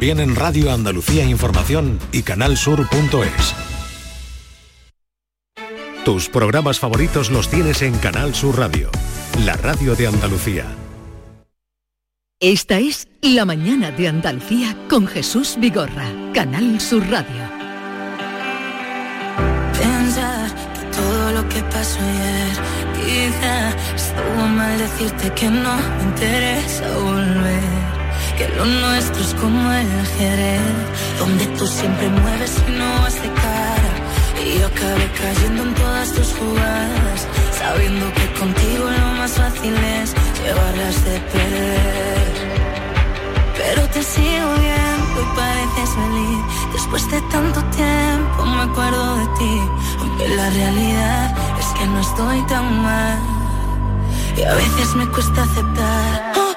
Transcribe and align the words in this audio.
Bien 0.00 0.18
en 0.18 0.34
Radio 0.34 0.72
Andalucía 0.72 1.26
Información 1.26 1.98
y 2.10 2.22
canalsur.es. 2.22 3.54
Tus 6.06 6.30
programas 6.30 6.80
favoritos 6.80 7.30
los 7.30 7.50
tienes 7.50 7.82
en 7.82 7.98
Canal 7.98 8.34
Sur 8.34 8.58
Radio, 8.58 8.90
la 9.44 9.58
radio 9.58 9.94
de 9.94 10.06
Andalucía. 10.06 10.64
Esta 12.40 12.78
es 12.78 13.08
La 13.20 13.44
mañana 13.44 13.90
de 13.90 14.08
Andalucía 14.08 14.74
con 14.88 15.06
Jesús 15.06 15.56
Vigorra, 15.60 16.10
Canal 16.32 16.80
Sur 16.80 17.06
Radio. 17.10 17.44
Pensar 19.78 20.50
que 20.76 20.96
todo 20.96 21.32
lo 21.32 21.48
que 21.50 21.62
pasó 21.64 21.98
ayer 22.00 22.56
quizá 22.94 23.68
estuvo 23.94 24.46
mal 24.46 24.78
decirte 24.78 25.30
que 25.34 25.50
no 25.50 25.76
me 25.76 26.02
interesa 26.04 26.90
volver. 26.96 27.89
Que 28.40 28.48
lo 28.56 28.64
nuestro 28.64 29.22
es 29.22 29.34
como 29.34 29.70
el 29.70 30.00
ajedrez, 30.00 30.62
donde 31.18 31.44
tú 31.58 31.66
siempre 31.66 32.08
mueves 32.08 32.54
y 32.66 32.70
no 32.70 32.88
vas 33.02 33.14
de 33.20 33.30
cara. 33.34 33.92
Y 34.42 34.58
yo 34.58 34.66
acabé 34.66 35.10
cayendo 35.12 35.62
en 35.64 35.74
todas 35.74 36.10
tus 36.14 36.32
jugadas, 36.38 37.28
sabiendo 37.52 38.06
que 38.14 38.32
contigo 38.40 38.84
lo 38.98 39.06
más 39.18 39.32
fácil 39.32 39.74
es 39.74 40.14
llevarlas 40.42 41.04
de 41.04 41.20
perder. 41.32 42.32
Pero 43.58 43.86
te 43.90 44.02
sigo 44.02 44.48
viendo 44.64 45.20
y 45.20 45.36
pareces 45.36 45.90
feliz. 46.00 46.42
Después 46.72 47.10
de 47.10 47.20
tanto 47.36 47.62
tiempo 47.76 48.46
me 48.46 48.62
acuerdo 48.62 49.16
de 49.18 49.26
ti. 49.38 49.60
Aunque 49.98 50.28
la 50.28 50.48
realidad 50.48 51.36
es 51.60 51.66
que 51.78 51.86
no 51.86 52.00
estoy 52.00 52.40
tan 52.46 52.82
mal. 52.82 53.18
Y 54.34 54.42
a 54.44 54.54
veces 54.54 54.94
me 54.96 55.06
cuesta 55.08 55.42
aceptar. 55.42 56.49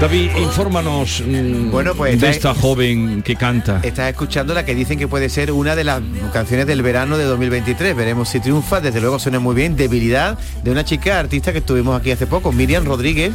David, 0.00 0.30
infórmanos 0.36 1.24
mm, 1.26 1.72
Bueno, 1.72 1.92
pues, 1.96 2.20
de 2.20 2.30
esta 2.30 2.54
joven 2.54 3.20
que 3.22 3.34
canta. 3.34 3.80
Estás 3.82 4.08
escuchando 4.08 4.54
la 4.54 4.64
que 4.64 4.72
dicen 4.72 4.96
que 4.96 5.08
puede 5.08 5.28
ser 5.28 5.50
una 5.50 5.74
de 5.74 5.82
las 5.82 6.00
canciones 6.32 6.68
del 6.68 6.82
verano 6.82 7.18
de 7.18 7.24
2023. 7.24 7.96
Veremos 7.96 8.28
si 8.28 8.38
triunfa. 8.38 8.80
Desde 8.80 9.00
luego 9.00 9.18
suena 9.18 9.40
muy 9.40 9.56
bien. 9.56 9.74
Debilidad 9.76 10.38
de 10.62 10.70
una 10.70 10.84
chica 10.84 11.18
artista 11.18 11.50
que 11.50 11.58
estuvimos 11.58 12.00
aquí 12.00 12.12
hace 12.12 12.28
poco, 12.28 12.52
Miriam 12.52 12.84
Rodríguez, 12.84 13.32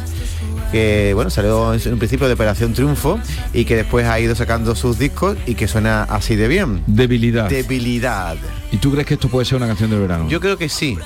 que 0.72 1.12
bueno, 1.12 1.28
salió 1.28 1.74
en 1.74 1.92
un 1.92 1.98
principio 1.98 2.28
de 2.28 2.32
Operación 2.32 2.72
Triunfo 2.72 3.20
y 3.52 3.66
que 3.66 3.76
después 3.76 4.06
ha 4.06 4.18
ido 4.18 4.34
sacando 4.34 4.74
sus 4.74 4.98
discos 4.98 5.36
y 5.44 5.56
que 5.56 5.68
suena 5.68 6.04
así 6.04 6.34
de 6.34 6.48
bien. 6.48 6.82
Debilidad. 6.86 7.50
Debilidad. 7.50 8.36
¿Y 8.72 8.78
tú 8.78 8.90
crees 8.90 9.06
que 9.06 9.14
esto 9.14 9.28
puede 9.28 9.44
ser 9.44 9.56
una 9.56 9.66
canción 9.66 9.90
del 9.90 10.00
verano? 10.00 10.30
Yo 10.30 10.40
creo 10.40 10.56
que 10.56 10.70
sí. 10.70 10.96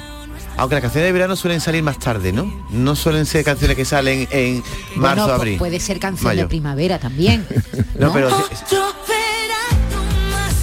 Aunque 0.59 0.75
las 0.75 0.83
canciones 0.83 1.09
de 1.09 1.13
verano 1.13 1.37
suelen 1.37 1.61
salir 1.61 1.83
más 1.85 1.99
tarde, 1.99 2.33
¿no? 2.33 2.53
No 2.71 2.97
suelen 2.97 3.27
ser 3.27 3.45
canciones 3.45 3.77
que 3.77 3.85
salen 3.85 4.27
en 4.33 4.63
marzo, 4.97 5.23
Bueno, 5.23 5.27
pu- 5.29 5.35
abril. 5.37 5.59
puede 5.59 5.79
ser 5.81 6.01
canción 6.01 6.35
de 6.37 6.47
primavera 6.47 6.99
también. 6.99 7.47
No, 7.99 8.13
pero 8.13 8.29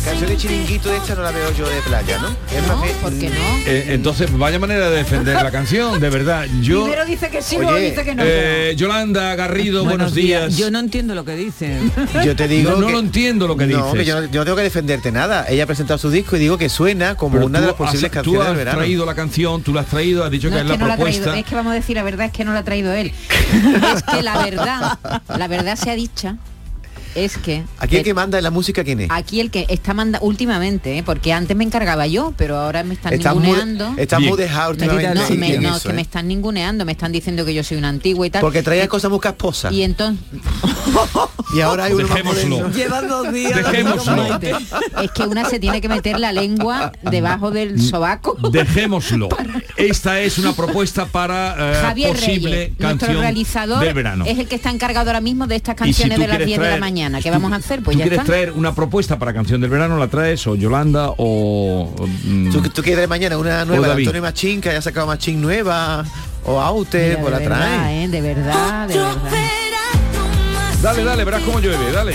canción 0.06 0.30
de 0.30 0.38
chiringuito 0.38 0.89
de 0.89 0.98
esta 0.98 1.16
no 1.16 1.23
la 1.23 1.31
veo 1.31 1.52
yo 1.53 1.67
de 1.67 1.81
playa, 1.81 2.20
¿no? 2.20 2.30
Es 2.56 2.67
¿No? 2.67 2.78
más 2.78 2.88
que- 2.88 2.94
¿Por 2.95 3.14
qué 3.17 3.30
no? 3.30 3.36
Eh, 3.66 3.86
entonces, 3.89 4.31
vaya 4.38 4.59
manera 4.59 4.89
de 4.89 4.97
defender 4.97 5.36
la 5.36 5.52
canción, 5.52 6.00
de 6.00 6.09
verdad. 6.09 6.46
Yo, 6.62 6.84
Primero 6.84 7.06
dice 7.06 7.29
que 7.29 7.41
sí, 7.41 7.56
Oye, 7.57 7.66
luego 7.66 7.79
dice 7.79 8.03
que 8.06 8.16
no. 8.16 8.24
eh, 8.25 8.74
Yolanda 8.78 9.35
Garrido, 9.35 9.84
buenos, 9.84 10.13
días. 10.13 10.56
Yo 10.57 10.69
no 10.72 10.79
entiendo 10.79 11.16
lo 11.16 11.25
que 11.25 11.35
dicen. 11.35 11.91
Yo 12.24 12.35
te 12.35 12.47
digo 12.47 12.72
No, 12.72 12.78
no 12.81 12.88
que- 12.88 12.94
lo 12.94 13.00
entiendo 13.00 13.47
lo 13.47 13.57
que 13.57 13.66
no, 13.68 13.78
dices. 13.91 14.00
que 14.00 14.06
yo, 14.06 14.22
no, 14.22 14.28
yo 14.31 14.40
no 14.41 14.46
tengo 14.46 14.57
que 14.57 14.63
defenderte 14.63 15.12
nada. 15.12 15.46
Ella 15.50 15.63
ha 15.63 15.68
presentado 15.68 15.97
su 15.97 16.09
disco 16.12 16.35
y 16.35 16.40
digo 16.40 16.58
que 16.58 16.69
suena 16.69 17.16
como 17.16 17.34
Pero 17.35 17.46
una 17.47 17.59
de 17.62 17.68
las 17.68 17.75
posibles 17.75 18.06
has, 18.06 18.12
canciones 18.12 18.40
tú 18.40 18.44
del 18.44 18.52
has 18.52 18.58
verano. 18.58 18.78
traído 18.79 19.06
la 19.06 19.16
canción, 19.16 19.62
tú 19.63 19.74
la 19.74 19.81
has 19.81 19.88
traído, 19.88 20.24
has 20.24 20.31
dicho 20.31 20.50
No, 20.50 20.56
que 20.56 20.62
es 20.62 20.66
es 20.66 20.72
que 20.72 20.78
la 20.78 20.78
no 20.78 20.88
la 20.88 20.94
ha 20.94 20.97
propuesta. 20.97 21.24
traído, 21.24 21.40
es 21.44 21.50
que 21.50 21.56
vamos 21.56 21.72
a 21.72 21.75
decir 21.75 21.96
la 21.96 22.03
verdad, 22.03 22.28
es 22.28 22.31
que 22.31 22.46
no 22.46 22.53
la 22.53 22.59
ha 22.59 22.63
traído 22.63 22.94
él. 22.94 23.12
es 23.96 24.03
que 24.03 24.22
la 24.24 24.44
verdad, 24.44 25.00
la 25.35 25.47
verdad 25.47 25.75
sea 25.75 25.96
dicha, 25.96 26.35
es 27.16 27.38
que 27.38 27.64
Aquí 27.80 27.98
el 27.98 28.03
que 28.03 28.14
manda 28.14 28.38
en 28.38 28.44
la 28.44 28.52
música 28.52 28.84
quién 28.84 29.00
es. 29.02 29.08
aquí 29.12 29.40
el 29.40 29.50
que 29.52 29.66
está 29.70 29.94
manda 29.94 30.20
últimamente, 30.22 30.98
¿eh? 30.98 31.03
porque 31.03 31.34
antes 31.34 31.56
me 31.56 31.64
encargaba 31.64 32.06
yo, 32.08 32.34
pero 32.38 32.58
ahora 32.58 32.84
me 32.84 32.94
están 32.94 33.14
Está 33.14 33.34
muy, 33.34 33.44
ninguneando. 33.44 33.94
está 33.98 34.18
Bien. 34.18 34.30
muy 34.30 34.38
dejado 34.38 34.72
últimamente. 34.72 35.14
no, 35.14 35.36
me, 35.36 35.58
no, 35.58 35.76
eso, 35.78 35.90
que 35.90 35.94
me 35.94 36.02
¿eh? 36.02 36.03
están 36.03 36.28
ninguneando, 36.28 36.86
me 36.86 36.92
están 36.92 37.12
diciendo 37.12 37.46
que 37.46 37.53
yo 37.53 37.64
soy 37.64 37.78
una 37.78 37.90
antigua 37.90 38.28
y 38.28 38.30
tal. 38.30 38.42
Porque 38.42 38.62
traía 38.64 38.88
cosas 38.88 39.09
muy 39.12 39.20
casposas. 39.20 39.72
y 39.74 39.84
entonces 39.84 40.24
Y 41.56 41.62
ahora 41.62 41.86
hay 41.86 41.94
uno 41.94 42.03
más 42.08 42.16
Dejémoslo. 42.18 42.50
moderno. 42.58 42.76
Llevan 42.76 43.08
dos 43.08 43.32
días. 43.34 43.56
Dejémoslo. 43.56 44.40
Es 45.03 45.12
que 45.12 45.24
una 45.24 45.46
se 45.50 45.59
tiene 45.59 45.80
que 45.82 45.88
meter 45.90 46.20
la 46.20 46.32
lengua 46.34 46.92
debajo 47.02 47.52
del 47.52 47.82
sobaco. 47.82 48.36
Dejémoslo. 48.52 49.30
Esta 49.78 50.20
es 50.20 50.38
una 50.38 50.53
propuesta 50.53 51.06
para 51.06 51.56
eh, 51.74 51.76
Javier 51.82 52.12
posible 52.16 52.56
Reyes, 52.56 52.80
nuestro 52.80 53.14
realizador, 53.22 53.84
del 53.84 53.94
verano. 53.94 54.26
es 54.26 54.38
el 54.40 54.47
que 54.47 54.56
está 54.56 54.70
encargado 54.72 55.09
ahora 55.09 55.22
mismo 55.22 55.47
de 55.47 55.56
estas 55.56 55.74
si 55.76 55.84
canciones 55.84 56.18
de 56.20 56.28
las 56.28 56.38
quieres 56.38 56.47
10 56.47 56.59
de 56.59 56.66
la 56.66 56.72
traer- 56.78 56.80
mañana. 57.09 57.21
¿Qué 57.21 57.31
vamos 57.31 57.51
a 57.51 57.55
hacer? 57.57 57.81
Pues 57.83 57.95
¿Tú 57.95 57.99
ya 57.99 58.03
quieres 58.05 58.19
está. 58.19 58.31
traer 58.31 58.51
una 58.51 58.73
propuesta 58.73 59.17
para 59.19 59.33
canción 59.33 59.61
del 59.61 59.69
verano? 59.69 59.97
¿La 59.97 60.07
traes 60.07 60.45
o 60.47 60.55
Yolanda 60.55 61.09
o... 61.09 61.93
o, 61.97 62.07
mm, 62.07 62.51
¿Tú, 62.51 62.61
tú 62.69 62.81
quieres 62.81 63.07
mañana 63.07 63.38
una 63.38 63.66
nueva 63.66 63.89
de. 63.89 64.01
Antonio 64.01 64.21
Machín 64.21 64.61
que 64.61 64.69
haya 64.69 64.81
sacado 64.81 65.07
Machín 65.07 65.41
nueva 65.41 66.03
o 66.45 66.59
Aute, 66.59 67.09
Mira, 67.09 67.21
pues 67.21 67.31
la 67.31 67.39
de 67.39 67.47
verdad, 67.49 67.66
trae. 67.66 68.03
¿eh? 68.03 68.07
de 68.07 68.21
verdad, 68.21 68.88
de 68.88 68.97
verdad. 68.97 69.21
Dale, 70.81 71.03
dale, 71.03 71.23
verás 71.23 71.41
cómo 71.43 71.59
llueve, 71.59 71.91
dale. 71.91 72.13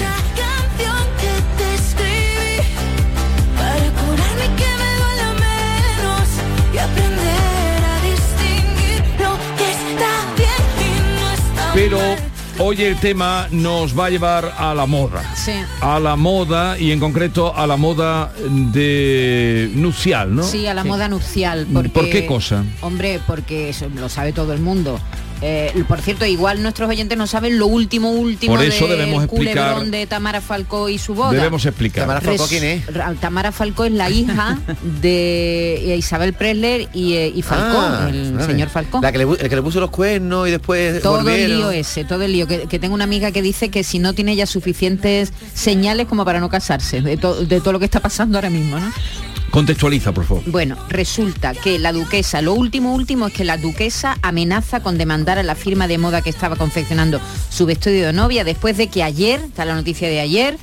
Pero. 11.74 12.29
Hoy 12.60 12.82
el 12.82 12.97
tema 12.98 13.48
nos 13.50 13.98
va 13.98 14.06
a 14.06 14.10
llevar 14.10 14.54
a 14.56 14.75
la 14.75 14.87
moda. 14.87 15.22
Sí. 15.34 15.53
A 15.81 15.98
la 15.98 16.16
moda 16.16 16.78
y 16.78 16.93
en 16.93 17.00
concreto 17.00 17.56
a 17.56 17.66
la 17.66 17.76
moda 17.76 18.32
de 18.38 19.71
nupcial, 19.75 20.34
¿no? 20.34 20.43
Sí, 20.43 20.66
a 20.66 20.75
la 20.75 20.84
moda 20.84 21.09
nupcial. 21.09 21.66
Porque, 21.72 21.88
¿Por 21.88 22.10
qué 22.10 22.26
cosa? 22.26 22.65
Hombre, 22.82 23.20
porque 23.26 23.70
eso 23.70 23.88
lo 23.94 24.09
sabe 24.09 24.32
todo 24.32 24.53
el 24.53 24.60
mundo. 24.60 25.00
Eh, 25.42 25.84
por 25.88 26.00
cierto, 26.02 26.26
igual 26.26 26.62
nuestros 26.62 26.88
oyentes 26.88 27.16
no 27.16 27.26
saben 27.26 27.58
lo 27.58 27.66
último, 27.66 28.10
último 28.10 28.54
Por 28.56 28.64
eso 28.64 28.86
del 28.86 28.98
debemos 28.98 29.24
explicar- 29.24 29.54
culebrón 29.72 29.90
de 29.90 30.06
Tamara 30.06 30.40
Falcó 30.40 30.88
y 30.88 30.98
su 30.98 31.14
boda. 31.14 31.32
Debemos 31.32 31.64
explicar. 31.64 32.02
Tamara 32.02 32.20
Falcó, 32.20 32.46
¿quién 32.46 32.64
es? 32.64 32.86
Ra- 32.86 33.14
Tamara 33.18 33.50
Falcó 33.52 33.84
es 33.84 33.92
la 33.92 34.10
hija 34.10 34.58
de 35.00 35.94
Isabel 35.98 36.32
Presler 36.34 36.88
y, 36.92 37.14
eh, 37.14 37.32
y 37.34 37.42
Falcó, 37.42 37.78
Ah, 37.80 38.08
el 38.10 38.32
vale. 38.34 38.46
señor 38.46 38.68
Falcó. 38.68 39.00
La 39.00 39.12
que 39.12 39.18
le, 39.18 39.24
el 39.24 39.48
que 39.48 39.56
le 39.56 39.62
puso 39.62 39.80
los 39.80 39.90
cuernos 39.90 40.48
y 40.48 40.50
después 40.50 41.00
Todo 41.02 41.28
el 41.28 41.48
lío 41.56 41.70
ese, 41.70 42.04
todo 42.04 42.22
el 42.22 42.32
lío. 42.32 42.46
Que, 42.46 42.66
que 42.66 42.78
tengo 42.78 42.94
una 42.94 43.04
amiga 43.04 43.30
que 43.32 43.42
dice 43.42 43.70
que 43.70 43.82
si 43.84 43.98
no 43.98 44.12
tiene 44.12 44.36
ya 44.36 44.46
suficientes 44.46 45.32
señales 45.54 46.06
como 46.06 46.24
para 46.24 46.40
no 46.40 46.48
casarse, 46.48 47.00
de, 47.00 47.16
to- 47.16 47.44
de 47.46 47.60
todo 47.60 47.72
lo 47.72 47.78
que 47.78 47.84
está 47.86 48.00
pasando 48.00 48.38
ahora 48.38 48.50
mismo, 48.50 48.78
¿no? 48.78 48.92
Contextualiza, 49.50 50.12
por 50.12 50.25
favor. 50.25 50.43
Bueno, 50.47 50.77
resulta 50.88 51.55
que 51.55 51.78
la 51.78 51.93
duquesa, 51.93 52.41
lo 52.41 52.55
último 52.55 52.94
último 52.94 53.27
es 53.27 53.33
que 53.33 53.44
la 53.44 53.56
duquesa 53.56 54.16
amenaza 54.22 54.81
con 54.81 54.97
demandar 54.97 55.38
a 55.38 55.43
la 55.43 55.55
firma 55.56 55.88
de 55.88 55.99
moda 55.99 56.22
que 56.22 56.31
estaba 56.31 56.56
confeccionando 56.56 57.21
su 57.50 57.66
vestido 57.66 58.06
de 58.06 58.12
novia 58.12 58.44
después 58.44 58.77
de 58.77 58.87
que 58.88 59.03
ayer, 59.03 59.41
está 59.41 59.65
la 59.65 59.75
noticia 59.75 60.09
de 60.09 60.21
ayer, 60.21 60.56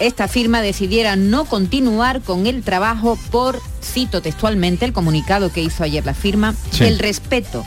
esta 0.00 0.28
firma 0.28 0.62
decidiera 0.62 1.16
no 1.16 1.44
continuar 1.44 2.20
con 2.22 2.46
el 2.46 2.62
trabajo 2.62 3.18
por, 3.30 3.60
cito 3.82 4.20
textualmente 4.22 4.84
el 4.84 4.92
comunicado 4.92 5.52
que 5.52 5.62
hizo 5.62 5.82
ayer 5.84 6.04
la 6.04 6.14
firma, 6.14 6.54
Sí. 6.72 6.84
el 6.84 6.98
respeto 6.98 7.64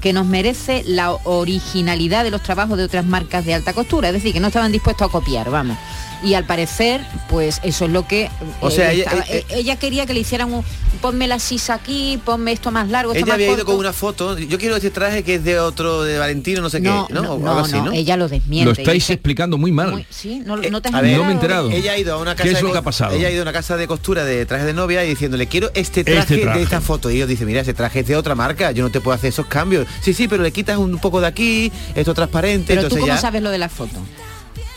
que 0.00 0.12
nos 0.12 0.26
merece 0.26 0.84
la 0.86 1.12
originalidad 1.24 2.22
de 2.22 2.30
los 2.30 2.42
trabajos 2.42 2.78
de 2.78 2.84
otras 2.84 3.04
marcas 3.04 3.44
de 3.44 3.54
alta 3.54 3.72
costura, 3.72 4.08
es 4.08 4.14
decir, 4.14 4.32
que 4.32 4.40
no 4.40 4.48
estaban 4.48 4.70
dispuestos 4.70 5.08
a 5.08 5.10
copiar, 5.10 5.50
vamos. 5.50 5.76
Y 6.24 6.34
al 6.34 6.44
parecer, 6.44 7.02
pues 7.28 7.60
eso 7.62 7.84
es 7.84 7.90
lo 7.90 8.06
que... 8.08 8.30
O 8.60 8.68
eh, 8.68 8.70
sea, 8.70 8.92
ella- 8.92 9.04
estaba- 9.04 9.22
eh, 9.28 9.44
eh, 9.48 9.54
ella 9.56 9.76
quería 9.76 10.06
que 10.06 10.14
le 10.14 10.20
hicieran 10.20 10.52
un, 10.52 10.64
ponme 11.02 11.26
la 11.26 11.38
sisa 11.38 11.74
aquí, 11.74 12.18
ponme 12.24 12.52
esto 12.52 12.70
más 12.70 12.88
largo, 12.88 13.12
esto 13.12 13.18
Ella 13.18 13.26
más 13.26 13.34
había 13.34 13.46
ido 13.48 13.56
corto. 13.56 13.66
con 13.72 13.76
una 13.80 13.92
foto. 13.92 14.38
Yo 14.38 14.58
quiero 14.58 14.76
este 14.76 14.90
traje 14.90 15.22
que 15.22 15.34
es 15.36 15.44
de 15.44 15.60
otro, 15.60 16.02
de 16.04 16.18
Valentino, 16.18 16.62
no 16.62 16.70
sé 16.70 16.80
no, 16.80 17.06
qué, 17.06 17.14
¿no? 17.14 17.22
no, 17.22 17.32
O 17.34 17.38
no, 17.38 17.48
algo 17.50 17.60
así, 17.64 17.72
no, 17.76 17.84
¿no? 17.86 17.92
ella 17.92 18.16
lo 18.16 18.28
desmiente. 18.28 18.64
Lo 18.64 18.70
estáis 18.72 18.94
dice- 19.02 19.12
explicando 19.12 19.58
muy 19.58 19.72
mal. 19.72 19.90
muy- 19.90 20.06
sí, 20.08 20.40
no, 20.44 20.60
Eh, 20.62 20.70
no 20.70 20.80
te 20.80 20.88
has 20.88 20.94
a 20.94 21.00
ver, 21.02 21.16
No 21.18 21.24
me 21.24 21.30
he 21.30 21.32
enterado. 21.34 21.70
Ella 21.70 21.92
ha 21.92 21.98
ido 21.98 22.14
a 22.14 22.16
una 22.16 22.34
casa 22.34 22.44
¿Qué 22.44 22.48
es 22.50 22.54
de 22.56 22.62
lo 22.62 22.68
co- 22.68 22.72
que 22.72 22.78
ha 22.78 22.82
pasado? 22.82 23.14
Ella 23.14 23.28
ha 23.28 23.30
ido 23.30 23.40
a 23.40 23.42
una 23.42 23.52
casa 23.52 23.76
de 23.76 23.86
costura 23.86 24.24
de 24.24 24.46
trajes 24.46 24.66
de 24.66 24.72
novia 24.72 25.04
y 25.04 25.08
diciéndole 25.10 25.46
quiero 25.46 25.70
este 25.74 26.02
traje, 26.02 26.20
Este 26.20 26.38
traje. 26.38 26.58
de 26.58 26.64
esta 26.64 26.80
foto. 26.80 27.10
Y 27.10 27.16
ellos 27.16 27.28
dicen, 27.28 27.46
mira, 27.46 27.60
ese 27.60 27.74
traje 27.74 28.00
es 28.00 28.06
de 28.06 28.16
otra 28.16 28.34
marca, 28.34 28.72
yo 28.72 28.82
no 28.82 28.90
te 28.90 29.00
puedo 29.02 29.14
hacer 29.14 29.28
esos 29.28 29.46
cambios. 29.46 29.86
Sí, 30.00 30.14
sí, 30.14 30.28
pero 30.28 30.42
le 30.42 30.50
quitas 30.50 30.78
un 30.78 30.98
poco 30.98 31.20
de 31.20 31.26
aquí, 31.26 31.70
esto 31.94 32.14
transparente, 32.14 32.68
Pero 32.68 32.80
tú 32.82 32.86
entonces 32.86 33.00
cómo 33.02 33.14
ya. 33.14 33.20
sabes 33.20 33.42
lo 33.42 33.50
de 33.50 33.58
la 33.58 33.68
foto. 33.68 33.98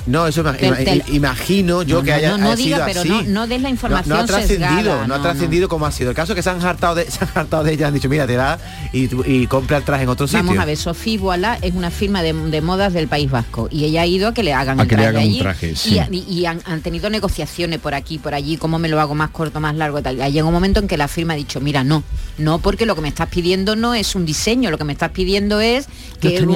No, 0.09 0.25
eso 0.27 0.43
Te- 0.43 0.71
te- 0.71 1.03
imagino 1.13 1.83
yo 1.83 1.97
No, 1.99 2.03
que 2.03 2.13
haya, 2.13 2.31
no, 2.31 2.37
no 2.39 2.45
haya 2.47 2.55
diga, 2.55 2.75
sido 2.77 2.85
pero 2.87 2.99
así. 3.01 3.09
no- 3.27 3.41
no 3.41 3.47
des 3.47 3.61
la 3.61 3.69
información 3.69 4.17
no, 4.17 4.23
ha 4.23 4.25
trascendido, 4.25 4.95
no 5.07 5.13
ha 5.13 5.17
no, 5.17 5.21
trascendido 5.21 5.69
como 5.69 5.85
ha 5.85 5.91
sido. 5.91 6.09
El 6.09 6.15
caso 6.15 6.33
es 6.33 6.35
que 6.35 6.41
se 6.43 6.49
han 6.49 6.61
hartado 6.65 6.95
de, 6.95 7.05
se 7.11 7.23
han 7.23 7.29
hartado 7.35 7.63
de 7.63 7.73
ella, 7.73 7.87
han 7.87 7.93
dicho, 7.93 8.09
mira, 8.09 8.25
te 8.25 8.35
da 8.35 8.59
y, 8.91 9.07
y 9.31 9.47
compra 9.47 9.77
el 9.77 9.83
traje 9.83 10.03
en 10.03 10.09
otro 10.09 10.27
sitio. 10.27 10.43
Vamos 10.43 10.57
a 10.57 10.65
ver, 10.65 10.77
Sophie 10.77 11.17
Voilà 11.19 11.57
es 11.61 11.73
una 11.75 11.91
firma 11.91 12.21
de, 12.23 12.33
de 12.33 12.61
modas 12.61 12.93
del 12.93 13.07
País 13.07 13.29
Vasco 13.29 13.67
y 13.71 13.85
ella 13.85 14.01
ha 14.01 14.05
ido 14.07 14.29
a 14.29 14.33
que 14.33 14.41
le 14.43 14.53
hagan 14.53 14.79
A 14.79 14.83
el 14.83 14.89
que 14.89 14.95
le 14.95 15.03
traje 15.03 15.17
hagan 15.17 15.31
un 15.31 15.39
traje, 15.39 15.71
y, 15.71 15.75
sí. 15.75 15.99
ha- 15.99 16.07
y- 16.11 16.25
y 16.27 16.45
han, 16.45 16.61
han 16.65 16.81
tenido 16.81 17.09
negociaciones 17.09 17.79
por 17.79 17.93
aquí, 17.93 18.17
por 18.17 18.33
allí, 18.33 18.57
cómo 18.57 18.79
me 18.79 18.89
lo 18.89 18.99
hago 18.99 19.13
más 19.15 19.29
corto, 19.29 19.59
más 19.59 19.75
largo, 19.75 20.01
tal. 20.01 20.19
Hay 20.21 20.41
un 20.41 20.51
momento 20.51 20.79
en 20.79 20.87
que 20.87 20.97
la 20.97 21.07
firma 21.07 21.33
ha 21.33 21.37
dicho, 21.37 21.59
mira, 21.61 21.83
no, 21.83 22.03
no 22.37 22.59
porque 22.59 22.85
lo 22.85 22.95
que 22.95 23.01
me 23.01 23.07
estás 23.09 23.27
pidiendo 23.29 23.75
no 23.75 23.93
es 23.93 24.15
un 24.15 24.25
diseño, 24.25 24.71
lo 24.71 24.77
que 24.77 24.83
me 24.85 24.93
estás 24.93 25.11
pidiendo 25.11 25.59
es 25.59 25.87
que 26.19 26.41
un, 26.41 26.49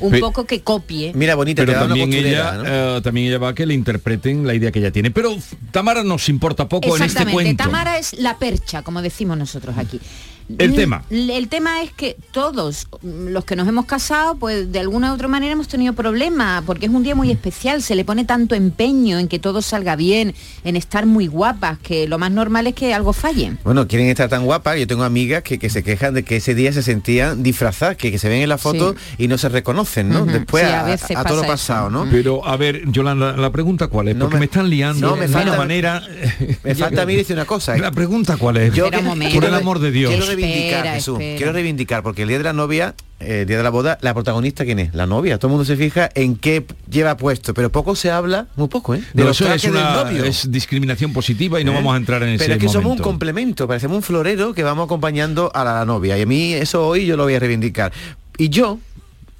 un 0.00 0.20
poco 0.20 0.44
que 0.44 0.60
copie. 0.62 1.12
Mira, 1.14 1.34
bonita, 1.34 1.62
pero 1.62 1.72
te 1.72 1.78
da 1.78 1.84
una 1.84 1.94
también 1.94 2.10
costurera, 2.10 2.54
ella, 2.54 2.62
también 3.02 3.28
ella 3.28 3.38
va 3.38 3.48
a 3.48 3.54
que 3.54 3.66
le 3.66 3.74
interpreten 3.74 4.46
la 4.46 4.54
idea 4.54 4.70
que 4.72 4.78
ella 4.78 4.90
tiene. 4.90 5.10
Pero 5.10 5.36
Tamara 5.70 6.02
nos 6.02 6.28
importa 6.28 6.68
poco 6.68 6.96
en 6.96 7.02
este 7.02 7.26
cuento. 7.26 7.64
Tamara 7.64 7.98
es 7.98 8.14
la 8.18 8.38
percha, 8.38 8.82
como 8.82 9.02
decimos 9.02 9.36
nosotros 9.38 9.76
aquí. 9.78 10.00
El 10.56 10.70
Mm, 10.70 10.74
tema. 10.74 11.02
El 11.10 11.48
tema 11.48 11.82
es 11.82 11.92
que 11.92 12.16
todos 12.32 12.88
mm, 13.02 13.28
los 13.28 13.44
que 13.44 13.54
nos 13.54 13.68
hemos 13.68 13.84
casado, 13.84 14.36
pues 14.36 14.72
de 14.72 14.78
alguna 14.80 15.10
u 15.12 15.14
otra 15.14 15.28
manera 15.28 15.52
hemos 15.52 15.68
tenido 15.68 15.92
problemas, 15.92 16.62
porque 16.64 16.86
es 16.86 16.92
un 16.92 17.02
día 17.02 17.14
muy 17.14 17.30
especial, 17.30 17.82
se 17.82 17.94
le 17.94 18.04
pone 18.04 18.24
tanto 18.24 18.54
empeño 18.54 19.18
en 19.18 19.28
que 19.28 19.38
todo 19.38 19.60
salga 19.60 19.94
bien, 19.96 20.34
en 20.64 20.76
estar 20.76 21.04
muy 21.04 21.26
guapas, 21.26 21.78
que 21.78 22.08
lo 22.08 22.18
más 22.18 22.30
normal 22.30 22.66
es 22.66 22.74
que 22.74 22.94
algo 22.94 23.12
falle. 23.12 23.52
Bueno, 23.64 23.86
quieren 23.86 24.08
estar 24.08 24.28
tan 24.30 24.44
guapas. 24.44 24.78
Yo 24.78 24.86
tengo 24.86 25.02
amigas 25.04 25.42
que, 25.42 25.58
que 25.58 25.68
se 25.68 25.82
quejan 25.82 26.14
de 26.14 26.22
que 26.24 26.36
ese 26.36 26.54
día 26.54 26.72
se 26.72 26.82
sentían 26.82 27.42
disfrazadas, 27.42 27.96
que, 27.96 28.10
que 28.10 28.18
se 28.18 28.28
ven 28.30 28.40
en 28.40 28.48
la 28.48 28.58
foto 28.58 28.94
y 29.18 29.28
no 29.28 29.36
se 29.36 29.48
reconocen, 29.50 30.08
¿no? 30.08 30.24
Después 30.24 30.64
Sí, 30.64 30.70
a 30.72 30.80
a, 30.80 30.84
veces 30.84 31.16
a 31.16 31.24
todo 31.24 31.36
lo 31.36 31.42
pasa 31.42 31.52
pasado, 31.52 31.88
eso. 31.88 32.04
¿no? 32.06 32.10
Pero 32.10 32.46
a 32.46 32.56
ver, 32.56 32.90
Yolanda, 32.90 33.36
la 33.36 33.50
pregunta 33.52 33.88
cuál 33.88 34.08
es, 34.08 34.16
No 34.16 34.24
porque 34.24 34.36
me- 34.36 34.40
me, 34.40 34.44
están 34.46 34.70
liando 34.70 35.10
no, 35.10 35.16
me 35.16 35.26
de 35.26 35.34
una 35.34 35.42
falta- 35.42 35.56
manera. 35.58 36.02
Me 36.64 36.74
falta 36.74 37.02
a 37.02 37.06
mí 37.06 37.16
decir 37.16 37.36
una 37.36 37.44
cosa. 37.44 37.76
¿eh? 37.76 37.80
La 37.80 37.90
pregunta 37.92 38.36
cuál 38.38 38.56
es. 38.56 38.72
Yo. 38.74 38.88
Por 39.34 39.44
el 39.44 39.54
amor 39.54 39.78
de 39.80 39.90
Dios. 39.90 40.12
Quiero 40.42 40.52
reivindicar, 40.54 40.78
Espera, 40.78 40.94
Jesús. 40.94 41.14
espera. 41.18 41.36
Quiero 41.36 41.52
reivindicar, 41.52 42.02
porque 42.02 42.22
el 42.22 42.28
día 42.28 42.38
de 42.38 42.44
la 42.44 42.52
novia, 42.52 42.94
eh, 43.20 43.40
el 43.42 43.46
día 43.46 43.56
de 43.58 43.62
la 43.62 43.70
boda, 43.70 43.98
la 44.00 44.14
protagonista, 44.14 44.64
¿quién 44.64 44.78
es? 44.78 44.94
La 44.94 45.06
novia. 45.06 45.38
Todo 45.38 45.48
el 45.48 45.50
mundo 45.52 45.64
se 45.64 45.76
fija 45.76 46.08
en 46.14 46.36
qué 46.36 46.64
lleva 46.90 47.16
puesto, 47.16 47.54
pero 47.54 47.70
poco 47.72 47.94
se 47.96 48.10
habla, 48.10 48.46
muy 48.56 48.68
poco, 48.68 48.94
¿eh? 48.94 49.02
De 49.12 49.22
No, 49.22 49.28
los 49.28 49.40
eso 49.40 49.52
es, 49.52 49.62
del 49.62 49.72
una- 49.72 50.04
novio. 50.04 50.24
es 50.24 50.50
discriminación 50.50 51.12
positiva 51.12 51.60
y 51.60 51.64
no 51.64 51.72
¿Eh? 51.72 51.74
vamos 51.76 51.94
a 51.94 51.96
entrar 51.96 52.22
en 52.22 52.30
ese 52.30 52.44
Pero 52.44 52.54
es 52.54 52.60
que 52.60 52.68
somos 52.68 52.92
un 52.92 52.98
complemento, 52.98 53.66
parecemos 53.66 53.96
un 53.96 54.02
florero 54.02 54.54
que 54.54 54.62
vamos 54.62 54.84
acompañando 54.86 55.50
a 55.54 55.64
la 55.64 55.84
novia. 55.84 56.16
Y 56.18 56.22
a 56.22 56.26
mí 56.26 56.52
eso 56.54 56.86
hoy 56.86 57.06
yo 57.06 57.16
lo 57.16 57.24
voy 57.24 57.34
a 57.34 57.38
reivindicar. 57.40 57.92
Y 58.36 58.50
yo, 58.50 58.78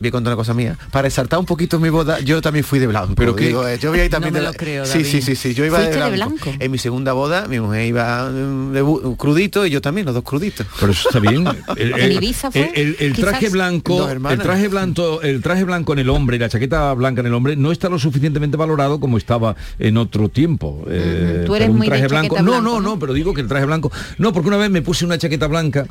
voy 0.00 0.08
a 0.08 0.10
contar 0.12 0.32
una 0.32 0.36
cosa 0.36 0.54
mía, 0.54 0.78
para 0.92 1.02
resaltar 1.02 1.38
un 1.40 1.46
poquito 1.46 1.80
mi 1.80 1.88
boda, 1.88 2.20
yo 2.20 2.40
también 2.40 2.64
fui 2.64 2.78
de 2.78 2.86
blanco. 2.86 3.14
Pero 3.16 3.34
qué- 3.34 3.46
Digo, 3.48 3.66
eh, 3.66 3.78
yo 3.80 3.90
voy 3.90 4.00
a 4.00 4.04
ir 4.04 4.10
también 4.10 4.32
No 4.32 4.40
me 4.40 4.46
de 4.46 4.52
lo 4.52 4.56
creo, 4.56 4.86
Sí, 4.86 5.04
sí, 5.04 5.20
sí, 5.22 5.34
sí, 5.34 5.54
yo 5.54 5.64
iba 5.64 5.78
de 5.78 5.86
¿Fuiste 5.86 6.04
de 6.04 6.10
blanco. 6.12 6.54
En 6.58 6.70
mi 6.70 6.78
segunda 6.78 7.12
boda, 7.12 7.48
mi 7.48 7.58
mujer 7.58 7.86
iba 7.86 8.28
mm, 8.30 8.72
de 8.72 9.14
crudito 9.16 9.66
y 9.66 9.70
yo 9.70 9.80
también, 9.80 10.04
los 10.06 10.14
dos 10.14 10.22
cruditos. 10.24 10.66
Pero 10.78 10.92
eso 10.92 11.08
está 11.08 11.20
bien. 11.20 11.44
El, 11.76 13.14
traje 13.14 13.48
blanco, 13.48 14.08
el 14.08 14.38
traje 14.38 14.68
blanco, 14.68 15.22
el 15.22 15.42
traje 15.42 15.64
blanco 15.64 15.92
en 15.92 15.98
el 16.00 16.10
hombre 16.10 16.36
y 16.36 16.38
la 16.40 16.48
chaqueta 16.48 16.92
blanca 16.94 17.20
en 17.20 17.26
el 17.26 17.34
hombre 17.34 17.56
no 17.56 17.72
está 17.72 17.88
lo 17.88 17.98
suficientemente 17.98 18.56
valorado 18.56 19.00
como 19.00 19.18
estaba 19.18 19.56
en 19.78 19.96
otro 19.96 20.28
tiempo. 20.28 20.84
Eh, 20.88 21.44
Tú 21.46 21.54
eres 21.54 21.68
un 21.68 21.76
muy 21.76 21.88
de 21.88 21.90
traje 21.90 22.08
blanco, 22.08 22.40
no, 22.42 22.60
¿no? 22.60 22.80
no, 22.80 22.98
pero 22.98 23.12
digo 23.12 23.34
que 23.34 23.40
el 23.40 23.48
traje 23.48 23.64
blanco. 23.66 23.90
No, 24.18 24.32
porque 24.32 24.48
una 24.48 24.56
vez 24.58 24.70
me 24.70 24.82
puse 24.82 25.04
una 25.04 25.18
chaqueta 25.18 25.46
blanca. 25.46 25.86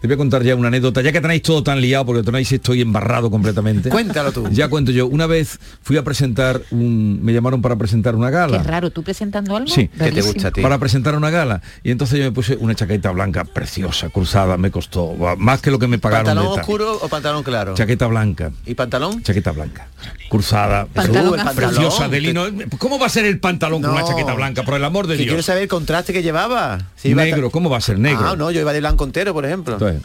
Te 0.00 0.06
voy 0.06 0.14
a 0.14 0.16
contar 0.18 0.42
ya 0.42 0.54
una 0.54 0.68
anécdota, 0.68 1.00
ya 1.00 1.10
que 1.10 1.22
tenéis 1.22 1.40
todo 1.42 1.62
tan 1.62 1.80
liado, 1.80 2.04
porque 2.04 2.22
tenéis 2.22 2.52
estoy 2.52 2.82
embarrado 2.82 3.30
completamente. 3.30 3.88
Cuéntalo 3.88 4.30
tú. 4.30 4.46
Ya 4.50 4.68
cuento 4.68 4.92
yo. 4.92 5.06
Una 5.06 5.26
vez 5.26 5.58
fui 5.80 5.96
a 5.96 6.04
presentar 6.04 6.60
un. 6.70 7.20
me 7.22 7.32
llamaron 7.32 7.62
para 7.62 7.76
presentar 7.76 8.14
una 8.14 8.28
gala. 8.28 8.58
Qué 8.62 8.68
raro, 8.68 8.90
¿tú 8.90 9.02
presentando 9.02 9.56
algo? 9.56 9.68
Sí. 9.68 9.88
¿Qué 9.88 10.12
te 10.12 10.20
gusta 10.20 10.48
a 10.48 10.50
ti? 10.50 10.60
para 10.60 10.78
presentar 10.78 11.14
una 11.16 11.30
gala. 11.30 11.62
Y 11.82 11.90
entonces 11.90 12.18
yo 12.18 12.24
me 12.26 12.32
puse 12.32 12.56
una 12.56 12.74
chaqueta 12.74 13.10
blanca 13.10 13.44
preciosa, 13.44 14.10
cruzada, 14.10 14.58
me 14.58 14.70
costó 14.70 15.14
más 15.38 15.62
que 15.62 15.70
lo 15.70 15.78
que 15.78 15.86
me 15.86 15.98
pagaron. 15.98 16.26
¿Pantalón 16.26 16.54
de 16.54 16.60
oscuro 16.60 16.98
o 17.00 17.08
pantalón 17.08 17.42
claro? 17.42 17.74
Chaqueta 17.74 18.06
blanca. 18.06 18.52
¿Y 18.66 18.74
pantalón? 18.74 19.22
Chaqueta 19.22 19.52
blanca. 19.52 19.88
Cruzada. 20.28 20.86
Pantalón 20.86 21.40
azul. 21.40 21.54
Preciosa 21.54 22.08
de 22.08 22.20
lino. 22.20 22.44
¿Cómo 22.78 22.98
va 22.98 23.06
a 23.06 23.10
ser 23.10 23.24
el 23.24 23.40
pantalón 23.40 23.80
con 23.80 23.92
una 23.92 24.04
chaqueta 24.04 24.34
blanca? 24.34 24.62
Por 24.62 24.74
el 24.74 24.84
amor 24.84 25.06
de 25.06 25.14
Que 25.14 25.22
quiero 25.22 25.36
Dios. 25.36 25.46
saber 25.46 25.62
el 25.62 25.68
contraste 25.68 26.12
que 26.12 26.22
llevaba. 26.22 26.78
Si 26.96 27.08
iba 27.08 27.24
Negro, 27.24 27.50
¿cómo 27.50 27.70
va 27.70 27.78
a 27.78 27.80
ser 27.80 27.98
negro? 27.98 28.28
Ah, 28.28 28.36
no, 28.36 28.50
yo 28.50 28.60
iba 28.60 28.72
de 28.72 28.80
blanco 28.80 29.04
entero, 29.04 29.32
por 29.32 29.44
ejemplo. 29.46 29.74
Entonces, 29.74 29.95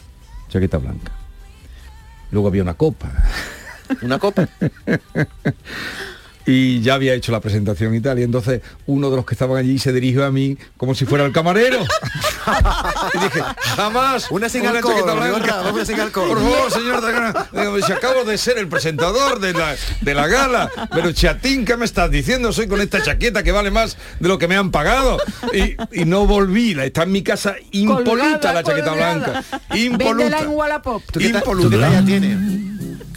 chaqueta 0.51 0.77
blanca. 0.77 1.11
Luego 2.31 2.49
había 2.49 2.61
una 2.61 2.75
copa. 2.75 3.09
Una 4.01 4.19
copa. 4.19 4.47
y 6.45 6.81
ya 6.81 6.95
había 6.95 7.13
hecho 7.13 7.31
la 7.31 7.39
presentación 7.39 7.93
y 7.95 8.01
tal. 8.01 8.19
Y 8.19 8.23
entonces 8.23 8.61
uno 8.87 9.09
de 9.09 9.15
los 9.17 9.25
que 9.25 9.35
estaban 9.35 9.57
allí 9.57 9.77
se 9.79 9.91
dirigió 9.93 10.25
a 10.25 10.31
mí 10.31 10.57
como 10.77 10.95
si 10.95 11.05
fuera 11.05 11.25
el 11.25 11.31
camarero. 11.31 11.79
y 13.13 13.17
dije, 13.19 13.41
jamás 13.75 14.27
Una 14.31 14.49
sin 14.49 14.65
alcohol, 14.65 14.95
chaqueta 14.95 15.13
blanca. 15.13 15.61
Una 15.73 15.85
sin 15.85 15.99
alcohol. 15.99 16.27
Por 16.29 16.37
favor, 16.39 16.71
señor 16.71 17.01
si 17.85 17.91
acabo 17.91 18.23
de 18.23 18.37
ser 18.37 18.57
el 18.57 18.67
presentador 18.67 19.39
de 19.39 19.53
la, 19.53 19.75
de 20.01 20.13
la 20.13 20.27
gala, 20.27 20.69
pero 20.91 21.11
chatín, 21.11 21.65
¿qué 21.65 21.77
me 21.77 21.85
estás 21.85 22.09
diciendo? 22.11 22.51
Soy 22.53 22.67
con 22.67 22.81
esta 22.81 23.01
chaqueta 23.01 23.43
que 23.43 23.51
vale 23.51 23.71
más 23.71 23.97
de 24.19 24.27
lo 24.27 24.37
que 24.37 24.47
me 24.47 24.55
han 24.55 24.71
pagado. 24.71 25.17
Y, 25.53 25.75
y 26.01 26.05
no 26.05 26.25
volví, 26.25 26.73
la- 26.73 26.85
está 26.85 27.03
en 27.03 27.11
mi 27.11 27.23
casa 27.23 27.55
impoluta 27.71 28.09
Colgada, 28.11 28.53
la 28.53 28.63
chaqueta 28.63 28.89
colgada. 28.89 29.15
blanca. 29.17 29.43
Impoluta. 29.75 30.39
en 30.39 30.49
Wallapop. 30.49 31.03
¿Tú 31.11 31.19
qué, 31.19 31.29
ta- 31.29 31.37
Impoluta. 31.39 31.63
tú 31.65 31.69
qué 31.71 31.77
talla 31.79 32.05
tienes? 32.05 32.37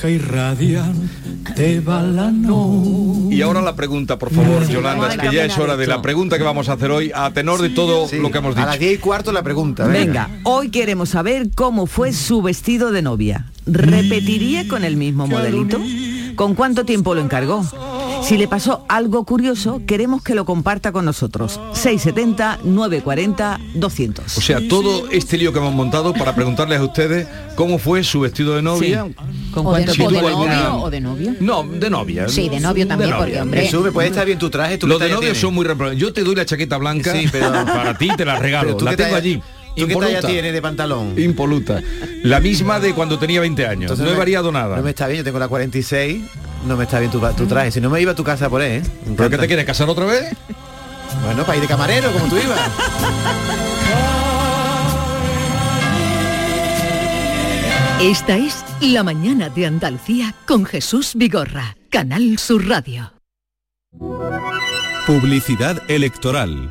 Que 0.00 0.10
irradiante 0.12 1.80
va 1.80 2.02
la 2.02 2.30
noche. 2.30 3.34
Y 3.34 3.42
ahora 3.42 3.60
la 3.62 3.74
pregunta, 3.76 4.18
por 4.18 4.30
favor, 4.32 4.66
Yolanda, 4.68 5.08
es 5.14 5.18
que 5.18 5.34
ya 5.34 5.44
es 5.44 5.56
hora 5.58 5.76
de 5.76 5.86
la 5.86 6.02
pregunta 6.02 6.38
que 6.38 6.44
vamos 6.44 6.68
a 6.68 6.74
hacer 6.74 6.90
hoy 6.90 7.10
a 7.14 7.30
tenor 7.32 7.60
de 7.62 7.70
todo 7.70 8.08
Sí, 8.08 8.18
lo 8.18 8.30
que 8.30 8.38
hemos 8.38 8.56
A 8.56 8.66
las 8.66 8.74
dicho. 8.78 8.80
10 8.88 8.94
y 8.94 8.98
cuarto 8.98 9.32
la 9.32 9.42
pregunta. 9.42 9.86
Venga, 9.86 10.30
hoy 10.44 10.70
queremos 10.70 11.10
saber 11.10 11.48
cómo 11.54 11.86
fue 11.86 12.12
su 12.12 12.42
vestido 12.42 12.92
de 12.92 13.02
novia. 13.02 13.46
¿Repetiría 13.66 14.68
con 14.68 14.84
el 14.84 14.96
mismo 14.96 15.26
modelito? 15.26 15.80
¿Con 16.36 16.54
cuánto 16.54 16.84
tiempo 16.84 17.14
lo 17.14 17.20
encargó? 17.20 17.64
Si 18.22 18.38
le 18.38 18.48
pasó 18.48 18.84
algo 18.88 19.24
curioso, 19.24 19.82
queremos 19.86 20.22
que 20.22 20.34
lo 20.34 20.44
comparta 20.46 20.92
con 20.92 21.04
nosotros. 21.04 21.60
670 21.74 22.60
940 22.64 23.60
200. 23.74 24.38
O 24.38 24.40
sea, 24.40 24.66
todo 24.68 25.08
este 25.10 25.36
lío 25.36 25.52
que 25.52 25.58
hemos 25.58 25.74
montado 25.74 26.14
para 26.14 26.34
preguntarles 26.34 26.80
a 26.80 26.84
ustedes 26.84 27.28
cómo 27.54 27.78
fue 27.78 28.02
su 28.02 28.20
vestido 28.20 28.54
de 28.56 28.62
novia. 28.62 29.06
¿Con 29.52 29.66
O 29.66 29.74
de, 29.74 29.86
Si 29.88 30.00
o 30.02 30.10
de 30.10 30.18
alguna- 30.20 30.54
novio 30.62 30.82
o 30.84 30.90
de 30.90 31.00
novio. 31.00 31.34
No, 31.40 31.62
de 31.64 31.90
novia. 31.90 32.28
Sí, 32.28 32.48
de 32.48 32.60
novio 32.60 32.86
también, 32.88 33.10
porque, 33.16 33.40
hombre, 33.40 33.62
Jesús, 33.62 33.84
¿me 33.84 33.92
puede 33.92 34.08
estar 34.08 34.24
bien 34.24 34.38
tu 34.38 34.48
traje? 34.48 34.78
¿Tú 34.78 34.86
Los 34.86 34.98
de 35.00 35.06
novio 35.08 35.20
tienes? 35.20 35.38
son 35.40 35.52
muy 35.54 35.64
reprobables. 35.66 36.00
Yo 36.00 36.12
te 36.12 36.22
doy 36.24 36.34
la 36.34 36.46
chaqueta 36.46 36.78
blanca 36.78 37.12
Sí, 37.12 37.26
pero- 37.30 37.50
para 37.66 37.96
ti 37.98 38.08
te 38.16 38.24
la 38.24 38.38
regalo. 38.38 38.68
Pero 38.68 38.76
tú 38.78 38.84
La 38.86 38.96
tengo 38.96 39.16
allí. 39.16 39.40
¿Tú 39.76 39.86
qué 39.88 39.94
talla 39.94 40.06
impoluta. 40.08 40.28
tienes 40.28 40.52
de 40.52 40.62
pantalón? 40.62 41.18
Impoluta. 41.18 41.82
La 42.22 42.40
misma 42.40 42.78
de 42.80 42.94
cuando 42.94 43.18
tenía 43.18 43.40
20 43.40 43.66
años. 43.66 43.82
Entonces 43.82 44.04
no 44.04 44.10
he 44.10 44.12
me- 44.14 44.18
variado 44.18 44.52
nada. 44.52 44.76
No 44.76 44.82
me 44.82 44.90
está 44.90 45.06
bien, 45.08 45.18
yo 45.18 45.24
tengo 45.24 45.38
la 45.38 45.48
46, 45.48 46.22
no 46.66 46.76
me 46.76 46.84
está 46.84 46.98
bien 47.00 47.10
tu, 47.10 47.20
tu 47.36 47.46
traje. 47.46 47.70
Si 47.72 47.80
no 47.80 47.90
me 47.90 48.00
iba 48.00 48.12
a 48.12 48.14
tu 48.14 48.24
casa 48.24 48.48
por 48.48 48.62
él, 48.62 48.82
¿eh? 48.84 48.88
¿Pero 49.16 49.30
qué 49.30 49.38
te 49.38 49.46
quieres 49.46 49.64
casar 49.64 49.88
otra 49.88 50.04
vez? 50.06 50.34
Bueno, 51.24 51.44
para 51.44 51.56
ir 51.56 51.62
de 51.62 51.68
camarero, 51.68 52.10
como 52.12 52.26
tú 52.26 52.36
ibas. 52.36 52.60
Esta 58.00 58.36
es 58.36 58.64
La 58.80 59.02
mañana 59.02 59.48
de 59.48 59.66
Andalucía 59.66 60.34
con 60.46 60.64
Jesús 60.64 61.12
Vigorra, 61.14 61.76
Canal 61.90 62.38
Sur 62.38 62.66
Radio. 62.68 63.12
Publicidad 65.06 65.82
electoral. 65.88 66.70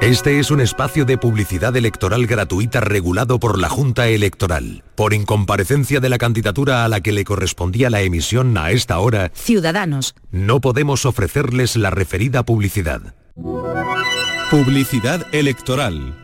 Este 0.00 0.38
es 0.38 0.52
un 0.52 0.60
espacio 0.60 1.04
de 1.04 1.18
publicidad 1.18 1.76
electoral 1.76 2.26
gratuita 2.26 2.80
regulado 2.80 3.40
por 3.40 3.58
la 3.58 3.68
Junta 3.68 4.06
Electoral. 4.06 4.84
Por 4.94 5.12
incomparecencia 5.12 5.98
de 5.98 6.08
la 6.08 6.18
candidatura 6.18 6.84
a 6.84 6.88
la 6.88 7.00
que 7.00 7.10
le 7.10 7.24
correspondía 7.24 7.90
la 7.90 8.00
emisión 8.02 8.56
a 8.58 8.70
esta 8.70 9.00
hora, 9.00 9.32
Ciudadanos. 9.34 10.14
no 10.30 10.60
podemos 10.60 11.04
ofrecerles 11.04 11.74
la 11.74 11.90
referida 11.90 12.44
publicidad. 12.44 13.16
Publicidad 14.52 15.26
electoral. 15.32 16.14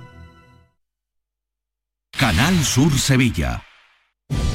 Canal 2.17 2.57
Sur 2.63 2.93
Sevilla. 2.93 3.65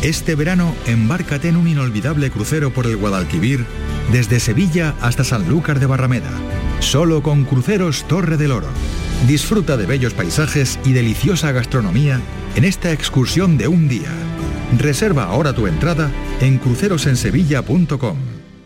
Este 0.01 0.35
verano, 0.35 0.73
embárcate 0.87 1.49
en 1.49 1.57
un 1.57 1.67
inolvidable 1.67 2.31
crucero 2.31 2.71
por 2.71 2.85
el 2.85 2.95
Guadalquivir 2.95 3.65
desde 4.11 4.39
Sevilla 4.39 4.95
hasta 5.01 5.23
Sanlúcar 5.23 5.79
de 5.79 5.85
Barrameda, 5.85 6.31
solo 6.79 7.21
con 7.21 7.45
Cruceros 7.45 8.05
Torre 8.07 8.37
del 8.37 8.51
Oro. 8.51 8.67
Disfruta 9.27 9.77
de 9.77 9.85
bellos 9.85 10.13
paisajes 10.13 10.79
y 10.85 10.93
deliciosa 10.93 11.51
gastronomía 11.51 12.21
en 12.55 12.63
esta 12.63 12.91
excursión 12.91 13.57
de 13.57 13.67
un 13.67 13.87
día. 13.87 14.11
Reserva 14.77 15.25
ahora 15.25 15.53
tu 15.53 15.67
entrada 15.67 16.09
en 16.41 16.57
crucerosensevilla.com. 16.57 18.28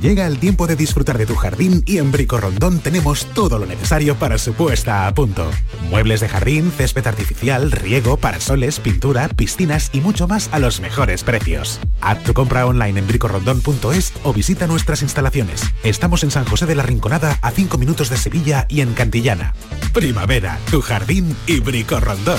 Llega 0.00 0.28
el 0.28 0.38
tiempo 0.38 0.68
de 0.68 0.76
disfrutar 0.76 1.18
de 1.18 1.26
tu 1.26 1.34
jardín 1.34 1.82
y 1.84 1.98
en 1.98 2.12
Brico 2.12 2.38
Rondón 2.38 2.78
tenemos 2.78 3.26
todo 3.34 3.58
lo 3.58 3.66
necesario 3.66 4.14
para 4.14 4.38
su 4.38 4.54
puesta 4.54 5.08
a 5.08 5.14
punto. 5.14 5.50
Muebles 5.90 6.20
de 6.20 6.28
jardín, 6.28 6.70
césped 6.70 7.04
artificial, 7.04 7.72
riego, 7.72 8.16
parasoles, 8.16 8.78
pintura, 8.78 9.28
piscinas 9.28 9.90
y 9.92 10.00
mucho 10.00 10.28
más 10.28 10.50
a 10.52 10.60
los 10.60 10.80
mejores 10.80 11.24
precios. 11.24 11.80
Haz 12.00 12.22
tu 12.22 12.32
compra 12.32 12.64
online 12.66 13.00
en 13.00 13.08
bricorondón.es 13.08 14.12
o 14.22 14.32
visita 14.32 14.68
nuestras 14.68 15.02
instalaciones. 15.02 15.62
Estamos 15.82 16.22
en 16.22 16.30
San 16.30 16.44
José 16.44 16.66
de 16.66 16.76
la 16.76 16.84
Rinconada 16.84 17.36
a 17.42 17.50
5 17.50 17.76
minutos 17.76 18.08
de 18.08 18.18
Sevilla 18.18 18.66
y 18.68 18.82
en 18.82 18.94
Cantillana. 18.94 19.52
Primavera, 19.92 20.60
tu 20.70 20.80
jardín 20.80 21.34
y 21.48 21.58
Brico 21.58 21.98
Rondón. 21.98 22.38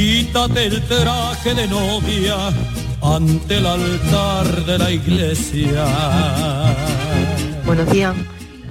Quítate 0.00 0.64
el 0.64 0.80
traje 0.84 1.52
de 1.52 1.68
novia 1.68 2.34
ante 3.02 3.58
el 3.58 3.66
altar 3.66 4.64
de 4.64 4.78
la 4.78 4.90
iglesia. 4.90 5.84
Buenos 7.66 7.86
días. 7.92 8.16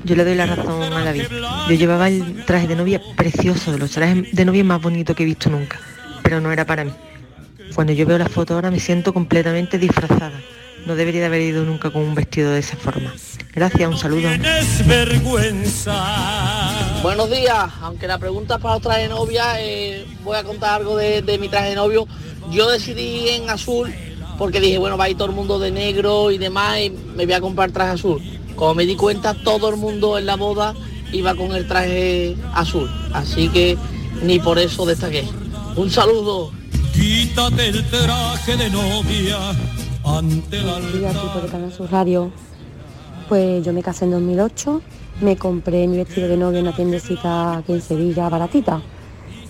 Yo 0.05 0.15
le 0.15 0.25
doy 0.25 0.33
la 0.33 0.47
razón 0.47 0.91
a 0.91 1.05
David. 1.05 1.25
Yo 1.69 1.75
llevaba 1.75 2.07
el 2.07 2.43
traje 2.45 2.67
de 2.67 2.75
novia 2.75 2.99
precioso, 3.15 3.71
de 3.71 3.77
los 3.77 3.91
trajes 3.91 4.35
de 4.35 4.43
novia 4.43 4.63
más 4.63 4.81
bonitos 4.81 5.15
que 5.15 5.21
he 5.21 5.25
visto 5.27 5.51
nunca, 5.51 5.79
pero 6.23 6.41
no 6.41 6.51
era 6.51 6.65
para 6.65 6.83
mí. 6.83 6.93
Cuando 7.75 7.93
yo 7.93 8.07
veo 8.07 8.17
la 8.17 8.27
foto 8.27 8.55
ahora 8.55 8.71
me 8.71 8.79
siento 8.79 9.13
completamente 9.13 9.77
disfrazada. 9.77 10.41
No 10.87 10.95
debería 10.95 11.19
de 11.21 11.27
haber 11.27 11.41
ido 11.43 11.63
nunca 11.63 11.91
con 11.91 12.01
un 12.01 12.15
vestido 12.15 12.53
de 12.53 12.61
esa 12.61 12.75
forma. 12.75 13.13
Gracias, 13.53 13.87
un 13.87 13.99
saludo. 13.99 14.29
Vergüenza. 14.87 16.58
Buenos 17.01 17.29
días, 17.31 17.71
aunque 17.81 18.07
la 18.07 18.17
pregunta 18.17 18.55
es 18.55 18.61
para 18.61 18.73
los 18.75 18.83
trajes 18.83 19.03
de 19.03 19.09
novia, 19.09 19.61
eh, 19.61 20.05
voy 20.23 20.35
a 20.35 20.43
contar 20.43 20.81
algo 20.81 20.97
de, 20.97 21.21
de 21.21 21.37
mi 21.37 21.47
traje 21.47 21.69
de 21.69 21.75
novio. 21.75 22.05
Yo 22.51 22.69
decidí 22.69 23.29
en 23.29 23.49
azul 23.49 23.93
porque 24.37 24.59
dije, 24.59 24.77
bueno, 24.77 24.97
va 24.97 25.05
a 25.05 25.09
ir 25.09 25.15
todo 25.17 25.29
el 25.29 25.35
mundo 25.35 25.59
de 25.59 25.71
negro 25.71 26.29
y 26.29 26.37
demás 26.37 26.79
y 26.79 26.89
me 26.89 27.25
voy 27.25 27.33
a 27.33 27.41
comprar 27.41 27.71
traje 27.71 27.91
azul. 27.91 28.21
Como 28.55 28.75
me 28.75 28.85
di 28.85 28.97
cuenta, 28.97 29.33
todo 29.33 29.69
el 29.69 29.77
mundo 29.77 30.17
en 30.17 30.25
la 30.25 30.35
boda 30.35 30.73
iba 31.13 31.35
con 31.35 31.55
el 31.55 31.67
traje 31.67 32.35
azul. 32.53 32.89
Así 33.13 33.47
que 33.47 33.77
ni 34.21 34.39
por 34.39 34.59
eso 34.59 34.85
destaqué. 34.85 35.25
Un 35.77 35.89
saludo. 35.89 36.51
Quítate 36.93 37.69
el 37.69 37.89
traje 37.89 38.57
de 38.57 38.69
novia 38.69 39.37
ante 40.03 40.57
el 40.57 40.65
Buenos 40.65 40.93
días, 40.93 41.15
equipo 41.15 41.39
de 41.39 41.47
Canal 41.47 41.71
Sur 41.71 41.89
Radio. 41.91 42.31
Pues 43.29 43.63
yo 43.63 43.71
me 43.71 43.83
casé 43.83 44.05
en 44.05 44.11
2008, 44.11 44.81
me 45.21 45.35
compré 45.35 45.87
mi 45.87 45.97
vestido 45.97 46.27
de 46.27 46.37
novia 46.37 46.59
en 46.59 46.67
una 46.67 46.75
tiendecita 46.75 47.57
aquí 47.57 47.73
en 47.73 47.81
Sevilla, 47.81 48.29
baratita. 48.29 48.81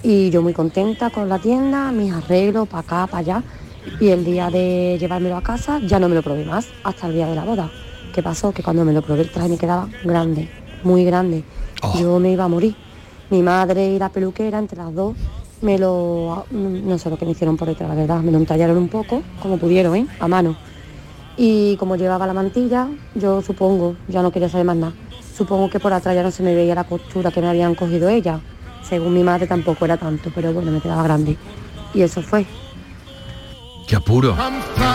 Y 0.02 0.30
yo 0.30 0.42
muy 0.42 0.54
contenta 0.54 1.10
con 1.10 1.30
la 1.30 1.40
tienda, 1.40 1.92
mis 1.92 2.12
arreglos, 2.12 2.68
para 2.68 2.82
acá, 2.82 3.08
para 3.08 3.20
allá. 3.20 3.44
Y 4.00 4.10
el 4.10 4.26
día 4.26 4.50
de 4.50 4.98
llevármelo 5.00 5.38
a 5.38 5.44
casa 5.44 5.80
ya 5.86 6.00
no 6.00 6.10
me 6.10 6.16
lo 6.16 6.24
probé 6.24 6.46
más, 6.46 6.68
hasta 6.84 7.08
el 7.08 7.14
día 7.14 7.28
de 7.28 7.36
la 7.36 7.44
boda. 7.44 7.70
¿Qué 8.14 8.24
pasó? 8.24 8.52
Que 8.52 8.64
cuando 8.64 8.84
me 8.84 8.94
lo 8.94 9.02
probé 9.02 9.22
el 9.22 9.30
traje 9.30 9.50
me 9.50 9.58
quedaba 9.58 9.88
grande, 10.04 10.50
muy 10.84 11.06
grande. 11.06 11.44
Yo 12.00 12.20
me 12.20 12.32
iba 12.32 12.46
a 12.46 12.48
morir. 12.48 12.76
Mi 13.30 13.44
madre 13.44 13.90
y 13.92 14.00
la 14.00 14.10
peluquera, 14.10 14.58
entre 14.58 14.78
las 14.78 14.94
dos, 14.94 15.16
me 15.62 15.78
lo, 15.78 16.46
no 16.52 16.98
sé 16.98 17.10
lo 17.10 17.18
que 17.18 17.26
me 17.26 17.32
hicieron 17.32 17.58
por 17.58 17.68
detrás, 17.68 17.90
la 17.90 17.96
verdad, 17.96 18.22
me 18.22 18.32
lo 18.32 18.40
entallaron 18.40 18.78
un 18.78 18.88
poco, 18.88 19.22
como 19.42 19.58
pudieron, 19.58 19.96
¿eh? 19.96 20.08
a 20.20 20.28
mano. 20.28 20.56
Y 21.38 21.78
como 21.78 21.96
llevaba 21.96 22.26
la 22.26 22.34
mantilla, 22.34 22.88
yo 23.14 23.42
supongo, 23.42 23.96
ya 24.08 24.22
no 24.24 24.32
quería 24.32 24.50
saber 24.50 24.66
más 24.66 24.78
nada, 24.78 24.94
supongo 25.40 25.70
que 25.70 25.80
por 25.80 25.94
atrás 25.94 26.14
ya 26.16 26.22
no 26.22 26.32
se 26.32 26.44
me 26.44 26.54
veía 26.54 26.76
la 26.76 26.84
costura 26.84 27.32
que 27.32 27.40
me 27.40 27.48
habían 27.48 27.74
cogido 27.74 28.10
ella. 28.10 28.42
Según 28.84 29.14
mi 29.14 29.24
madre 29.24 29.48
tampoco 29.48 29.86
era 29.86 29.96
tanto, 29.96 30.30
pero 30.36 30.52
bueno, 30.52 30.70
me 30.70 30.82
quedaba 30.82 31.02
grande. 31.02 31.38
Y 31.94 32.02
eso 32.02 32.22
fue. 32.22 32.46
Qué 33.90 33.96
apuro. 33.96 34.38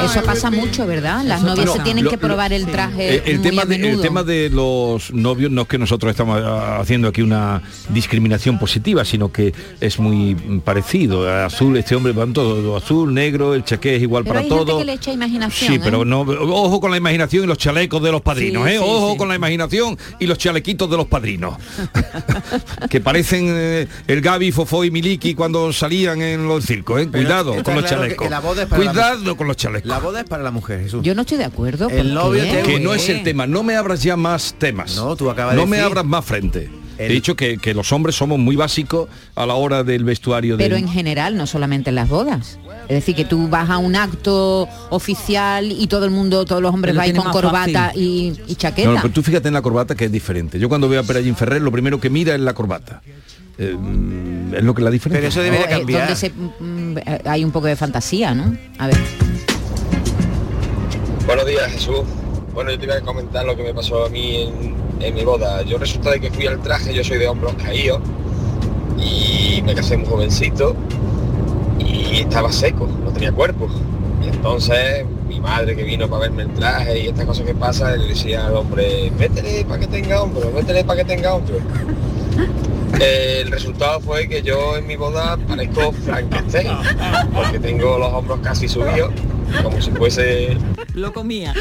Eso 0.05 0.23
pasa 0.23 0.53
mucho, 0.53 0.87
¿verdad? 0.87 1.25
Las 1.25 1.43
novias 1.43 1.73
se 1.73 1.81
tienen 1.81 2.05
Lo- 2.05 2.11
que 2.11 2.17
probar 2.17 2.53
el 2.53 2.67
traje 2.67 3.17
Eh, 3.17 3.23
el, 3.27 3.39
muy 3.41 3.43
tema 3.49 3.63
a 3.63 3.65
de, 3.65 3.91
el 3.91 4.01
tema 4.01 4.23
de 4.23 4.51
los 4.51 5.13
novios 5.13 5.51
no 5.51 5.63
es 5.63 5.69
que 5.69 5.79
nosotros 5.79 6.11
estamos 6.11 6.41
ah, 6.45 6.79
haciendo 6.81 7.09
aquí 7.09 7.21
una 7.21 7.61
discriminación 7.89 8.57
positiva, 8.61 9.05
sino 9.05 9.33
que 9.33 9.53
es 9.81 9.99
muy 9.99 10.37
parecido. 10.65 11.29
Azul, 11.45 11.77
este 11.77 11.97
hombre 11.97 12.13
van 12.13 12.33
todo, 12.33 12.63
lo 12.63 12.77
azul, 12.77 13.13
negro, 13.13 13.55
el 13.55 13.65
chaqué 13.65 13.97
es 13.97 14.03
igual 14.03 14.23
Pero 14.23 14.35
para 14.35 14.45
hay 14.45 14.49
gente 14.49 14.65
todo. 14.65 14.79
que 14.79 14.85
le 14.85 14.93
echa 14.93 15.11
imaginación. 15.13 15.71
Sí, 15.73 15.75
¿eh? 15.77 15.81
pero 15.83 16.05
no, 16.05 16.21
ojo 16.21 16.81
con 16.81 16.93
la 16.93 16.97
imaginación 16.97 17.43
y 17.43 17.47
los 17.49 17.59
chalecos 17.59 18.01
de 18.01 18.13
los 18.13 18.23
padrinos, 18.23 18.63
Sí, 18.69 18.75
¿eh? 18.75 18.79
sí, 18.79 18.85
Ojo 18.87 19.11
sí. 19.13 19.19
con 19.19 19.29
la 19.29 19.35
imaginación 19.35 19.99
y 20.21 20.27
los 20.29 20.39
chalequitos 20.39 20.89
de 20.89 20.97
los 20.97 21.07
padrinos. 21.07 21.57
que 22.89 23.01
parecen 23.01 23.47
eh, 23.49 23.89
el 24.07 24.21
Gaby, 24.21 24.53
Fofó 24.53 24.85
y 24.85 24.93
Miliki 24.93 25.35
cuando 25.35 25.73
salían 25.73 26.23
en 26.23 26.47
los 26.47 26.65
circos, 26.65 27.01
¿eh? 27.01 27.09
Cuidado 27.09 27.61
con 27.65 27.75
los 27.75 27.85
chalecos. 27.87 28.29
Que 28.93 28.95
la 28.95 29.03
boda 29.03 29.03
es 29.03 29.05
para 29.05 29.13
la 29.13 29.19
Cuidado 29.19 29.37
con 29.37 29.47
los 29.49 29.57
chalecos. 29.57 29.89
La 29.89 29.99
boda 29.99 30.21
es 30.21 30.27
para 30.29 30.43
la 30.43 30.51
mujer, 30.51 30.81
Jesús. 30.81 31.03
Yo 31.03 31.15
no 31.15 31.23
estoy 31.23 31.39
de 31.39 31.45
acuerdo. 31.45 31.89
El 31.89 32.15
que 32.65 32.81
no 32.81 32.95
es 32.95 33.09
el 33.09 33.23
tema, 33.23 33.47
no 33.47 33.63
me 33.63 33.77
abras 33.77 34.03
ya 34.03 34.17
más 34.17 34.55
temas. 34.59 34.97
No, 34.97 35.17
tú 35.17 35.31
acabas 35.31 35.55
No 35.55 35.63
de 35.63 35.67
me 35.67 35.77
decir- 35.77 35.87
abras 35.87 36.05
más 36.05 36.25
frente. 36.25 36.71
El- 36.97 37.11
He 37.11 37.15
dicho 37.15 37.35
que, 37.35 37.59
que 37.59 37.75
los 37.75 37.91
hombres 37.93 38.15
somos 38.15 38.39
muy 38.39 38.55
básicos 38.55 39.09
a 39.35 39.47
la 39.47 39.55
hora 39.55 39.83
del 39.83 40.05
vestuario 40.05 40.57
Pero 40.57 40.77
de 40.77 40.81
en 40.83 40.89
general, 40.89 41.37
no 41.37 41.45
solamente 41.49 41.91
en 41.91 41.97
las 41.97 42.09
bodas. 42.09 42.61
Es 42.85 42.97
decir, 42.97 43.17
que 43.17 43.25
tú 43.25 43.49
vas 43.49 43.69
a 43.69 43.79
un 43.79 43.97
acto 43.97 44.69
oficial 44.91 45.73
y 45.73 45.87
todo 45.89 46.05
el 46.05 46.13
mundo, 46.13 46.45
todos 46.45 46.63
los 46.63 46.73
hombres 46.73 46.95
tiene 47.03 47.19
con 47.19 47.33
corbata 47.33 47.91
y, 47.97 48.35
y 48.47 48.55
chaqueta. 48.55 48.91
No, 48.91 48.97
pero 49.03 49.13
tú 49.13 49.23
fíjate 49.25 49.49
en 49.49 49.55
la 49.55 49.63
corbata 49.63 49.97
que 49.97 50.05
es 50.05 50.13
diferente. 50.13 50.59
Yo 50.61 50.69
cuando 50.69 50.89
veo 50.89 51.01
a 51.01 51.03
Perallín 51.03 51.35
Ferrer, 51.35 51.61
lo 51.63 51.73
primero 51.73 51.99
que 51.99 52.11
mira 52.11 52.35
es 52.35 52.41
la 52.41 52.55
corbata. 52.55 53.03
Eh, 53.59 53.77
es 54.57 54.65
lo 54.65 54.75
que 54.75 54.83
la 54.83 54.91
diferencia. 54.91 55.21
Pero 55.21 55.29
eso 55.29 55.41
O, 55.41 55.43
debería 55.43 55.67
eh, 55.67 55.79
cambiar. 55.79 56.01
donde 56.03 56.17
se- 56.17 56.31
mm, 56.31 56.99
eh, 56.99 57.21
hay 57.25 57.45
un 57.45 57.51
poco 57.53 57.67
de 57.67 57.77
fantasía, 57.77 58.35
¿no? 58.35 58.57
A 58.79 58.87
ver. 58.89 58.97
Buenos 61.27 61.47
días, 61.47 61.71
Jesús. 61.73 62.01
Bueno, 62.53 62.71
yo 62.71 62.79
te 62.79 62.87
voy 62.87 62.97
a 62.97 63.01
comentar 63.01 63.45
lo 63.45 63.57
que 63.57 63.63
me 63.63 63.75
pasó 63.75 64.05
a 64.07 64.09
mí 64.09 64.37
en, 64.43 64.75
en 65.03 65.15
mi 65.15 65.25
boda. 65.25 65.63
Yo 65.63 65.79
resulta 65.79 66.11
de 66.11 66.21
que 66.21 66.31
fui 66.31 66.47
al 66.47 66.61
traje, 66.63 66.95
yo 66.95 67.03
soy 67.03 67.19
de 67.19 67.27
hombros 67.29 67.55
caídos 67.55 68.01
y 68.99 69.61
me 69.63 69.75
casé 69.75 69.97
muy 69.97 70.09
jovencito 70.09 70.77
y 71.81 72.19
estaba 72.21 72.53
seco, 72.53 72.89
no 73.05 73.11
tenía 73.13 73.33
cuerpo. 73.33 73.69
Y 74.25 74.29
entonces 74.29 75.05
mi 75.29 75.41
madre 75.41 75.75
que 75.75 75.83
vino 75.83 76.09
para 76.09 76.23
verme 76.23 76.43
el 76.45 76.51
traje 76.55 77.01
y 77.01 77.07
estas 77.09 77.25
cosas 77.25 77.45
que 77.47 77.55
pasan, 77.55 77.99
le 78.01 78.07
decía 78.09 78.47
al 78.47 78.55
hombre, 78.55 79.11
métele 79.19 79.65
para 79.65 79.81
que 79.81 79.87
tenga 79.89 80.23
hombro, 80.23 80.51
métele 80.55 80.85
para 80.85 81.03
que 81.03 81.05
tenga 81.15 81.35
hombro. 81.35 81.57
El 83.01 83.51
resultado 83.51 84.01
fue 84.01 84.29
que 84.29 84.43
yo 84.43 84.77
en 84.77 84.87
mi 84.87 84.97
boda 84.97 85.37
parezco 85.49 85.93
Frankenstein, 85.93 86.69
porque 87.35 87.59
tengo 87.59 87.99
los 87.99 88.13
hombros 88.13 88.41
casi 88.41 88.69
subidos, 88.69 89.13
como 89.63 89.81
si 89.81 89.91
fuese 89.91 90.57
Lo 90.95 91.13
comía. 91.13 91.55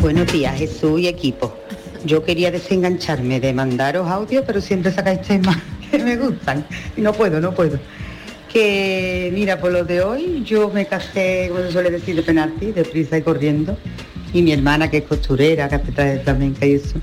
Buenos 0.00 0.32
días, 0.32 0.56
Jesús 0.58 1.00
y 1.00 1.08
equipo. 1.08 1.54
yo 2.04 2.24
quería 2.24 2.50
desengancharme 2.50 3.38
de 3.38 3.52
mandaros 3.52 4.08
audio, 4.08 4.42
pero 4.44 4.60
siempre 4.60 4.90
sacáis 4.90 5.20
temas 5.22 5.58
que 5.90 5.98
me 5.98 6.16
gustan. 6.16 6.64
Y 6.96 7.02
no 7.02 7.12
puedo, 7.12 7.40
no 7.40 7.54
puedo. 7.54 7.78
Que 8.50 9.30
mira, 9.32 9.60
por 9.60 9.70
lo 9.70 9.84
de 9.84 10.00
hoy, 10.00 10.42
yo 10.44 10.70
me 10.70 10.86
casé, 10.86 11.48
como 11.50 11.62
se 11.62 11.72
suele 11.72 11.90
decir, 11.90 12.16
de 12.16 12.22
penalti, 12.22 12.72
deprisa 12.72 13.18
y 13.18 13.22
corriendo. 13.22 13.76
Y 14.32 14.42
mi 14.42 14.52
hermana, 14.52 14.90
que 14.90 14.98
es 14.98 15.04
costurera, 15.04 15.68
que 15.68 15.74
hace 15.76 15.92
traje 15.92 16.20
flamenca 16.20 16.66
y 16.66 16.74
eso, 16.74 16.98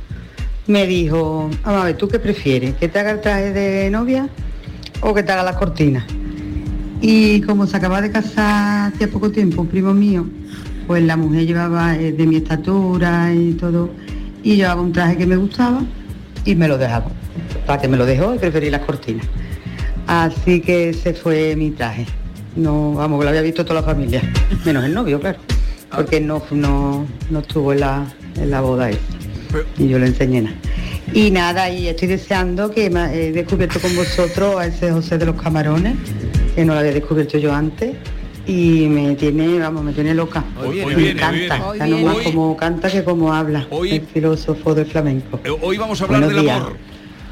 me 0.67 0.85
dijo, 0.85 1.49
vamos 1.63 1.81
a 1.81 1.85
ver, 1.85 1.97
¿tú 1.97 2.07
qué 2.07 2.19
prefieres? 2.19 2.75
¿Que 2.75 2.87
te 2.87 2.99
haga 2.99 3.11
el 3.11 3.21
traje 3.21 3.51
de 3.51 3.89
novia 3.89 4.27
o 5.01 5.13
que 5.13 5.23
te 5.23 5.31
haga 5.31 5.43
las 5.43 5.55
cortinas? 5.55 6.03
Y 7.01 7.41
como 7.41 7.67
se 7.67 7.77
acaba 7.77 8.01
de 8.01 8.11
casar 8.11 8.91
hace 8.93 9.07
poco 9.07 9.31
tiempo, 9.31 9.61
un 9.61 9.67
primo 9.67 9.93
mío, 9.93 10.25
pues 10.87 11.03
la 11.03 11.15
mujer 11.15 11.45
llevaba 11.45 11.95
eh, 11.95 12.11
de 12.11 12.25
mi 12.25 12.37
estatura 12.37 13.33
y 13.33 13.53
todo, 13.53 13.89
y 14.43 14.55
llevaba 14.55 14.81
un 14.81 14.91
traje 14.91 15.17
que 15.17 15.25
me 15.25 15.35
gustaba 15.35 15.81
y 16.43 16.55
me 16.55 16.67
lo 16.67 16.77
dejaba. 16.77 17.07
Para 17.65 17.81
que 17.81 17.87
me 17.87 17.97
lo 17.97 18.05
dejó 18.05 18.35
y 18.35 18.39
preferí 18.39 18.69
las 18.69 18.81
cortinas. 18.81 19.25
Así 20.07 20.61
que 20.61 20.89
ese 20.89 21.13
fue 21.13 21.55
mi 21.55 21.71
traje. 21.71 22.05
No, 22.55 22.93
vamos, 22.93 23.23
lo 23.23 23.29
había 23.29 23.41
visto 23.41 23.63
toda 23.63 23.81
la 23.81 23.87
familia, 23.87 24.21
menos 24.65 24.83
el 24.83 24.93
novio, 24.93 25.19
claro, 25.19 25.37
porque 25.95 26.19
no, 26.21 26.41
no, 26.51 27.05
no 27.29 27.39
estuvo 27.39 27.73
en 27.73 27.79
la, 27.81 28.05
en 28.35 28.49
la 28.51 28.61
boda 28.61 28.89
esa. 28.89 28.99
Y 29.77 29.87
yo 29.87 29.97
le 29.99 30.07
enseñé 30.07 30.41
nada. 30.41 30.55
Y 31.13 31.31
nada, 31.31 31.69
y 31.69 31.87
estoy 31.87 32.09
deseando 32.09 32.69
que 32.71 32.89
me- 32.89 33.13
he 33.13 33.31
descubierto 33.31 33.79
con 33.79 33.95
vosotros 33.95 34.57
a 34.57 34.65
ese 34.67 34.91
José 34.91 35.17
de 35.17 35.25
los 35.25 35.41
Camarones, 35.41 35.95
que 36.53 36.65
no 36.65 36.73
lo 36.73 36.79
había 36.79 36.91
descubierto 36.93 37.37
yo 37.37 37.53
antes. 37.53 37.95
Y 38.45 38.87
me 38.87 39.15
tiene, 39.15 39.59
vamos, 39.59 39.83
me 39.83 39.91
tiene 39.93 40.13
loca. 40.13 40.43
Hoy 40.61 40.75
viene, 40.75 40.85
me 40.91 40.95
hoy 40.95 41.03
viene, 41.03 41.19
encanta, 41.19 41.67
hoy 41.67 41.79
viene. 41.79 41.89
ya 41.89 41.97
Hoy 41.97 42.03
no 42.03 42.13
más 42.13 42.17
como 42.23 42.55
canta 42.57 42.89
que 42.89 43.03
como 43.03 43.33
habla, 43.33 43.67
el 43.71 44.01
filósofo 44.01 44.73
del 44.73 44.85
flamenco. 44.85 45.39
Eh, 45.43 45.49
Hoy 45.61 45.77
vamos 45.77 45.99
a 45.99 46.05
hablar 46.05 46.21
Buenos 46.21 46.35
del 46.35 46.43
días. 46.45 46.61
amor. 46.61 46.77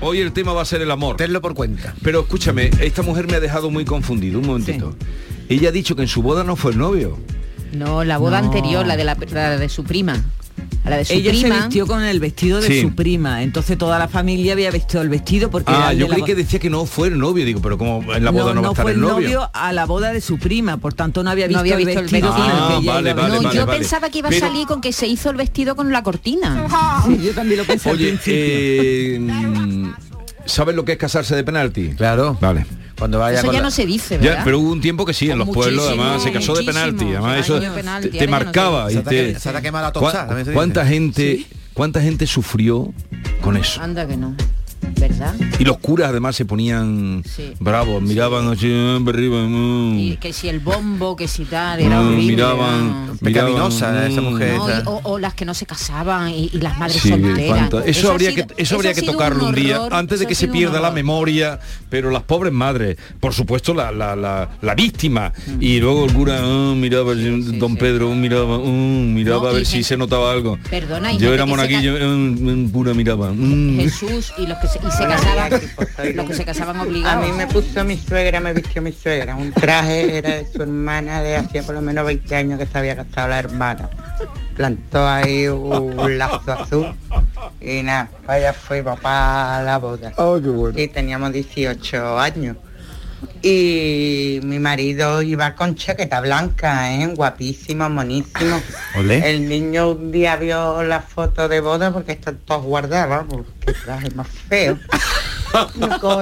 Hoy 0.02 0.20
el 0.20 0.34
tema 0.34 0.52
va 0.52 0.62
a 0.62 0.66
ser 0.66 0.82
el 0.82 0.92
amor. 0.92 1.16
Tenlo 1.16 1.42
por 1.42 1.54
cuenta. 1.54 1.96
Pero 2.04 2.20
escúchame, 2.22 2.70
esta 2.82 3.02
mujer 3.02 3.28
me 3.28 3.36
ha 3.36 3.40
dejado 3.40 3.70
muy 3.72 3.86
confundido. 3.86 4.40
Un 4.40 4.48
momentito. 4.48 4.94
Ella 5.48 5.70
ha 5.70 5.72
dicho 5.72 5.96
que 5.96 6.02
en 6.02 6.10
su 6.10 6.22
boda 6.22 6.44
no 6.44 6.58
fue 6.58 6.72
el 6.74 6.80
novio. 6.80 7.18
No, 7.76 8.04
la 8.04 8.18
boda 8.18 8.42
No. 8.42 8.48
anterior, 8.48 8.86
la 8.86 8.98
de, 8.98 9.04
la, 9.04 9.16
la 9.34 9.58
de 9.58 9.70
su 9.70 9.84
prima. 9.84 10.24
A 10.86 10.90
La 10.92 10.98
de 10.98 11.06
su 11.06 11.14
Ella 11.14 11.32
prima. 11.32 11.56
se 11.56 11.62
vistió 11.62 11.88
con 11.88 12.04
el 12.04 12.20
vestido 12.20 12.62
de 12.62 12.68
Sí. 12.68 12.82
su 12.84 12.94
prima, 12.94 13.42
entonces 13.42 13.76
toda 13.78 13.98
la 13.98 14.08
familia 14.08 14.54
había 14.54 14.70
vestido 14.70 15.02
el 15.02 15.10
vestido 15.10 15.50
porque 15.50 15.72
era 15.72 15.88
Ah, 15.88 15.92
el 15.92 15.98
yo 15.98 16.08
creí 16.08 16.24
que 16.24 16.36
decía 16.36 16.60
que 16.60 16.70
no 16.70 16.86
fue 16.86 17.08
el 17.08 17.18
novio. 17.18 17.44
Digo, 17.44 17.60
pero 17.60 17.78
como 17.80 18.14
en 18.14 18.24
la 18.24 18.30
boda 18.32 18.54
no, 18.54 18.62
va 18.62 18.68
a 18.68 18.72
estar 18.72 18.84
fue 18.84 18.92
el 18.94 19.02
novio. 19.02 19.50
a 19.52 19.74
la 19.74 19.86
boda 19.86 20.14
de 20.14 20.22
su 20.22 20.38
prima, 20.38 20.78
por 20.78 20.94
tanto 20.94 21.24
no 21.24 21.32
había 21.32 21.46
No 21.48 21.50
visto, 21.50 21.60
había 21.62 21.74
el, 21.74 21.86
visto 21.86 22.00
el 22.02 22.06
vestido. 22.06 22.28
el 22.36 22.42
Ah, 22.42 22.80
vale, 22.86 23.14
vale, 23.14 23.30
no, 23.38 23.42
vale, 23.44 23.58
yo 23.58 23.66
vale. 23.66 23.80
pensaba 23.80 24.10
que 24.12 24.20
iba 24.20 24.30
Pero- 24.30 24.46
a 24.46 24.50
salir 24.50 24.68
con 24.68 24.80
que 24.80 24.94
se 24.94 25.08
hizo 25.08 25.32
el 25.32 25.38
vestido 25.38 25.76
con 25.76 25.92
la 25.92 26.04
cortina. 26.04 26.68
Sí, 27.08 27.20
yo 27.24 27.34
también 27.34 27.60
lo 27.62 27.66
pensé 27.66 27.90
Oye, 27.90 28.18
eh, 28.28 29.18
mm, 29.20 29.90
¿sabes 30.46 30.76
lo 30.76 30.86
que 30.86 30.94
es 30.94 30.98
casarse 31.00 31.36
de 31.36 31.44
penalti? 31.44 31.90
Claro. 31.98 32.38
Vale. 32.40 32.66
Cuando 32.98 33.20
vaya 33.20 33.38
Eso 33.40 33.48
con 33.48 33.54
ya 33.56 33.60
la- 33.60 33.66
no 33.66 33.72
se 33.72 33.86
dice, 33.86 34.16
Ya, 34.22 34.30
¿verdad? 34.30 34.42
pero 34.46 34.60
hubo 34.60 34.72
un 34.72 34.80
tiempo 34.82 35.06
que 35.06 35.14
sí, 35.14 35.30
en 35.30 35.38
los 35.38 35.50
pueblos 35.50 35.88
además 35.88 36.24
se 36.24 36.32
casó 36.32 36.54
de 36.56 36.64
penalti. 36.64 37.06
Además 37.06 37.40
eso 37.46 37.60
penalti, 37.60 38.08
te, 38.10 38.18
te 38.18 38.20
ya 38.20 38.26
no 38.26 38.32
marcaba 38.32 38.88
dice. 38.88 39.02
y 39.02 39.04
te... 39.04 39.40
Se 39.40 39.52
te 39.52 39.58
ha 39.58 39.62
quemado 39.62 39.86
la 39.88 39.92
¿Cuá- 39.94 40.12
tocha, 40.12 40.28
también 40.28 40.46
se 40.46 40.52
dice. 40.52 40.54
¿Cuánta 40.54 40.86
gente, 40.86 41.46
cuánta 41.74 42.02
gente 42.02 42.26
sufrió 42.26 42.94
con 43.42 43.58
eso? 43.58 43.82
Anda 43.82 44.08
que 44.08 44.16
no. 44.16 44.34
¿Verdad? 45.00 45.36
Y 45.60 45.64
los 45.66 45.78
curas 45.78 46.10
además 46.10 46.36
se 46.36 46.46
ponían 46.46 47.24
Sí. 47.26 47.54
bravos, 47.60 48.02
miraban 48.02 48.48
así 48.48 48.68
eh, 48.70 49.00
arriba. 49.08 49.44
mm, 49.48 49.98
Y 50.00 50.18
que 50.18 50.34
si 50.34 50.50
el 50.50 50.60
bombo, 50.60 51.16
que 51.16 51.28
si 51.28 51.46
tal, 51.46 51.80
era 51.80 52.02
mm, 52.02 52.08
horrible. 52.08 52.26
miraban, 52.26 52.88
¿no? 52.88 52.94
miraban, 52.96 53.18
Pecaminosa 53.20 54.08
esa 54.08 54.22
mm. 54.22 54.24
mujer. 54.24 54.58
No, 54.58 54.70
y- 54.70 54.82
o, 54.86 55.02
o 55.04 55.20
las 55.20 55.34
que 55.34 55.46
no 55.46 55.54
se 55.54 55.66
casaban 55.66 56.30
y, 56.30 56.50
y 56.54 56.60
las 56.60 56.78
madres 56.78 57.02
Sí, 57.02 57.10
solteras. 57.10 57.70
Eso, 57.86 58.10
ha 58.10 58.12
habría 58.14 58.32
sido- 58.32 58.48
que 58.48 58.62
eso 58.64 58.76
habría 58.76 58.92
ha 58.92 58.94
que 58.94 59.02
tocarlo 59.04 59.48
un, 59.48 59.56
día 59.56 59.80
antes 59.92 60.20
de 60.20 60.26
eso 60.26 60.30
que 60.30 60.36
se 60.36 60.48
pierda 60.48 60.80
la 60.80 60.92
memoria, 60.92 61.60
pero 61.90 62.10
las 62.12 62.24
pobres 62.24 62.54
madres, 62.54 62.98
por 63.20 63.34
supuesto 63.34 63.74
la, 63.74 63.92
la, 63.92 64.16
la, 64.16 64.50
la 64.62 64.76
víctima 64.76 65.34
y 65.60 65.80
luego 65.80 66.06
el 66.06 66.14
cura 66.14 66.40
ah, 66.42 66.74
miraba 66.76 67.14
don 67.16 67.76
Pedro 67.76 68.14
miraba 68.16 68.58
miraba 68.60 69.42
No, 69.44 69.48
a 69.50 69.54
ver 69.54 69.66
si 69.66 69.74
gente- 69.74 69.88
se 69.90 69.98
notaba 69.98 70.32
algo. 70.32 70.58
Perdona, 70.70 71.14
y 71.14 71.18
yo 71.18 71.34
era 71.34 71.46
monaguillo, 71.46 71.94
mm, 72.00 72.70
cura 72.70 72.94
miraba. 72.94 73.34
Jesús 73.78 74.34
y 74.38 74.48
los 74.48 74.58
que 74.60 74.68
se, 74.68 74.75
y 74.84 74.92
se 74.92 75.06
casaban 75.08 75.52
los 76.16 76.28
que 76.28 76.34
se 76.34 76.46
casaban 76.46 76.78
A 76.78 76.84
obligados. 76.84 77.26
mí 77.26 77.32
me 77.32 77.48
puso 77.48 77.84
mi 77.84 77.98
suegra, 77.98 78.40
me 78.40 78.54
vistió 78.54 78.82
mi 78.82 78.92
suegra. 78.92 79.36
Un 79.36 79.52
traje 79.52 80.18
era 80.18 80.30
de 80.38 80.48
su 80.52 80.62
hermana 80.62 81.22
de 81.22 81.38
hacía 81.38 81.64
por 81.64 81.76
lo 81.76 81.82
menos 81.82 82.06
20 82.06 82.36
años 82.36 82.60
que 82.60 82.66
se 82.66 82.78
había 82.78 82.96
casado 82.96 83.30
la 83.30 83.40
hermana. 83.40 83.90
Plantó 84.56 85.08
ahí 85.08 85.48
un 85.48 86.18
lazo 86.18 86.52
azul 86.52 86.96
y 87.60 87.84
nada, 87.84 88.10
vaya 88.26 88.54
fue 88.54 88.82
papá 88.84 89.58
a 89.58 89.64
la 89.64 89.78
boda. 89.78 90.14
Y 90.78 90.88
teníamos 90.88 91.32
18 91.34 92.20
años. 92.20 92.58
Y 93.42 94.40
mi 94.44 94.60
marido 94.60 95.22
iba 95.22 95.56
con 95.56 95.76
chaqueta 95.76 96.20
blanca, 96.22 96.94
¿eh? 96.94 97.08
guapísimo, 97.08 97.90
monísimo. 97.90 98.62
Olé. 98.96 99.30
El 99.30 99.48
niño 99.48 99.92
un 99.92 100.12
día 100.12 100.36
vio 100.36 100.84
la 100.84 101.02
foto 101.02 101.48
de 101.48 101.60
boda 101.60 101.92
porque 101.94 102.14
están 102.14 102.38
todos 102.40 102.64
guardados, 102.64 103.26
porque 103.30 103.74
traje 103.84 104.10
más 104.12 104.28
feo. 104.28 104.80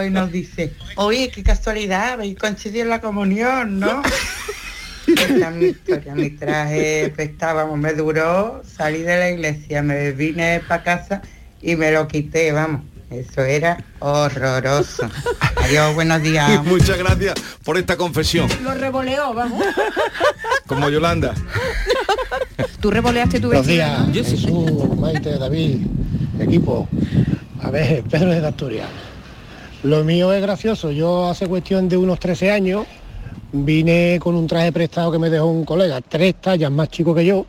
Y 0.05 0.09
nos 0.11 0.31
dice, 0.31 0.75
oye, 0.95 1.31
qué 1.31 1.41
casualidad, 1.41 2.11
habéis 2.11 2.37
coincidido 2.37 2.83
en 2.83 2.89
la 2.89 3.01
comunión, 3.01 3.79
¿no? 3.79 4.03
Esta 5.07 5.49
es 5.49 5.55
mi 5.55 5.65
historia, 5.65 6.13
mi 6.13 6.29
traje 6.29 7.11
prestábamos, 7.15 7.79
me 7.79 7.93
duró, 7.93 8.61
salí 8.63 8.99
de 8.99 9.17
la 9.17 9.31
iglesia, 9.31 9.81
me 9.81 10.11
vine 10.11 10.61
para 10.67 10.83
casa 10.83 11.21
y 11.63 11.75
me 11.75 11.91
lo 11.91 12.07
quité, 12.07 12.51
vamos. 12.51 12.83
Eso 13.13 13.41
era 13.41 13.77
horroroso. 13.99 15.07
Adiós, 15.57 15.93
buenos 15.93 16.21
días. 16.21 16.63
Muchas 16.65 16.97
gracias 16.97 17.35
por 17.63 17.77
esta 17.77 17.95
confesión, 17.95 18.49
Lo 18.63 18.73
revoleó, 18.73 19.33
vamos. 19.33 19.63
como 20.67 20.89
Yolanda. 20.89 21.33
Tú 22.79 22.89
revoleaste 22.91 23.39
tu 23.39 23.47
Buenos 23.47 23.67
vestido. 23.67 23.85
días, 23.85 24.07
¿no? 24.07 24.13
Jesús, 24.13 24.97
Maite, 24.97 25.37
David, 25.37 25.85
equipo. 26.39 26.87
A 27.61 27.69
ver, 27.69 28.03
Pedro 28.03 28.29
de 28.31 28.45
Asturias. 28.45 28.89
Lo 29.83 30.03
mío 30.03 30.33
es 30.33 30.41
gracioso. 30.41 30.91
Yo 30.91 31.29
hace 31.29 31.47
cuestión 31.47 31.87
de 31.87 31.97
unos 31.97 32.19
13 32.19 32.51
años 32.51 32.85
vine 33.51 34.17
con 34.21 34.35
un 34.35 34.47
traje 34.47 34.71
prestado 34.71 35.11
que 35.11 35.19
me 35.19 35.29
dejó 35.29 35.45
un 35.45 35.63
colega, 35.65 36.01
tres 36.01 36.35
tallas 36.41 36.71
más 36.71 36.89
chico 36.89 37.13
que 37.13 37.23
yo, 37.25 37.45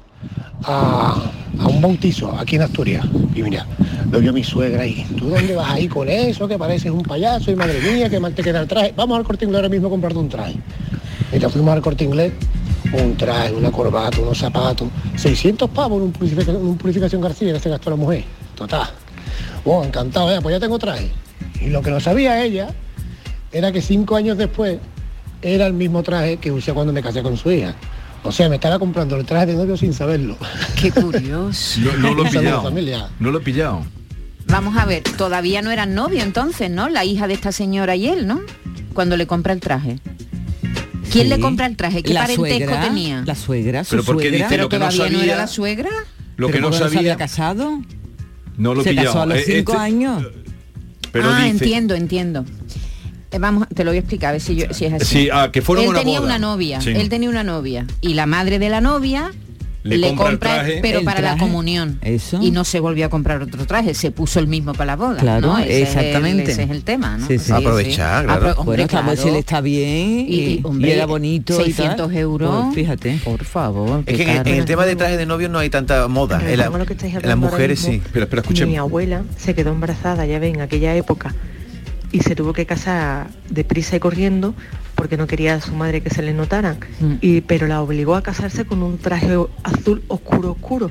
a, 0.64 1.30
a 1.58 1.66
un 1.66 1.80
bautizo 1.80 2.32
aquí 2.38 2.56
en 2.56 2.62
Asturias. 2.62 3.06
Y 3.34 3.42
mira, 3.42 3.66
lo 4.10 4.20
vio 4.20 4.32
mi 4.32 4.44
suegra 4.44 4.82
ahí. 4.82 5.06
¿Tú 5.18 5.28
dónde 5.28 5.54
vas 5.54 5.70
ahí 5.70 5.88
con 5.88 6.08
eso? 6.08 6.46
Que 6.46 6.58
pareces 6.58 6.90
un 6.90 7.02
payaso 7.02 7.50
y 7.50 7.56
madre 7.56 7.80
mía, 7.80 8.08
que 8.08 8.20
mal 8.20 8.34
te 8.34 8.42
queda 8.42 8.60
el 8.60 8.68
traje. 8.68 8.92
Vamos 8.96 9.18
al 9.18 9.24
corte 9.24 9.44
inglés 9.44 9.58
ahora 9.58 9.68
mismo 9.68 9.88
a 9.88 9.90
comprarte 9.90 10.18
un 10.18 10.28
traje. 10.28 10.54
Y 11.32 11.38
te 11.38 11.48
fuimos 11.48 11.74
al 11.74 11.82
corte 11.82 12.04
inglés, 12.04 12.32
un 12.92 13.16
traje, 13.16 13.52
una 13.52 13.72
corbata, 13.72 14.20
unos 14.20 14.38
zapatos, 14.38 14.88
600 15.16 15.68
pavos 15.70 15.98
en 15.98 16.04
un 16.56 16.78
purificación, 16.78 17.20
García 17.20 17.52
que 17.52 17.60
se 17.60 17.70
gastó 17.70 17.90
la 17.90 17.96
mujer. 17.96 18.24
Total. 18.54 18.88
Bueno, 19.64 19.84
encantado, 19.84 20.30
eh, 20.30 20.38
pues 20.40 20.54
ya 20.54 20.60
tengo 20.60 20.78
traje. 20.78 21.10
Y 21.60 21.70
lo 21.70 21.82
que 21.82 21.90
no 21.90 21.98
sabía 21.98 22.44
ella 22.44 22.68
era 23.50 23.72
que 23.72 23.80
cinco 23.80 24.16
años 24.16 24.36
después 24.38 24.78
era 25.42 25.66
el 25.66 25.72
mismo 25.72 26.02
traje 26.02 26.36
que 26.36 26.52
usé 26.52 26.72
cuando 26.72 26.92
me 26.92 27.02
casé 27.02 27.22
con 27.22 27.36
su 27.36 27.50
hija. 27.50 27.74
O 28.24 28.32
sea, 28.32 28.48
me 28.48 28.54
estaba 28.56 28.78
comprando 28.78 29.16
el 29.16 29.26
traje 29.26 29.46
de 29.46 29.54
novio 29.54 29.76
sin 29.76 29.92
saberlo. 29.92 30.36
Qué 30.80 30.90
curioso. 30.90 31.80
No, 31.80 31.92
no 31.98 32.14
lo 32.14 32.26
he 32.26 32.30
pillado. 32.30 32.62
familia. 32.62 33.08
No 33.20 33.30
lo 33.30 33.38
he 33.38 33.42
pillado. 33.42 33.84
Vamos 34.46 34.76
a 34.76 34.84
ver, 34.86 35.02
todavía 35.02 35.62
no 35.62 35.70
eran 35.70 35.94
novios 35.94 36.22
entonces, 36.22 36.70
¿no? 36.70 36.88
La 36.88 37.04
hija 37.04 37.26
de 37.28 37.34
esta 37.34 37.52
señora 37.52 37.96
y 37.96 38.06
él, 38.08 38.26
¿no? 38.26 38.40
Cuando 38.94 39.16
le 39.16 39.26
compra 39.26 39.52
el 39.52 39.60
traje. 39.60 39.98
¿Quién 41.12 41.24
Sí. 41.24 41.28
le 41.30 41.38
compra 41.40 41.66
el 41.66 41.76
traje? 41.76 42.02
¿Qué 42.02 42.12
La 42.14 42.22
parentesco 42.22 42.58
suegra, 42.58 42.80
tenía? 42.82 43.22
La 43.26 43.34
suegra, 43.34 43.84
su 43.84 43.90
Pero 43.90 44.04
¿por 44.04 44.16
qué 44.16 44.22
suegra. 44.28 44.38
dice 44.38 44.48
Pero 44.48 44.62
lo 44.64 44.68
que 44.68 44.78
no 44.78 44.88
todavía 44.88 45.04
no, 45.12 45.18
sabía? 45.18 45.32
era 45.32 45.36
la 45.42 45.46
suegra. 45.46 45.90
Lo 46.36 46.46
que 46.48 46.52
Pero 46.54 46.62
no 46.62 46.70
porque 46.70 46.78
se 46.78 46.84
sabía, 46.84 46.98
había 47.12 47.16
casado. 47.16 47.80
no 48.56 48.74
lo 48.74 48.82
se 48.82 48.90
pillado. 48.90 49.06
casó 49.08 49.20
a 49.22 49.26
los 49.26 49.38
Eh, 49.38 49.42
cinco 49.46 49.72
este- 49.72 49.84
años. 49.84 50.26
Pero 51.12 51.28
ah, 51.30 51.36
dice, 51.44 51.50
entiendo, 51.50 51.94
entiendo. 51.94 52.44
Eh, 53.34 53.38
vamos, 53.40 53.66
te 53.74 53.82
lo 53.84 53.90
voy 53.90 53.96
a 53.96 54.00
explicar 54.00 54.28
a 54.28 54.32
ver 54.32 54.40
si, 54.40 54.54
yo, 54.56 54.66
si 54.72 54.84
es 54.84 54.92
así. 54.92 55.04
Sí, 55.04 55.28
ah, 55.32 55.50
que 55.52 55.60
fueron 55.60 55.84
él 55.84 55.88
a 55.88 55.90
una 55.90 55.98
tenía 56.00 56.20
boda. 56.20 56.30
una 56.36 56.38
novia, 56.38 56.80
Sí. 56.80 56.90
él 56.90 57.08
tenía 57.08 57.28
una 57.28 57.42
novia 57.44 57.86
y 58.00 58.14
la 58.14 58.26
madre 58.26 58.58
de 58.60 58.68
la 58.68 58.80
novia 58.80 59.32
Le 59.82 59.98
le, 59.98 60.06
compra 60.08 60.24
el 60.26 60.30
compra, 60.38 60.54
traje. 60.54 60.78
pero 60.80 61.00
El 61.00 61.04
para 61.04 61.20
la 61.20 61.36
comunión. 61.36 61.98
Eso. 62.00 62.38
Y 62.40 62.52
no 62.52 62.64
se 62.64 62.80
volvió 62.80 63.04
a 63.06 63.08
comprar 63.10 63.42
otro 63.42 63.66
traje, 63.66 63.92
se 63.92 64.10
puso 64.12 64.38
el 64.38 64.46
mismo 64.46 64.72
para 64.72 64.86
la 64.86 64.96
boda. 64.96 65.16
Claro, 65.18 65.46
¿no? 65.48 65.58
Ese 65.58 65.82
exactamente. 65.82 66.44
Es 66.44 66.48
el, 66.48 66.52
ese 66.54 66.62
es 66.62 66.70
el 66.70 66.84
tema, 66.84 67.18
¿no? 67.18 67.26
Sí, 67.26 67.38
sí. 67.38 67.52
Aprovechar, 67.52 68.24
claro. 68.24 68.40
Apro- 68.40 68.58
hombre, 68.60 68.64
bueno, 68.86 68.88
claro, 68.88 69.16
si 69.20 69.30
le 69.30 69.40
está 69.40 69.60
bien 69.60 70.20
y, 70.20 70.22
Y- 70.34 70.44
y, 70.54 70.60
hombre, 70.62 70.88
y 70.88 70.92
era 70.92 71.04
bonito 71.06 71.60
y 71.60 71.64
600 71.64 72.06
tal, 72.08 72.16
euros. 72.16 72.64
pues 72.66 72.74
fíjate. 72.76 73.20
Por 73.24 73.44
favor. 73.44 74.04
Es 74.06 74.16
que 74.16 74.22
en, 74.22 74.46
en 74.48 74.54
el 74.54 74.64
tema 74.64 74.86
de 74.86 74.96
traje 74.96 75.16
de 75.18 75.26
novio 75.26 75.48
no 75.50 75.58
hay 75.58 75.68
tanta 75.70 76.06
moda. 76.08 76.38
Pero 76.38 76.50
En, 76.52 76.58
la- 76.58 76.64
las 77.28 77.36
mujeres 77.36 77.80
sí. 77.80 77.96
Espera, 77.96 78.24
espera, 78.24 78.40
Mi 78.42 78.44
escuchemos. 78.46 78.78
abuela 78.78 79.22
se 79.36 79.54
quedó 79.54 79.70
embarazada, 79.72 80.24
ya 80.24 80.38
ven, 80.38 80.54
en 80.54 80.60
aquella 80.62 80.94
época. 80.94 81.34
Y 82.14 82.20
se 82.20 82.34
tuvo 82.36 82.52
que 82.52 82.64
casar 82.64 83.26
deprisa 83.50 83.96
y 83.96 84.00
corriendo 84.00 84.54
porque 84.94 85.16
no 85.16 85.26
quería 85.26 85.54
a 85.56 85.60
su 85.60 85.74
madre 85.74 86.00
que 86.00 86.10
se 86.10 86.22
le 86.22 86.32
notaran. 86.32 86.78
Mm. 87.00 87.14
Y, 87.20 87.40
pero 87.40 87.66
la 87.66 87.82
obligó 87.82 88.14
a 88.14 88.22
casarse 88.22 88.64
con 88.64 88.82
un 88.82 88.98
traje 88.98 89.36
azul 89.64 90.02
oscuro, 90.06 90.52
oscuro. 90.52 90.90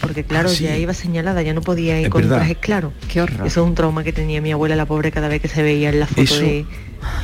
Porque 0.00 0.24
claro, 0.24 0.48
Ah, 0.50 0.52
sí. 0.52 0.64
ya 0.64 0.76
iba 0.76 0.92
señalada, 0.92 1.40
ya 1.42 1.54
no 1.54 1.60
podía 1.62 1.98
ir 2.00 2.06
Es 2.06 2.10
con 2.10 2.22
verdad. 2.22 2.38
trajes 2.38 2.58
claros. 2.58 2.92
Qué 3.08 3.20
horror. 3.22 3.46
Eso 3.46 3.62
es 3.62 3.66
un 3.68 3.74
trauma 3.76 4.02
que 4.02 4.12
tenía 4.12 4.40
mi 4.40 4.50
abuela, 4.50 4.74
la 4.74 4.84
pobre, 4.86 5.12
cada 5.12 5.28
vez 5.28 5.40
que 5.40 5.48
se 5.48 5.62
veía 5.62 5.90
en 5.90 6.00
la 6.00 6.06
foto 6.08 6.22
Eso- 6.22 6.40
de, 6.40 6.66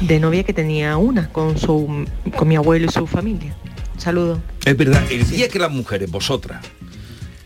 de 0.02 0.20
novia 0.20 0.44
que 0.44 0.52
tenía 0.54 0.96
una 0.96 1.28
con 1.30 1.58
su 1.58 2.06
con 2.36 2.46
mi 2.48 2.54
abuelo 2.56 2.86
y 2.86 2.92
su 2.92 3.06
familia. 3.08 3.54
Saludos. 3.98 4.38
Es 4.64 4.76
verdad, 4.76 5.02
el 5.10 5.28
día 5.28 5.48
que 5.48 5.58
las 5.58 5.70
mujeres, 5.72 6.10
vosotras, 6.10 6.64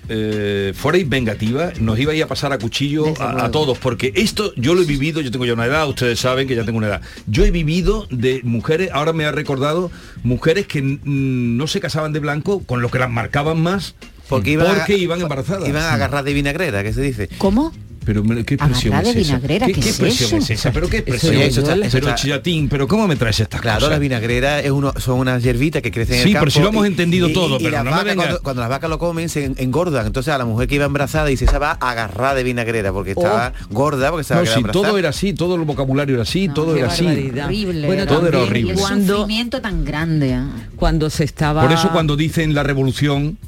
eh, 0.09 0.73
fuerais 0.75 1.09
vengativas, 1.09 1.81
nos 1.81 1.99
ibais 1.99 2.23
a 2.23 2.27
pasar 2.27 2.53
a 2.53 2.59
cuchillo 2.59 3.15
a, 3.21 3.45
a 3.47 3.51
todos, 3.51 3.79
porque 3.79 4.13
esto 4.17 4.53
yo 4.57 4.75
lo 4.75 4.83
he 4.83 4.85
vivido, 4.85 5.21
yo 5.21 5.31
tengo 5.31 5.45
ya 5.47 5.55
una 5.55 5.67
edad, 5.67 5.89
ustedes 5.89 6.21
saben 6.21 6.47
que 6.49 6.55
ya 6.55 6.65
tengo 6.65 6.79
una 6.79 6.89
edad. 6.89 7.03
Yo 7.27 7.45
he 7.45 7.51
vivido 7.51 8.07
de 8.11 8.41
mujeres, 8.45 8.91
ahora 8.93 9.13
me 9.13 9.25
ha 9.25 9.33
recordado, 9.33 9.91
mujeres 10.23 10.67
que 10.67 10.83
mm, 10.83 11.57
no 11.57 11.67
se 11.67 11.81
casaban 11.81 12.13
de 12.13 12.21
blanco, 12.21 12.63
con 12.65 12.83
lo 12.83 12.91
que 12.91 12.99
las 12.99 13.11
marcaban 13.11 13.61
más, 13.61 13.95
Porque 14.29 14.53
iban, 14.53 14.67
porque 14.75 14.95
a- 14.95 14.99
iban 14.99 15.21
embarazadas. 15.21 15.69
Iban 15.69 15.83
a 15.83 15.95
agarrar 15.95 16.25
de 16.25 16.33
vinagrera, 16.33 16.83
que 16.83 16.93
se 16.93 17.03
dice. 17.03 17.29
¿Cómo? 17.39 17.73
Pero 18.05 18.23
qué 18.23 18.57
de 18.57 18.65
es 18.65 19.17
esa? 19.17 19.37
vinagrera, 19.37 19.67
¿Qué, 19.67 19.73
¿qué 19.73 19.81
qué 19.81 19.89
es 19.89 20.01
expresión 20.01 20.27
eso? 20.29 20.37
es 20.37 20.51
esa? 20.51 20.73
Pero 20.73 20.89
qué 20.89 21.05
Eso 21.07 21.33
eso 21.33 21.61
está- 21.61 21.77
pero 21.91 22.15
chillatín, 22.15 22.69
pero 22.69 22.87
¿cómo 22.87 23.07
me 23.09 23.17
traes 23.17 23.41
estas 23.41 23.61
Claro, 23.61 23.79
cosas? 23.81 23.93
la 23.93 23.99
vinagrera 23.99 24.61
es 24.61 24.71
uno, 24.71 24.93
son 24.99 25.19
unas 25.21 25.43
hierbitas 25.43 25.81
que 25.83 25.91
crecen 25.91 26.17
en 26.17 26.23
Sí, 26.23 26.29
el 26.29 26.33
pero 26.35 26.41
campo. 26.45 26.51
si 26.51 26.61
lo 26.61 26.69
hemos 26.69 26.87
entendido 26.87 27.29
todo, 27.31 27.59
pero 27.59 27.83
no 27.83 27.91
me 28.05 28.15
cuando, 28.15 28.41
cuando 28.43 28.61
las 28.63 28.69
vacas 28.69 28.91
lo 28.91 28.99
comen 28.99 29.29
se 29.29 29.45
en- 29.47 29.55
engordan. 29.59 30.07
Entonces 30.07 30.33
a 30.35 30.39
la 30.39 30.45
mujer 30.45 30.69
que 30.69 30.75
iba 30.77 30.85
embarazada 30.85 31.27
dice, 31.27 31.45
esa 31.47 31.59
va 31.59 31.73
agarrada 31.73 32.35
de 32.35 32.43
vinagrera 32.45 32.93
porque 32.93 33.13
estaba 33.13 33.53
gorda, 33.71 34.11
porque 34.11 34.35
va 34.35 34.41
No, 34.41 34.47
sí, 34.47 34.63
todo 34.73 34.99
era 34.99 35.09
así, 35.11 35.33
todo 35.33 35.55
el 35.55 35.63
vocabulario 35.63 36.15
era 36.17 36.23
así, 36.23 36.49
todo 36.49 36.77
era 36.77 36.89
así. 36.89 37.07
Horrible. 37.07 37.87
Bueno, 37.87 38.07
todo 38.07 38.27
era 38.27 38.41
horrible. 38.41 38.73
El 38.75 38.79
Cuando- 38.79 39.17
sufrimiento 39.19 39.61
tan 39.61 39.85
grande. 39.85 40.35
¿ah? 40.35 40.49
Cuando 40.77 41.11
se 41.11 41.25
estaba... 41.25 41.63
Por 41.63 41.73
eso 41.73 41.91
cuando 41.91 42.17
dicen 42.17 42.55
la 42.55 42.63
revolución, 42.63 43.39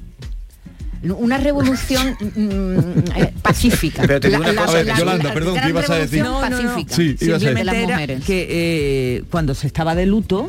Una 1.15 1.39
revolución 1.39 2.17
mm, 2.21 3.11
eh, 3.17 3.33
pacífica. 3.43 4.03
Pero 4.03 4.21
te 4.21 4.29
digo 4.29 4.41
una 4.41 4.53
La- 4.53 4.65
cosa- 4.67 4.79
la- 4.79 4.85
la- 4.85 4.99
Yolanda, 4.99 5.25
la 5.29 5.35
perdón, 5.35 5.59
¿qué 5.63 5.69
ibas 5.69 5.91
a 5.91 5.95
decir? 5.97 6.23
revolución 6.23 6.25
No, 6.25 6.41
no, 6.51 6.63
no. 6.63 6.69
pacífica 6.75 6.95
Sí, 6.97 7.17
ibas 7.21 7.43
a 7.43 7.49
decir. 7.51 8.23
que 8.25 8.47
eh, 8.51 9.23
cuando 9.31 9.55
se 9.55 9.67
estaba 9.67 9.95
de 9.95 10.07
luto 10.07 10.49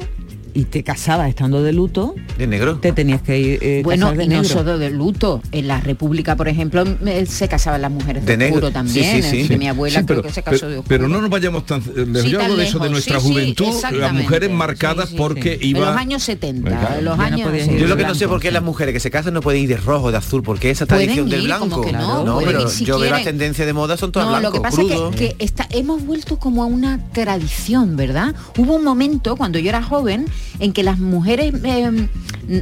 y 0.58 0.66
te 0.66 0.84
casabas 0.84 1.30
estando 1.30 1.62
de 1.62 1.72
luto, 1.72 2.16
de 2.38 2.48
negro, 2.48 2.80
te 2.80 2.92
tenías 2.92 3.22
que 3.22 3.38
ir 3.40 3.60
eh, 3.62 3.82
Bueno, 3.84 4.08
casar 4.08 4.18
de 4.18 4.24
y 4.24 4.28
no 4.30 4.42
negro. 4.42 4.50
solo 4.50 4.78
de 4.80 4.90
luto. 4.90 5.42
En 5.52 5.68
la 5.68 5.80
República, 5.80 6.36
por 6.36 6.48
ejemplo, 6.48 6.84
se 7.28 7.48
casaban 7.48 7.82
las 7.84 7.92
mujeres 7.92 8.26
de, 8.26 8.32
De 8.32 8.38
negro. 8.38 8.56
oscuro 8.56 8.72
también. 8.72 9.22
Sí, 9.22 9.22
sí, 9.22 9.42
sí. 9.44 9.48
De 9.50 9.58
mi 9.58 9.68
abuela 9.68 10.00
Sí, 10.00 10.06
creo 10.08 10.18
pero, 10.22 10.28
que 10.28 10.34
se 10.34 10.42
casó 10.42 10.58
pero- 10.62 10.70
de 10.72 10.78
oscuro. 10.80 10.90
pero 10.90 11.08
no 11.08 11.22
nos 11.22 11.30
vayamos 11.30 11.66
tan 11.68 11.84
lejos. 11.96 12.22
Sí, 12.24 12.30
Yo 12.32 12.42
hablo 12.42 12.56
de 12.58 12.64
eso 12.66 12.80
de 12.80 12.90
nuestra 12.90 13.20
Sí, 13.20 13.28
sí, 13.28 13.34
juventud, 13.34 13.74
las 13.94 14.14
mujeres 14.14 14.50
marcadas 14.52 15.12
porque 15.16 15.60
En 15.62 15.64
iba 15.68 15.80
los 15.92 15.96
años 15.96 16.24
70, 16.24 16.70
Venga. 16.70 16.98
en 16.98 17.06
los 17.06 17.18
Ya 17.18 17.30
no 17.30 17.36
años... 17.36 17.68
ir 17.68 17.78
Yo 17.78 17.88
lo 17.88 17.96
que 17.96 18.02
no 18.04 18.08
blanco. 18.08 18.16
sé 18.16 18.28
por 18.28 18.40
qué 18.42 18.52
las 18.52 18.64
mujeres 18.64 18.94
que 18.94 19.00
se 19.00 19.12
casan 19.12 19.36
no 19.36 19.42
pueden 19.42 19.62
ir 19.62 19.70
de 19.70 19.78
rojo, 19.78 20.10
de 20.12 20.18
azul, 20.18 20.42
porque 20.42 20.72
esa 20.72 20.88
tradición 20.88 21.30
del 21.30 21.42
ir, 21.42 21.46
blanco. 21.46 21.70
como 21.70 21.82
que 21.84 21.92
no, 21.92 22.24
pueden 22.26 22.48
pero 22.48 22.68
si 22.70 22.84
yo 22.84 22.98
veo 22.98 23.12
las 23.12 23.24
tendencias 23.24 23.68
de 23.68 23.74
moda 23.74 23.96
son 23.96 24.12
todas 24.12 24.28
No, 24.30 24.40
lo 24.40 24.52
que 24.52 24.60
pasa 24.60 24.82
es 24.82 24.88
que, 24.88 25.36
que 25.36 25.36
está, 25.38 25.68
hemos 25.70 26.04
vuelto 26.04 26.40
como 26.40 26.64
a 26.64 26.66
una 26.66 27.00
tradición, 27.14 27.96
¿verdad? 27.96 28.34
Hubo 28.58 28.74
un 28.76 28.84
momento 28.84 29.36
cuando 29.36 29.60
yo 29.60 29.70
era 29.70 29.84
joven 29.84 30.26
en 30.60 30.74
que 30.74 30.84
las 30.84 31.00
mujeres 31.00 31.54
eh, 31.64 32.08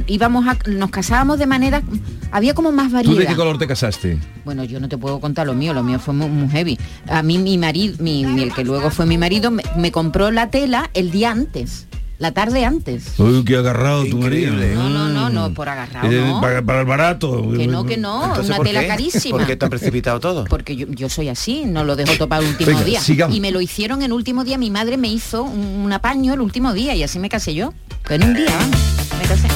íbamos 0.06 0.46
a, 0.46 0.56
nos 0.68 0.90
casábamos 0.90 1.38
de 1.38 1.46
manera, 1.46 1.82
había 2.30 2.54
como 2.54 2.72
más 2.72 2.90
¿Tú 2.90 2.96
de 2.98 3.02
variedad. 3.04 3.28
qué 3.30 3.36
color 3.36 3.58
te 3.58 3.66
casaste? 3.66 4.18
Bueno, 4.44 4.64
yo 4.64 4.80
no 4.80 4.88
te 4.88 4.98
puedo 4.98 5.20
contar 5.20 5.46
lo 5.46 5.54
mío, 5.54 5.72
lo 5.74 5.82
mío 5.82 5.98
fue 5.98 6.14
muy, 6.14 6.28
muy 6.28 6.48
heavy. 6.48 6.78
A 7.08 7.22
mí 7.22 7.38
mi 7.38 7.56
marido, 7.58 7.96
mi, 8.00 8.24
mi- 8.26 8.42
el 8.42 8.52
que 8.52 8.64
luego 8.64 8.90
fue 8.90 9.06
mi 9.06 9.18
marido, 9.18 9.50
me, 9.50 9.62
me 9.76 9.92
compró 9.92 10.30
la 10.30 10.50
tela 10.50 10.90
el 10.94 11.10
día 11.10 11.30
antes, 11.30 11.86
la 12.18 12.32
tarde 12.32 12.64
antes. 12.64 13.18
Uy, 13.18 13.44
qué 13.44 13.56
agarrado 13.56 14.04
tu 14.06 14.18
marido. 14.18 14.54
No, 14.54 14.88
no, 14.88 15.08
no, 15.08 15.28
no, 15.30 15.52
por 15.54 15.68
agarrado, 15.68 16.10
Eh, 16.10 16.20
no. 16.26 16.40
para, 16.40 16.62
para 16.62 16.80
el 16.80 16.86
barato. 16.86 17.50
Que 17.56 17.66
no, 17.66 17.84
que 17.84 17.96
no, 17.96 18.22
Entonces, 18.24 18.46
una 18.48 18.56
¿por 18.56 18.66
tela 18.66 18.80
qué? 18.80 18.86
carísima. 18.88 19.38
¿Por 19.38 19.46
qué 19.46 19.56
tan 19.56 19.68
precipitado 19.70 20.18
todo? 20.20 20.44
Porque 20.44 20.76
yo, 20.76 20.86
yo 20.88 21.08
soy 21.08 21.28
así, 21.28 21.64
no 21.66 21.84
lo 21.84 21.94
dejo 21.96 22.14
topar 22.16 22.42
el 22.42 22.48
último 22.48 22.70
Venga, 22.70 22.84
día. 22.84 23.00
sigamos. 23.00 23.36
Y 23.36 23.40
me 23.40 23.50
lo 23.50 23.60
hicieron 23.60 24.02
el 24.02 24.12
último 24.12 24.44
día, 24.44 24.56
mi 24.58 24.70
madre 24.70 24.96
me 24.96 25.08
hizo 25.08 25.42
un, 25.42 25.60
un 25.84 25.92
apaño 25.92 26.32
el 26.34 26.40
último 26.40 26.72
día 26.72 26.94
y 26.94 27.02
así 27.02 27.18
me 27.18 27.28
casé 27.28 27.54
yo. 27.54 27.74
En 28.08 28.22
un 28.22 28.34
día, 28.34 28.46
vamos, 28.58 28.78
me 29.20 29.26
casé. 29.28 29.48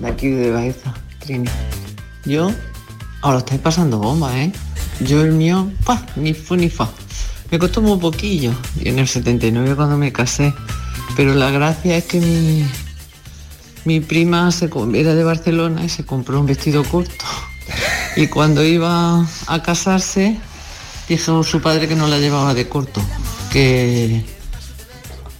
de 0.00 0.08
aquí 0.08 0.28
de 0.28 0.50
Baeza, 0.50 0.94
Trini. 1.20 1.48
Yo, 2.24 2.50
ahora 3.22 3.38
estáis 3.38 3.60
pasando 3.60 3.98
bomba, 3.98 4.36
¿eh? 4.38 4.52
Yo 5.00 5.22
el 5.22 5.32
mío, 5.32 5.70
pa, 5.84 6.04
ni 6.16 6.34
fu 6.34 6.54
ni 6.56 6.68
fa. 6.68 6.88
Me 7.50 7.58
costó 7.58 7.80
muy 7.80 7.98
poquillo, 7.98 8.52
en 8.80 8.98
el 8.98 9.06
79 9.06 9.76
cuando 9.76 9.96
me 9.96 10.12
casé. 10.12 10.52
Pero 11.16 11.34
la 11.34 11.50
gracia 11.50 11.96
es 11.96 12.04
que 12.04 12.20
mi, 12.20 12.64
mi 13.84 14.00
prima 14.00 14.50
se, 14.50 14.68
era 14.94 15.14
de 15.14 15.24
Barcelona 15.24 15.84
y 15.84 15.88
se 15.88 16.04
compró 16.04 16.40
un 16.40 16.46
vestido 16.46 16.84
corto. 16.84 17.24
Y 18.16 18.26
cuando 18.28 18.64
iba 18.64 19.26
a 19.46 19.62
casarse, 19.62 20.38
dijo 21.08 21.42
su 21.44 21.60
padre 21.60 21.86
que 21.86 21.94
no 21.94 22.08
la 22.08 22.18
llevaba 22.18 22.54
de 22.54 22.68
corto, 22.68 23.00
que, 23.52 24.24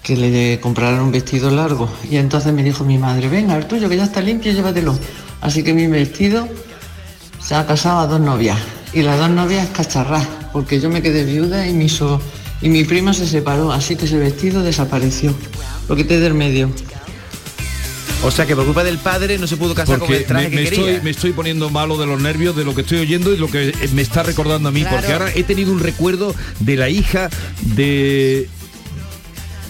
que 0.03 0.17
le 0.17 0.61
compraran 0.61 1.01
un 1.01 1.11
vestido 1.11 1.51
largo. 1.51 1.91
Y 2.09 2.17
entonces 2.17 2.53
me 2.53 2.63
dijo 2.63 2.85
mi 2.85 2.99
madre, 2.99 3.29
venga, 3.29 3.57
el 3.57 3.67
tuyo 3.67 3.89
que 3.89 3.97
ya 3.97 4.05
está 4.05 4.21
limpio, 4.21 4.53
llévatelo. 4.53 4.97
Así 5.41 5.63
que 5.63 5.75
mi 5.75 5.87
vestido 5.87 6.49
se 7.41 7.55
ha 7.55 7.67
casado 7.67 8.01
a 8.01 8.07
dos 8.07 8.21
novias. 8.21 8.59
Y 8.93 9.03
las 9.03 9.19
dos 9.19 9.31
novias 9.31 9.69
cacharrás, 9.71 10.27
porque 10.57 10.81
yo 10.81 10.89
me 10.89 11.03
quedé 11.03 11.23
viuda 11.27 11.69
y 11.69 11.75
mi, 11.75 11.87
so- 11.91 12.19
y 12.63 12.71
mi 12.71 12.83
prima 12.85 13.13
se 13.13 13.27
separó, 13.27 13.73
así 13.73 13.95
que 13.95 14.07
ese 14.07 14.17
vestido 14.17 14.63
desapareció. 14.63 15.35
Lo 15.87 15.95
quité 15.97 16.19
del 16.19 16.33
medio. 16.33 16.71
O 18.25 18.31
sea 18.31 18.47
que 18.47 18.57
por 18.57 18.65
culpa 18.65 18.83
del 18.83 18.97
padre 18.97 19.37
no 19.37 19.47
se 19.47 19.59
pudo 19.59 19.75
casar 19.75 19.99
con 19.99 20.11
el 20.11 20.25
traje 20.25 20.49
me, 20.49 20.57
me 20.57 20.63
que 20.65 20.71
quería. 20.71 20.87
estoy, 20.93 21.05
me 21.05 21.11
estoy 21.11 21.33
poniendo 21.33 21.69
malo 21.69 21.99
de 21.99 22.07
los 22.07 22.19
nervios 22.23 22.57
de 22.57 22.65
lo 22.65 22.75
que 22.75 22.81
estoy 22.81 23.01
oyendo 23.01 23.35
y 23.35 23.37
lo 23.37 23.49
que 23.51 23.69
eh, 23.69 23.75
me 23.93 24.01
está 24.01 24.23
recordando 24.23 24.71
a 24.71 24.73
mí, 24.73 24.81
Claro. 24.81 24.97
porque 24.97 25.13
ahora 25.13 25.31
he 25.35 25.43
tenido 25.43 25.73
un 25.73 25.81
recuerdo 25.81 26.35
de 26.61 26.77
la 26.77 26.89
hija 26.89 27.29
de 27.61 28.49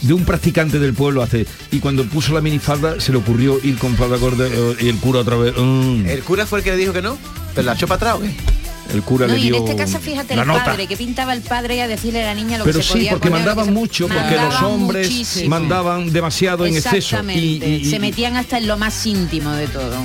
de 0.02 0.12
un 0.14 0.24
practicante 0.24 0.78
del 0.78 0.94
pueblo 0.94 1.20
hace 1.20 1.46
y 1.72 1.80
cuando 1.80 2.04
puso 2.04 2.32
la 2.32 2.40
minifalda 2.40 3.00
se 3.00 3.10
le 3.10 3.18
ocurrió 3.18 3.58
ir 3.64 3.76
con 3.76 3.96
falda 3.96 4.18
corta 4.18 4.46
eh, 4.46 4.76
y 4.82 4.88
el 4.88 4.96
cura 4.98 5.20
otra 5.20 5.34
vez 5.36 5.52
mm. 5.56 6.06
El 6.06 6.20
cura 6.22 6.46
fue 6.46 6.60
el 6.60 6.64
que 6.64 6.70
le 6.70 6.76
dijo 6.76 6.92
que 6.92 7.02
no, 7.02 7.18
pero 7.56 7.66
la 7.66 7.72
echó 7.72 7.88
para 7.88 8.12
atrás. 8.12 8.30
El 8.92 9.02
cura 9.02 9.26
No, 9.26 9.34
le 9.34 9.38
y 9.40 9.42
en 9.46 9.52
dio 9.52 9.56
este 9.64 9.76
caso, 9.76 9.98
fíjate, 9.98 10.36
la 10.36 10.42
el 10.42 10.48
nota 10.48 10.64
padre, 10.64 10.86
que 10.86 10.96
pintaba 10.96 11.32
el 11.32 11.42
padre 11.42 11.82
a 11.82 11.88
decirle 11.88 12.22
a 12.22 12.26
la 12.26 12.34
niña 12.34 12.58
lo 12.58 12.64
pero 12.64 12.78
que 12.78 12.82
se 12.84 12.88
sí 12.88 12.94
podía 12.94 13.10
porque 13.12 13.28
poner, 13.30 13.44
lo 13.46 13.50
que 13.52 13.54
mandaban 13.56 13.64
se- 13.66 13.80
mucho 13.80 14.08
porque 14.08 14.36
los 14.36 14.62
hombres 14.62 15.08
muchísimo. 15.10 15.50
mandaban 15.50 16.12
demasiado 16.12 16.66
en 16.66 16.74
exceso 16.76 16.96
Exactamente, 16.96 17.68
y, 17.68 17.74
y- 17.74 17.84
se 17.84 17.98
metían 17.98 18.36
hasta 18.36 18.58
en 18.58 18.66
lo 18.68 18.76
más 18.78 19.04
íntimo 19.06 19.50
de 19.52 19.66
todo. 19.68 19.96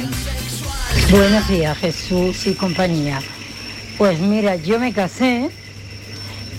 Buenos 1.09 1.47
días, 1.47 1.77
Jesús 1.77 2.47
y 2.47 2.53
compañía. 2.53 3.21
Pues 3.97 4.19
mira, 4.19 4.55
yo 4.55 4.79
me 4.79 4.91
casé 4.93 5.49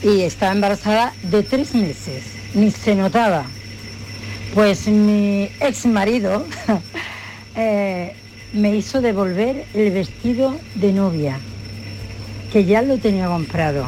y 0.02 0.20
estaba 0.22 0.52
embarazada 0.52 1.12
de 1.22 1.42
tres 1.42 1.74
meses, 1.74 2.22
ni 2.54 2.70
se 2.70 2.94
notaba. 2.94 3.44
Pues 4.54 4.86
mi 4.86 5.48
ex 5.60 5.86
marido 5.86 6.46
eh, 7.56 8.14
me 8.52 8.76
hizo 8.76 9.00
devolver 9.00 9.64
el 9.74 9.90
vestido 9.92 10.56
de 10.74 10.92
novia, 10.92 11.38
que 12.52 12.64
ya 12.66 12.82
lo 12.82 12.98
tenía 12.98 13.28
comprado, 13.28 13.86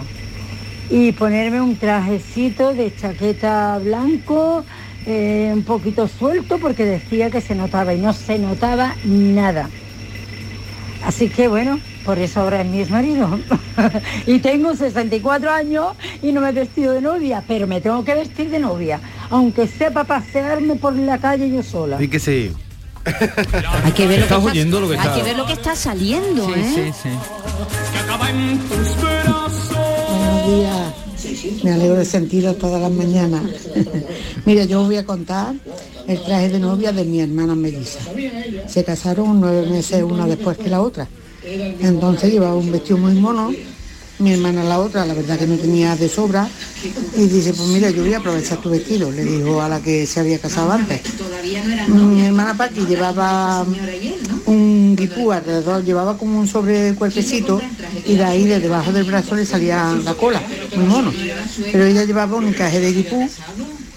y 0.91 1.13
ponerme 1.13 1.61
un 1.61 1.77
trajecito 1.77 2.73
de 2.73 2.95
chaqueta 2.95 3.79
blanco, 3.79 4.65
eh, 5.07 5.51
un 5.53 5.65
poquito 5.65 6.09
suelto, 6.09 6.59
porque 6.59 6.85
decía 6.85 7.31
que 7.31 7.41
se 7.41 7.55
notaba 7.55 7.93
y 7.93 8.01
no 8.01 8.13
se 8.13 8.39
notaba 8.39 8.97
nada. 9.05 9.69
Así 11.05 11.29
que 11.29 11.49
bueno, 11.49 11.79
por 12.07 12.19
eso 12.19 12.41
ahora 12.41 12.63
es 12.63 12.67
mi 12.67 12.81
exmarido. 12.81 13.39
y 14.27 14.39
tengo 14.39 14.75
64 14.75 15.51
años 15.51 15.89
y 16.23 16.33
no 16.33 16.41
me 16.41 16.49
he 16.49 16.53
vestido 16.53 16.95
de 16.95 17.03
novia, 17.03 17.45
pero 17.47 17.67
me 17.67 17.83
tengo 17.83 18.03
que 18.05 18.15
vestir 18.15 18.49
de 18.49 18.59
novia, 18.59 19.01
aunque 19.29 19.67
sepa 19.67 20.05
pasearme 20.05 20.77
por 20.77 20.97
la 20.97 21.19
calle 21.19 21.51
yo 21.51 21.63
sola. 21.63 22.03
Y 22.03 22.09
que 22.09 22.19
sí. 22.19 22.53
Hay 23.85 23.93
que 23.93 24.07
ver 24.07 24.19
lo 24.21 24.25
¿Estás 24.25 24.41
que 24.41 24.47
oyendo 24.51 24.81
lo 24.81 24.89
que 24.89 24.95
hay 24.95 25.01
está- 25.01 25.15
que 25.15 25.23
ver 25.23 25.37
lo 25.37 25.47
que 25.47 25.53
está 25.53 25.77
saliendo, 25.77 26.55
¿eh? 26.55 26.93
Buenos 30.11 30.47
días. 30.59 30.95
Me 31.65 31.73
alegro 31.73 31.97
de 31.97 32.05
sentiros 32.05 32.59
todas 32.59 32.81
las 32.81 32.91
mañanas. 32.91 33.43
Mira, 34.45 34.65
yo 34.65 34.81
os 34.83 34.87
voy 34.87 34.97
a 34.97 35.05
contar 35.05 35.55
el 36.07 36.23
traje 36.23 36.49
de 36.51 36.59
novia 36.59 36.93
de 36.93 37.05
mi 37.05 37.21
hermana 37.21 37.55
Melissa. 37.55 37.99
Se 38.69 38.85
casaron 38.85 39.41
nueve 39.41 39.67
meses 39.69 40.03
una 40.03 40.27
después 40.27 40.59
que 40.59 40.69
la 40.71 40.81
otra. 40.83 41.09
Entonces 41.81 42.33
llevaba 42.33 42.55
un 42.57 42.71
vestido 42.73 42.99
muy 42.99 43.15
mono. 43.15 43.53
Mi 44.19 44.33
hermana 44.33 44.63
la 44.63 44.79
otra, 44.79 45.05
la 45.05 45.15
verdad 45.15 45.39
que 45.39 45.47
no 45.47 45.57
tenía 45.57 45.97
de 45.97 46.09
sobra. 46.09 46.49
Y 47.17 47.27
dice, 47.27 47.53
pues 47.53 47.69
mira, 47.69 47.91
yo 47.91 48.03
voy 48.03 48.15
a 48.15 48.19
aprovechar 48.19 48.59
tu 48.59 48.71
vestido, 48.71 49.11
le 49.11 49.25
dijo 49.25 49.61
a 49.61 49.69
la 49.69 49.81
que 49.81 50.07
se 50.07 50.21
había 50.21 50.39
casado 50.39 50.71
antes. 50.73 51.01
Mi 51.89 52.23
hermana 52.23 52.57
Paqui 52.57 52.87
llevaba 52.87 53.67
un 54.47 54.95
guipú 54.97 55.33
alrededor, 55.33 55.85
llevaba 55.85 56.17
como 56.17 56.39
un 56.39 56.47
sobre 56.47 56.95
cuerpecito 56.95 57.61
y 58.07 58.15
de 58.15 58.25
ahí 58.25 58.45
de 58.45 58.61
debajo 58.61 58.93
del 58.93 59.05
brazo 59.05 59.35
le 59.35 59.45
salía 59.45 59.93
la 60.05 60.15
cola, 60.15 60.41
muy 60.77 60.87
mono. 60.87 61.13
Pero 61.73 61.85
ella 61.85 62.05
llevaba 62.05 62.37
un 62.37 62.49
encaje 62.49 62.81
de 62.81 62.93
guipú 62.93 63.29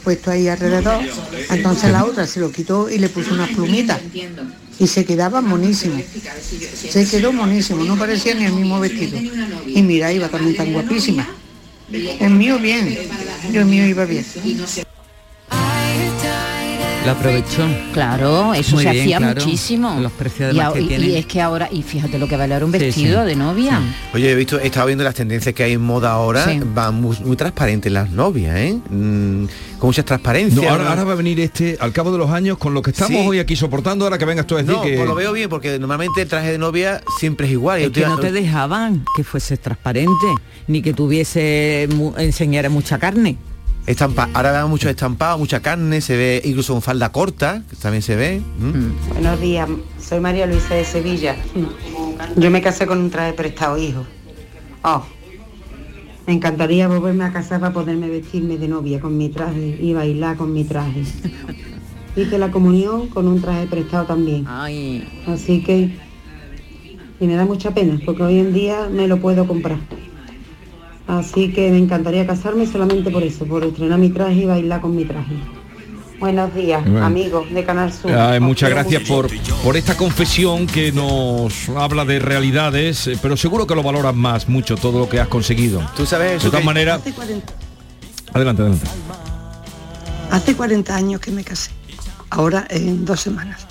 puesto 0.04 0.32
ahí 0.32 0.48
alrededor, 0.48 1.02
entonces 1.50 1.92
la 1.92 2.06
otra 2.06 2.26
se 2.26 2.40
lo 2.40 2.50
quitó 2.50 2.90
y 2.90 2.98
le 2.98 3.10
puso 3.10 3.34
unas 3.34 3.50
plumitas 3.50 4.00
y 4.80 4.88
se 4.88 5.06
quedaba 5.06 5.42
monísimo. 5.42 6.02
Se 6.90 7.08
quedó 7.10 7.32
monísimo, 7.34 7.84
no 7.84 7.98
parecía 7.98 8.34
ni 8.36 8.46
el 8.46 8.54
mismo 8.54 8.80
vestido. 8.80 9.20
Y 9.66 9.82
mira, 9.82 10.12
iba 10.12 10.30
también 10.30 10.56
tan 10.56 10.74
guapísima. 10.74 11.28
El 11.92 12.32
mío 12.32 12.60
bien, 12.60 12.98
yo 13.52 13.62
el 13.62 13.68
mío 13.68 13.86
iba 13.88 14.06
bien. 14.06 14.26
La 17.08 17.14
aprovechó. 17.14 17.66
Claro, 17.94 18.54
eso 18.54 18.76
Muy 18.76 18.84
se 18.84 18.92
bien, 18.92 19.04
hacía 19.06 19.18
claro. 19.20 19.42
muchísimo. 19.42 19.98
Los 20.02 20.12
precios 20.12 20.54
y, 20.54 20.60
además 20.60 20.68
a- 20.68 20.74
que 20.74 20.82
y- 20.82 20.88
tienen. 20.90 21.10
y 21.10 21.16
es 21.16 21.26
que 21.26 21.40
ahora, 21.42 21.70
y 21.72 21.82
fíjate 21.82 22.20
lo 22.20 22.28
que 22.28 22.36
vale 22.36 22.54
ahora 22.54 22.66
un 22.66 22.74
Sí, 22.74 22.80
vestido 22.80 23.22
sí. 23.22 23.28
de 23.30 23.36
novia. 23.38 23.80
Oye, 24.14 24.30
he 24.30 24.36
visto, 24.36 24.60
he 24.60 24.66
estado 24.68 24.88
viendo 24.88 25.06
las 25.06 25.16
tendencias 25.16 25.56
que 25.56 25.64
hay 25.64 25.72
en 25.72 25.82
moda 25.82 26.12
ahora, 26.12 26.44
Sí. 26.44 26.60
van 26.76 26.96
muy, 26.96 27.16
muy 27.24 27.38
transparentes 27.38 27.90
las 27.94 28.12
novias, 28.12 28.58
¿eh? 28.58 28.78
Mm, 28.90 29.46
con 29.80 29.88
mucha 29.88 30.04
transparencia. 30.04 30.62
No, 30.62 30.70
ahora, 30.70 30.90
ahora 30.90 31.06
va 31.06 31.14
a 31.14 31.16
venir 31.16 31.40
este, 31.40 31.78
al 31.80 31.94
cabo 31.94 32.12
de 32.12 32.18
los 32.18 32.30
años, 32.30 32.58
con 32.58 32.74
lo 32.74 32.82
que 32.82 32.92
estamos 32.92 33.22
Sí. 33.22 33.26
hoy 33.26 33.40
aquí 33.40 33.56
soportando, 33.56 34.04
ahora 34.04 34.18
que 34.18 34.26
vengas 34.26 34.46
tú 34.46 34.56
a 34.56 34.58
decir 34.58 34.74
No, 34.76 34.82
que... 34.82 34.96
pues 34.98 35.08
lo 35.08 35.16
veo 35.16 35.32
bien 35.32 35.48
porque 35.50 35.80
normalmente 35.80 36.24
el 36.24 36.28
traje 36.28 36.52
de 36.52 36.58
novia 36.58 37.02
siempre 37.20 37.48
es 37.48 37.54
igual. 37.54 37.80
Es 37.80 37.92
que 37.92 38.02
te- 38.02 38.06
no 38.08 38.20
te 38.20 38.34
dejaban 38.34 39.06
que 39.16 39.24
fuese 39.24 39.56
transparente, 39.56 40.12
ni 40.68 40.82
que 40.82 40.92
tuviese 40.94 41.88
mu- 41.96 42.14
enseñara 42.18 42.68
mucha 42.70 42.98
carne. 43.00 43.38
Estampa, 43.88 44.30
ahora 44.34 44.52
vemos 44.52 44.70
mucho 44.70 44.90
estampado, 44.90 45.38
mucha 45.38 45.62
carne, 45.62 46.02
se 46.02 46.18
ve 46.18 46.42
incluso 46.44 46.76
en 46.76 46.82
falda 46.82 47.14
corta, 47.14 47.64
que 47.70 47.78
también 47.78 48.02
se 48.02 48.18
ve. 48.18 48.42
¿Mm? 48.60 49.14
Buenos 49.14 49.40
días, 49.40 49.70
soy 49.98 50.20
María 50.20 50.46
Luisa 50.46 50.76
de 50.76 50.84
Sevilla. 50.84 51.38
Yo 52.36 52.52
me 52.52 52.62
casé 52.62 52.86
con 52.86 53.00
un 53.00 53.10
traje 53.10 53.32
prestado, 53.32 53.78
hijo. 53.78 54.06
Oh, 54.84 55.04
me 56.28 56.34
encantaría 56.34 56.90
volverme 56.90 57.24
a 57.24 57.32
casar 57.32 57.62
para 57.62 57.72
poderme 57.72 58.10
vestirme 58.10 58.58
de 58.58 58.68
novia 58.68 59.00
con 59.00 59.18
mi 59.18 59.30
traje 59.30 59.78
y 59.82 59.94
bailar 59.94 60.36
con 60.36 60.52
mi 60.52 60.66
traje. 60.66 61.04
Hice 62.18 62.38
la 62.38 62.52
comunión 62.52 63.08
con 63.08 63.26
un 63.26 63.42
traje 63.42 63.68
prestado 63.68 64.06
también. 64.06 64.46
Así 65.28 65.64
que, 65.64 65.98
y 67.22 67.26
me 67.26 67.36
da 67.36 67.46
mucha 67.46 67.74
pena, 67.74 67.98
porque 68.06 68.22
hoy 68.22 68.40
en 68.40 68.54
día 68.54 68.90
me 68.92 69.08
lo 69.08 69.22
puedo 69.22 69.48
comprar. 69.48 69.78
Así 71.08 71.52
que 71.54 71.70
me 71.72 71.78
encantaría 71.78 72.28
casarme 72.28 72.68
solamente 72.68 73.10
por 73.10 73.24
eso, 73.24 73.46
por 73.46 73.64
estrenar 73.64 73.98
mi 73.98 74.10
traje 74.10 74.34
y 74.42 74.46
bailar 74.46 74.82
con 74.82 74.96
mi 74.96 75.06
traje. 75.06 75.36
Buenos 76.20 76.54
días, 76.56 76.84
Bueno. 76.84 77.06
amigos 77.06 77.46
de 77.54 77.64
Canal 77.64 77.94
Sur. 77.94 78.12
Ay, 78.12 78.40
muchas 78.40 78.70
gracias 78.72 79.04
por, 79.04 79.30
por 79.64 79.78
esta 79.78 79.96
confesión 79.96 80.66
que 80.66 80.92
nos 80.92 81.70
habla 81.70 82.04
de 82.06 82.18
realidades, 82.20 83.06
eh, 83.08 83.18
pero 83.22 83.38
seguro 83.38 83.68
que 83.68 83.76
lo 83.76 83.84
valoras 83.84 84.16
más 84.16 84.50
mucho 84.50 84.76
todo 84.76 85.00
lo 85.00 85.08
que 85.08 85.20
has 85.20 85.28
conseguido. 85.28 85.80
Tú 85.96 86.06
sabes 86.08 86.44
De 86.44 86.50
todas 86.50 86.66
maneras, 86.66 87.00
Hace 87.02 87.14
40, 87.14 87.54
adelante, 88.34 88.62
adelante. 88.64 88.88
hace 90.32 90.56
40 90.56 90.96
años 90.96 91.22
que 91.22 91.32
me 91.32 91.44
casé, 91.44 91.70
ahora 92.32 92.66
en 92.72 93.06
dos 93.06 93.22
semanas. 93.22 93.66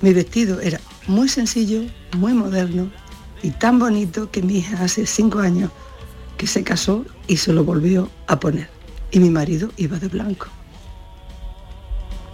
Mi 0.00 0.12
vestido 0.14 0.58
era 0.60 0.80
muy 1.06 1.28
sencillo, 1.28 1.82
muy 2.16 2.32
moderno 2.32 2.88
y 3.42 3.50
tan 3.50 3.78
bonito 3.78 4.30
que 4.30 4.40
mi 4.42 4.56
hija 4.58 4.82
hace 4.82 5.06
cinco 5.06 5.38
años 5.40 5.70
que 6.42 6.48
se 6.48 6.64
casó 6.64 7.04
y 7.28 7.36
se 7.36 7.52
lo 7.52 7.62
volvió 7.62 8.10
a 8.26 8.40
poner. 8.40 8.68
Y 9.12 9.20
mi 9.20 9.30
marido 9.30 9.70
iba 9.76 9.96
de 10.00 10.08
blanco. 10.08 10.48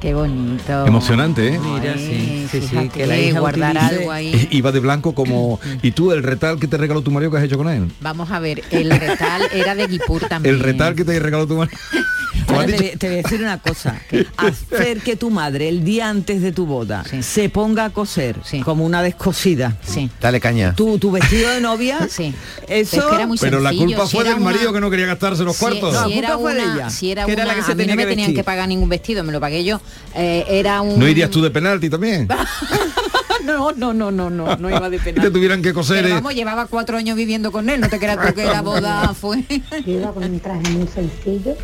Qué 0.01 0.15
bonito. 0.15 0.87
Emocionante, 0.87 1.49
¿eh? 1.49 1.59
Mira, 1.63 1.93
sí, 1.99 2.49
sí, 2.51 2.63
sí, 2.63 2.89
que 2.89 3.07
la 3.07 3.19
hija 3.19 3.39
guardar 3.41 3.77
utilice- 3.77 3.99
algo 3.99 4.11
ahí. 4.13 4.49
Iba 4.51 4.73
de 4.73 4.81
blanco 4.81 5.15
como... 5.15 5.61
¿Y 5.83 5.91
tú 5.91 6.13
el 6.13 6.23
retal 6.23 6.59
que 6.59 6.67
te 6.69 6.79
regaló 6.79 7.03
tu 7.03 7.11
marido 7.11 7.31
que 7.31 7.37
has 7.37 7.43
hecho 7.45 7.59
con 7.59 7.69
él? 7.69 7.93
Vamos 8.01 8.31
a 8.31 8.39
ver, 8.39 8.63
el 8.71 8.89
retal 8.91 9.43
era 9.53 9.75
de 9.75 9.87
Guipur 9.89 10.23
también. 10.27 10.55
El 10.55 10.61
retal 10.63 10.95
que 10.95 11.05
te 11.05 11.19
regaló 11.21 11.47
tu 11.47 11.57
marido. 11.57 11.77
Ahora 12.49 12.67
te, 12.67 12.77
voy- 12.77 12.97
te 12.97 13.09
voy 13.09 13.19
a 13.19 13.23
decir 13.23 13.41
una 13.43 13.59
cosa. 13.59 14.01
Hacer 14.37 15.01
que 15.01 15.17
tu 15.17 15.31
madre 15.31 15.69
el 15.69 15.85
día 15.85 16.09
antes 16.09 16.41
de 16.43 16.53
tu 16.53 16.67
boda 16.67 17.05
se 17.21 17.49
ponga 17.49 17.85
a 17.87 17.91
coser 17.91 18.37
como 18.65 18.85
una 18.85 19.03
descosida. 19.03 19.77
Dale 20.21 20.41
caña. 20.41 20.75
Tu, 20.75 20.99
tu 20.99 21.11
vestido 21.11 21.51
de 21.51 21.61
novia. 21.61 21.99
Sí. 22.09 22.35
Eso. 22.69 22.97
Es 22.99 23.05
que 23.05 23.15
era 23.15 23.27
muy 23.27 23.39
Pero 23.39 23.61
la 23.61 23.71
culpa 23.73 24.07
si 24.07 24.13
fue 24.17 24.23
era 24.25 24.31
del 24.35 24.43
una- 24.43 24.51
marido 24.53 24.73
que 24.73 24.81
no 24.81 24.91
quería 24.91 25.07
gastarse 25.07 25.45
los 25.45 25.57
Si- 25.57 25.61
cuartos. 25.61 25.97
Si, 26.07 26.19
era 26.19 26.37
fue 26.39 26.55
de 26.55 26.63
una, 26.63 26.75
ella, 26.75 26.91
si 26.91 27.11
era 27.13 27.25
que 27.27 27.33
era 27.33 27.45
la 27.45 27.53
una- 27.53 27.61
que 27.61 27.67
se 27.67 27.73
a 27.73 27.75
mí 27.75 27.81
tenía 27.83 27.95
no 27.95 27.97
me 27.99 28.05
que 28.05 28.11
tenían 28.11 28.35
que 28.35 28.45
pagar 28.45 28.67
ningún 28.69 28.89
vestido, 28.89 29.23
me 29.23 29.33
lo 29.33 29.41
pagué 29.41 29.63
yo. 29.65 29.81
Eh, 30.15 30.45
era 30.49 30.81
un... 30.81 30.99
¿No 30.99 31.07
irías 31.07 31.31
tú 31.31 31.41
de 31.43 31.51
penalti 31.51 31.89
también? 31.91 32.27
no, 33.45 33.73
no, 33.73 33.93
no, 33.95 34.11
no, 34.11 34.31
no, 34.31 34.57
no 34.57 34.71
iba 34.71 34.91
de 34.91 34.97
Y 35.07 35.13
te 35.21 35.31
tuvieran 35.31 35.63
que 35.63 35.73
coser... 35.73 35.97
Pero 35.99 36.09
eh, 36.09 36.13
vamos, 36.15 36.35
llevaba 36.35 36.67
cuatro 36.67 36.97
años 36.97 37.17
viviendo 37.17 37.53
con 37.53 37.69
él, 37.71 37.81
no 37.81 37.89
te 37.89 37.99
creas 37.99 38.19
tú 38.27 38.35
que 38.35 38.45
la 38.45 38.63
boda 38.63 39.15
fue... 39.15 39.45
Yo 39.87 39.93
iba 39.93 40.13
con 40.13 40.25
un 40.25 40.41
traje 40.41 40.69
muy 40.71 40.87
sencillo 40.89 41.57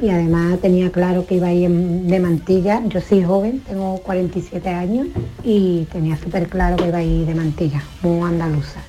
y 0.00 0.10
además 0.10 0.60
tenía 0.60 0.90
claro 0.92 1.26
que 1.26 1.36
iba 1.36 1.48
a 1.48 1.52
ir 1.52 1.68
de 1.70 2.20
mantilla. 2.20 2.82
Yo 2.86 3.00
soy 3.00 3.22
joven, 3.24 3.60
tengo 3.60 3.98
47 3.98 4.68
años 4.68 5.08
y 5.42 5.86
tenía 5.92 6.16
súper 6.16 6.48
claro 6.48 6.76
que 6.76 6.88
iba 6.88 6.98
a 6.98 7.02
ir 7.02 7.26
de 7.26 7.34
mantilla, 7.34 7.82
muy 8.02 8.28
andaluza. 8.28 8.80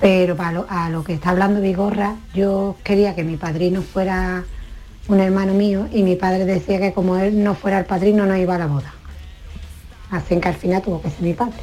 Pero 0.00 0.36
para 0.36 0.52
lo- 0.52 0.66
a 0.68 0.90
lo 0.90 1.04
que 1.04 1.14
está 1.14 1.30
hablando 1.30 1.60
Vigorra, 1.60 2.16
yo 2.34 2.76
quería 2.82 3.14
que 3.14 3.22
mi 3.24 3.36
padrino 3.36 3.82
fuera 3.82 4.44
un 5.08 5.20
hermano 5.20 5.54
mío 5.54 5.86
y 5.92 6.02
mi 6.02 6.16
padre 6.16 6.44
decía 6.44 6.78
que 6.80 6.92
como 6.92 7.16
él 7.16 7.42
no 7.44 7.54
fuera 7.54 7.78
el 7.78 7.84
padrino 7.84 8.26
no 8.26 8.36
iba 8.36 8.56
a 8.56 8.58
la 8.58 8.66
boda. 8.66 8.92
Así 10.10 10.38
que 10.40 10.48
al 10.48 10.54
final 10.54 10.82
tuvo 10.82 11.00
que 11.00 11.10
ser 11.10 11.22
mi 11.22 11.32
padre. 11.34 11.54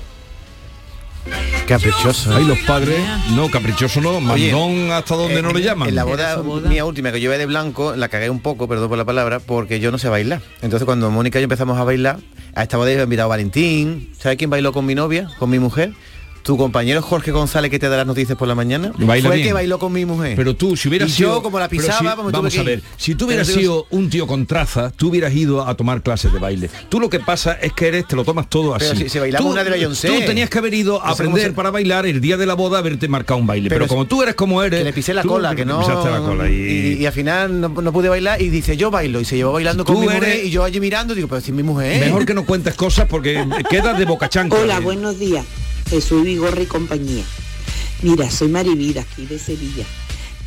Caprichoso. 1.68 2.36
Ay, 2.36 2.46
los 2.46 2.58
padres, 2.60 3.00
no, 3.34 3.50
caprichoso 3.50 4.02
no, 4.02 4.20
mandón 4.20 4.92
hasta 4.92 5.16
donde 5.16 5.42
no 5.42 5.54
le 5.54 5.62
llaman. 5.62 5.90
En 5.90 5.96
la 5.96 6.04
boda, 6.04 6.42
mía 6.44 6.84
última, 6.86 7.12
que 7.12 7.22
yo 7.22 7.30
iba 7.30 7.38
de 7.38 7.46
blanco, 7.46 7.96
la 7.96 8.10
cagué 8.10 8.30
un 8.30 8.40
poco, 8.40 8.68
perdón 8.68 8.90
por 8.90 8.98
la 8.98 9.06
palabra, 9.06 9.40
porque 9.40 9.80
yo 9.80 9.92
no 9.92 9.98
sé 9.98 10.10
bailar. 10.10 10.42
Entonces 10.62 10.86
cuando 10.86 11.10
Mónica 11.12 11.40
y 11.40 11.42
yo 11.42 11.46
empezamos 11.46 11.78
a 11.78 11.84
bailar, 11.84 12.20
a 12.56 12.64
esta 12.64 12.78
boda 12.78 12.92
iba 12.92 13.04
invitado 13.04 13.30
Valentín. 13.30 14.10
¿Sabes 14.20 14.38
quién 14.38 14.50
bailó 14.50 14.74
con 14.74 14.86
mi 14.86 14.96
novia, 14.96 15.30
con 15.40 15.50
mi 15.50 15.60
mujer? 15.60 15.94
Tu 16.43 16.58
compañero 16.58 17.01
Jorge 17.04 17.32
González 17.32 17.69
que 17.69 17.77
te 17.77 17.88
da 17.88 17.97
las 17.97 18.08
noticias 18.08 18.36
por 18.38 18.47
la 18.47 18.56
mañana. 18.56 18.91
Baila 18.97 19.27
fue 19.30 19.36
el 19.36 19.41
bien. 19.41 19.49
que 19.49 19.54
bailó 19.54 19.77
con 19.77 19.93
mi 19.93 20.06
mujer. 20.06 20.34
Pero 20.36 20.56
tú, 20.56 20.75
si 20.75 20.88
hubieras 20.89 21.10
Y 21.10 21.12
sido... 21.12 21.36
yo, 21.36 21.43
como 21.43 21.60
la 21.60 21.69
pisaba, 21.69 21.99
si- 21.99 22.06
vamos, 22.06 22.34
a 22.34 22.58
ir. 22.58 22.63
ver, 22.65 22.82
si 22.97 23.13
tú 23.13 23.25
hubieras 23.27 23.45
sido 23.47 23.86
un 23.91 24.10
tío 24.10 24.25
con 24.25 24.47
traza, 24.47 24.91
tú 24.95 25.10
hubieras 25.10 25.34
ido 25.36 25.67
a 25.67 25.75
tomar 25.75 26.01
clases 26.01 26.34
de 26.34 26.39
baile. 26.39 26.69
Tú 26.89 26.99
lo 26.99 27.10
que 27.12 27.19
pasa 27.19 27.54
es 27.54 27.73
que 27.73 27.89
eres, 27.89 28.08
te 28.08 28.15
lo 28.15 28.23
tomas 28.25 28.49
todo 28.49 28.73
así. 28.73 28.86
Pero 28.88 28.99
si- 28.99 29.10
si 29.10 29.19
bailamos 29.19 29.45
tú, 29.47 29.51
una 29.54 29.63
de 29.63 29.69
Beyoncé. 29.69 30.08
Tú 30.08 30.15
tenías 30.25 30.49
que 30.49 30.58
haber 30.58 30.73
ido 30.73 30.99
a 31.04 31.12
aprender 31.12 31.43
se- 31.47 31.51
para 31.54 31.69
bailar 31.69 32.08
el 32.08 32.19
día 32.21 32.38
de 32.38 32.47
la 32.47 32.56
boda, 32.56 32.80
haberte 32.80 33.08
marcado 33.08 33.39
un 33.39 33.45
baile. 33.45 33.69
Pero, 33.69 33.82
Pero 33.86 33.89
como 33.89 34.06
tú 34.08 34.23
eres 34.23 34.34
como 34.34 34.63
eres... 34.63 34.80
que 34.80 34.84
le 34.86 34.93
pisé 34.93 35.13
la 35.13 35.21
cola, 35.23 35.54
que 35.56 35.63
no. 35.63 35.80
pisaste 35.80 36.10
la 36.10 36.19
cola 36.21 36.49
y, 36.49 36.54
y... 36.54 36.93
y 37.01 37.06
al 37.06 37.13
final 37.13 37.62
no, 37.62 37.69
no 37.69 37.93
pude 37.93 38.10
bailar 38.10 38.41
y 38.41 38.49
dice 38.49 38.75
yo 38.77 38.89
bailo 38.89 39.21
y 39.21 39.25
se 39.25 39.36
llevó 39.36 39.51
bailando 39.51 39.86
con 39.86 39.93
Tú 39.95 40.01
mi 40.01 40.08
mujer 40.08 40.23
eres- 40.23 40.45
y 40.45 40.49
yo 40.49 40.63
allí 40.63 40.80
mirando 40.80 41.13
digo 41.13 41.27
pero 41.27 41.39
si 41.41 41.51
es 41.51 41.56
mi 41.56 41.62
mujer. 41.63 42.04
Mejor 42.04 42.25
que 42.25 42.34
no 42.34 42.45
cuentes 42.45 42.73
cosas 42.73 43.06
porque 43.08 43.45
quedas 43.69 43.95
de 43.97 44.06
boca 44.06 44.27
chancla. 44.27 44.60
Hola, 44.60 44.80
buenos 44.80 45.19
días. 45.19 45.45
Jesús 45.91 46.23
Vigorra 46.23 46.63
y 46.63 46.67
compañía. 46.67 47.25
Mira, 48.01 48.32
soy 48.32 48.47
Marivida, 48.47 49.01
aquí 49.01 49.25
de 49.25 49.38
Sevilla. 49.38 49.86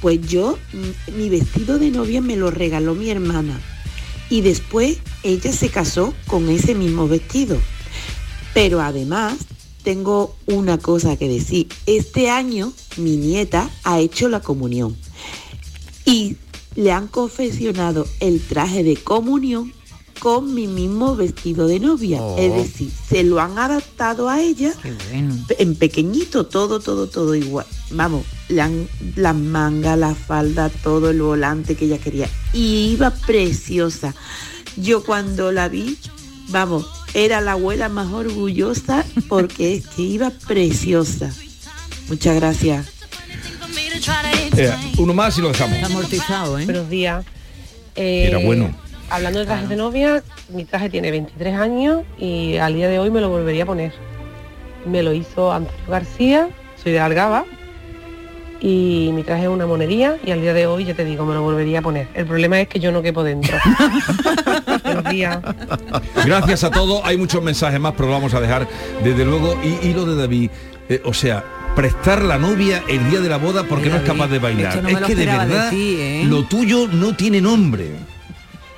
Pues 0.00 0.26
yo, 0.26 0.58
mm, 0.72 1.18
mi 1.18 1.28
vestido 1.28 1.78
de 1.78 1.90
novia 1.90 2.22
me 2.22 2.34
lo 2.34 2.50
regaló 2.50 2.94
mi 2.94 3.10
hermana. 3.10 3.60
Y 4.30 4.40
después 4.40 4.96
ella 5.22 5.52
se 5.52 5.68
casó 5.68 6.14
con 6.28 6.48
ese 6.48 6.74
mismo 6.74 7.08
vestido. 7.08 7.58
Pero 8.54 8.80
además, 8.80 9.34
tengo 9.82 10.34
una 10.46 10.78
cosa 10.78 11.18
que 11.18 11.28
decir. 11.28 11.68
Este 11.84 12.30
año 12.30 12.72
mi 12.96 13.18
nieta 13.18 13.70
ha 13.82 14.00
hecho 14.00 14.30
la 14.30 14.40
comunión. 14.40 14.96
Y 16.06 16.36
le 16.74 16.90
han 16.90 17.06
confeccionado 17.06 18.06
el 18.20 18.40
traje 18.40 18.82
de 18.82 18.96
comunión 18.96 19.74
con 20.18 20.54
mi 20.54 20.66
mismo 20.66 21.16
vestido 21.16 21.66
de 21.66 21.80
novia. 21.80 22.20
Oh. 22.22 22.36
Es 22.38 22.52
decir, 22.54 22.90
se 23.08 23.22
lo 23.24 23.40
han 23.40 23.58
adaptado 23.58 24.28
a 24.28 24.40
ella 24.40 24.72
pe- 25.46 25.62
en 25.62 25.74
pequeñito, 25.76 26.46
todo, 26.46 26.80
todo, 26.80 27.06
todo 27.08 27.34
igual. 27.34 27.66
Vamos, 27.90 28.24
le 28.48 28.60
han, 28.62 28.88
las 29.16 29.34
mangas, 29.34 29.98
la 29.98 30.14
falda, 30.14 30.68
todo 30.70 31.10
el 31.10 31.20
volante 31.20 31.74
que 31.76 31.84
ella 31.86 31.98
quería. 31.98 32.28
Y 32.52 32.90
iba 32.92 33.10
preciosa. 33.10 34.14
Yo 34.76 35.04
cuando 35.04 35.52
la 35.52 35.68
vi, 35.68 35.98
vamos, 36.48 36.86
era 37.12 37.40
la 37.40 37.52
abuela 37.52 37.88
más 37.88 38.12
orgullosa 38.12 39.04
porque 39.28 39.74
es 39.74 39.86
que 39.88 40.02
iba 40.02 40.30
preciosa. 40.30 41.32
Muchas 42.08 42.34
gracias. 42.36 42.86
Eh, 44.56 44.72
uno 44.98 45.14
más 45.14 45.36
y 45.38 45.40
lo 45.40 45.48
dejamos. 45.48 45.82
Amortizado, 45.82 46.58
¿eh? 46.58 46.64
Buenos 46.64 46.88
días. 46.90 47.24
Eh, 47.96 48.26
Era 48.28 48.38
bueno. 48.38 48.74
Hablando 49.10 49.40
de 49.40 49.46
trajes 49.46 49.68
de 49.68 49.76
novia, 49.76 50.22
mi 50.48 50.64
traje 50.64 50.90
tiene 50.90 51.10
23 51.10 51.54
años 51.56 52.04
y 52.18 52.56
al 52.56 52.74
día 52.74 52.88
de 52.88 52.98
hoy 52.98 53.10
me 53.10 53.20
lo 53.20 53.28
volvería 53.28 53.64
a 53.64 53.66
poner. 53.66 53.92
Me 54.86 55.02
lo 55.02 55.12
hizo 55.12 55.52
Antonio 55.52 55.80
García, 55.88 56.48
soy 56.82 56.92
de 56.92 57.00
Algaba, 57.00 57.44
y 58.60 59.10
mi 59.12 59.22
traje 59.22 59.42
es 59.42 59.48
una 59.48 59.66
monería 59.66 60.16
y 60.24 60.30
al 60.30 60.40
día 60.40 60.54
de 60.54 60.66
hoy, 60.66 60.86
ya 60.86 60.94
te 60.94 61.04
digo, 61.04 61.26
me 61.26 61.34
lo 61.34 61.42
volvería 61.42 61.80
a 61.80 61.82
poner. 61.82 62.08
El 62.14 62.24
problema 62.24 62.58
es 62.60 62.68
que 62.68 62.80
yo 62.80 62.92
no 62.92 63.02
quepo 63.02 63.22
dentro. 63.22 63.58
Gracias 66.24 66.64
a 66.64 66.70
todos. 66.70 67.02
Hay 67.04 67.18
muchos 67.18 67.42
mensajes 67.42 67.78
más, 67.78 67.92
pero 67.92 68.08
lo 68.08 68.14
vamos 68.14 68.32
a 68.32 68.40
dejar 68.40 68.66
desde 69.02 69.24
luego. 69.26 69.58
Y, 69.62 69.88
y 69.88 69.92
lo 69.92 70.06
de 70.06 70.16
David, 70.16 70.50
eh, 70.88 71.02
o 71.04 71.12
sea, 71.12 71.44
prestar 71.76 72.22
la 72.22 72.38
novia 72.38 72.82
el 72.88 73.10
día 73.10 73.20
de 73.20 73.28
la 73.28 73.36
boda 73.36 73.64
porque 73.64 73.90
no 73.90 73.96
es 73.96 74.02
capaz 74.02 74.28
de 74.28 74.38
bailar. 74.38 74.82
no 74.82 74.88
es 74.88 75.00
que 75.00 75.14
de 75.14 75.26
verdad 75.26 75.68
ti, 75.68 75.96
¿eh? 75.98 76.24
lo 76.26 76.44
tuyo 76.44 76.88
no 76.88 77.14
tiene 77.14 77.42
nombre. 77.42 77.90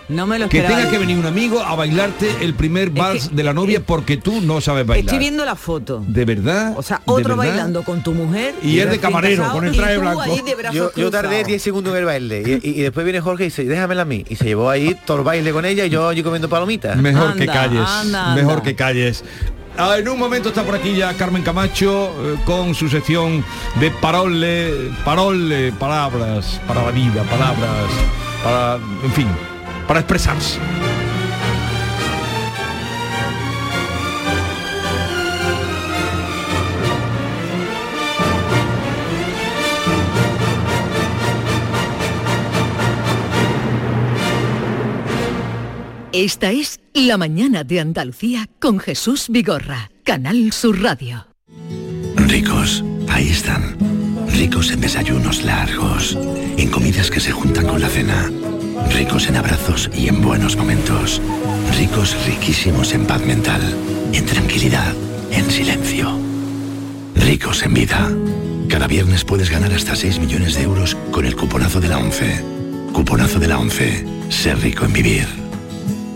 No 0.08 0.26
me 0.26 0.38
lo 0.38 0.48
Que 0.48 0.58
esperaba. 0.58 0.78
tenga 0.80 0.90
que 0.92 0.98
venir 0.98 1.18
un 1.18 1.26
amigo 1.26 1.60
a 1.60 1.74
bailarte 1.74 2.30
el 2.40 2.54
primer 2.54 2.90
vals 2.90 3.34
de 3.34 3.42
la 3.42 3.52
novia 3.52 3.80
porque 3.84 4.16
tú 4.16 4.40
no 4.40 4.60
sabes 4.60 4.86
bailar. 4.86 5.06
Estoy 5.06 5.18
viendo 5.18 5.44
la 5.44 5.56
foto. 5.56 6.04
De 6.06 6.24
verdad. 6.24 6.74
O 6.76 6.82
sea, 6.82 6.98
¿De 7.04 7.12
otro 7.12 7.34
bailando 7.36 7.82
con 7.82 8.02
tu 8.02 8.12
mujer. 8.14 8.54
Y 8.62 8.78
es 8.78 8.88
de 8.90 8.98
camarero, 9.00 9.42
casado, 9.42 9.58
con 9.58 9.66
el 9.66 9.76
traje 9.76 9.98
blanco. 9.98 10.24
Yo, 10.72 10.92
yo 10.94 11.10
tardé 11.10 11.28
cruzados. 11.28 11.46
10 11.48 11.62
segundos 11.62 11.92
en 11.92 11.98
el 11.98 12.04
baile 12.04 12.42
y, 12.62 12.68
y- 12.68 12.80
y 12.80 12.82
después 12.82 13.04
viene 13.04 13.20
Jorge 13.20 13.44
y 13.44 13.46
dice, 13.48 13.64
déjamela 13.64 14.02
a 14.02 14.04
mí. 14.04 14.24
Y 14.28 14.36
se 14.36 14.44
llevó 14.44 14.70
ahí 14.70 14.96
todo 15.04 15.18
el 15.18 15.22
baile 15.24 15.50
con 15.52 15.64
ella 15.64 15.84
y 15.86 15.90
yo 15.90 16.08
allí 16.08 16.22
comiendo 16.22 16.48
palomitas. 16.48 16.96
Mejor 16.96 17.34
que 17.36 17.46
calles. 17.46 17.88
mejor 18.34 18.62
que 18.62 18.74
calles. 18.76 19.24
Ah, 19.78 19.96
en 19.98 20.08
un 20.08 20.18
momento 20.18 20.48
está 20.48 20.62
por 20.62 20.74
aquí 20.74 20.94
ya 20.96 21.12
Carmen 21.14 21.42
Camacho 21.42 22.06
eh, 22.24 22.36
con 22.46 22.74
su 22.74 22.88
sección 22.88 23.44
de 23.78 23.90
parole, 23.90 24.72
parole, 25.04 25.70
palabras, 25.72 26.60
para 26.66 26.82
la 26.84 26.90
vida, 26.92 27.22
palabras, 27.24 27.90
para, 28.42 28.76
en 29.04 29.12
fin, 29.12 29.26
para 29.86 30.00
expresarse. 30.00 30.58
Esta 46.18 46.50
es 46.50 46.80
La 46.94 47.18
mañana 47.18 47.62
de 47.62 47.78
Andalucía 47.78 48.48
con 48.58 48.78
Jesús 48.78 49.26
Vigorra, 49.28 49.90
Canal 50.02 50.50
Sur 50.50 50.82
Radio. 50.82 51.26
Ricos, 52.16 52.82
ahí 53.08 53.28
están. 53.28 53.76
Ricos 54.28 54.70
en 54.70 54.80
desayunos 54.80 55.44
largos, 55.44 56.16
en 56.56 56.70
comidas 56.70 57.10
que 57.10 57.20
se 57.20 57.32
juntan 57.32 57.66
con 57.66 57.82
la 57.82 57.88
cena. 57.90 58.30
Ricos 58.92 59.28
en 59.28 59.36
abrazos 59.36 59.90
y 59.94 60.08
en 60.08 60.22
buenos 60.22 60.56
momentos. 60.56 61.20
Ricos 61.78 62.16
riquísimos 62.26 62.92
en 62.92 63.06
paz 63.06 63.24
mental, 63.24 63.60
en 64.12 64.26
tranquilidad, 64.26 64.94
en 65.30 65.50
silencio. 65.50 66.10
Ricos 67.14 67.62
en 67.62 67.74
vida. 67.74 68.10
Cada 68.68 68.86
viernes 68.86 69.24
puedes 69.24 69.50
ganar 69.50 69.72
hasta 69.72 69.96
6 69.96 70.18
millones 70.18 70.54
de 70.54 70.62
euros 70.62 70.96
con 71.10 71.26
el 71.26 71.36
cuponazo 71.36 71.80
de 71.80 71.88
la 71.88 71.98
11. 71.98 72.44
Cuponazo 72.92 73.38
de 73.38 73.48
la 73.48 73.58
11. 73.58 74.04
Ser 74.28 74.58
rico 74.60 74.84
en 74.84 74.92
vivir. 74.92 75.45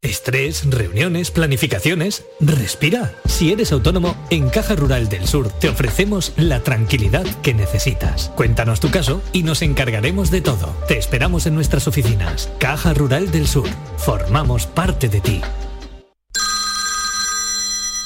Estrés, 0.00 0.62
reuniones, 0.70 1.32
planificaciones. 1.32 2.24
Respira. 2.38 3.12
Si 3.24 3.50
eres 3.50 3.72
autónomo, 3.72 4.16
en 4.30 4.48
Caja 4.48 4.76
Rural 4.76 5.08
del 5.08 5.26
Sur 5.26 5.50
te 5.50 5.68
ofrecemos 5.68 6.32
la 6.36 6.62
tranquilidad 6.62 7.26
que 7.42 7.52
necesitas. 7.52 8.30
Cuéntanos 8.36 8.78
tu 8.78 8.92
caso 8.92 9.20
y 9.32 9.42
nos 9.42 9.60
encargaremos 9.60 10.30
de 10.30 10.40
todo. 10.40 10.72
Te 10.86 10.98
esperamos 10.98 11.46
en 11.46 11.56
nuestras 11.56 11.88
oficinas. 11.88 12.48
Caja 12.60 12.94
Rural 12.94 13.32
del 13.32 13.48
Sur. 13.48 13.68
Formamos 13.96 14.66
parte 14.66 15.08
de 15.08 15.20
ti. 15.20 15.40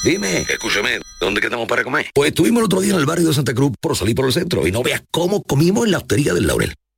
Dime, 0.03 0.39
escúchame, 0.49 0.99
¿dónde 1.21 1.39
quedamos 1.39 1.67
para 1.67 1.83
comer? 1.83 2.07
Pues 2.13 2.29
estuvimos 2.29 2.61
el 2.61 2.65
otro 2.65 2.81
día 2.81 2.93
en 2.93 2.99
el 2.99 3.05
barrio 3.05 3.27
de 3.27 3.35
Santa 3.35 3.53
Cruz 3.53 3.71
por 3.79 3.95
salir 3.95 4.15
por 4.15 4.25
el 4.25 4.33
centro 4.33 4.67
y 4.67 4.71
no 4.71 4.81
veas 4.81 5.03
cómo 5.11 5.43
comimos 5.43 5.85
en 5.85 5.91
la 5.91 5.99
hostería 5.99 6.33
del 6.33 6.47
Laurel. 6.47 6.73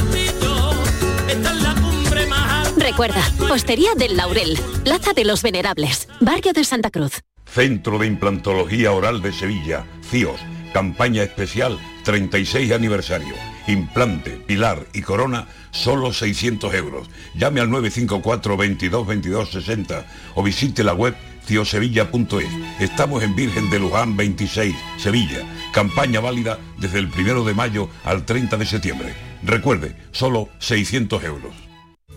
Recuerda, 2.91 3.23
Hostería 3.49 3.95
del 3.95 4.17
Laurel, 4.17 4.59
Plaza 4.83 5.13
de 5.13 5.23
los 5.23 5.41
Venerables, 5.43 6.09
Barrio 6.19 6.51
de 6.51 6.65
Santa 6.65 6.91
Cruz. 6.91 7.21
Centro 7.45 7.97
de 7.97 8.05
Implantología 8.05 8.91
Oral 8.91 9.21
de 9.21 9.31
Sevilla, 9.31 9.85
CIOS, 10.09 10.41
campaña 10.73 11.23
especial 11.23 11.79
36 12.03 12.73
aniversario. 12.73 13.33
Implante, 13.67 14.31
pilar 14.31 14.87
y 14.91 15.03
corona, 15.03 15.47
solo 15.71 16.11
600 16.11 16.73
euros. 16.73 17.07
Llame 17.33 17.61
al 17.61 17.69
954 17.69 18.57
22 18.57 19.07
22 19.07 19.51
60 19.51 20.05
o 20.35 20.43
visite 20.43 20.83
la 20.83 20.93
web 20.93 21.15
ciosevilla.es. 21.45 22.81
Estamos 22.81 23.23
en 23.23 23.37
Virgen 23.37 23.69
de 23.69 23.79
Luján 23.79 24.17
26, 24.17 24.75
Sevilla. 24.97 25.39
Campaña 25.71 26.19
válida 26.19 26.59
desde 26.77 26.99
el 26.99 27.07
1 27.07 27.45
de 27.45 27.53
mayo 27.53 27.89
al 28.03 28.25
30 28.25 28.57
de 28.57 28.65
septiembre. 28.65 29.13
Recuerde, 29.43 29.95
solo 30.11 30.49
600 30.59 31.23
euros. 31.23 31.70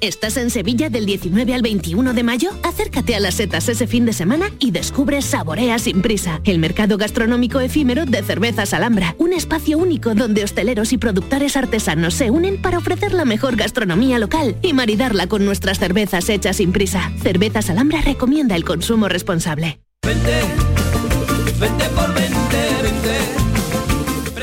¿Estás 0.04 0.36
en 0.36 0.50
Sevilla 0.50 0.90
del 0.90 1.06
19 1.06 1.54
al 1.54 1.62
21 1.62 2.12
de 2.12 2.22
mayo? 2.22 2.50
Acércate 2.62 3.14
a 3.14 3.20
las 3.20 3.36
setas 3.36 3.70
ese 3.70 3.86
fin 3.86 4.04
de 4.04 4.12
semana 4.12 4.50
y 4.58 4.70
descubre 4.70 5.22
Saborea 5.22 5.78
sin 5.78 6.02
prisa, 6.02 6.42
el 6.44 6.58
mercado 6.58 6.98
gastronómico 6.98 7.58
efímero 7.58 8.04
de 8.04 8.22
cervezas 8.22 8.74
Alhambra, 8.74 9.16
un 9.16 9.32
espacio 9.32 9.78
único 9.78 10.14
donde 10.14 10.44
hosteleros 10.44 10.92
y 10.92 10.98
productores 10.98 11.56
artesanos 11.56 12.12
se 12.12 12.30
unen 12.30 12.60
para 12.60 12.76
ofrecer 12.76 13.14
la 13.14 13.24
mejor 13.24 13.56
gastronomía 13.56 14.18
local 14.18 14.56
y 14.60 14.74
maridarla 14.74 15.26
con 15.26 15.46
nuestras 15.46 15.78
cervezas 15.78 16.28
hechas 16.28 16.56
sin 16.56 16.72
prisa. 16.72 17.10
Cervezas 17.22 17.70
Alhambra 17.70 18.02
recomienda 18.02 18.56
el 18.56 18.64
consumo 18.64 19.08
responsable. 19.08 19.80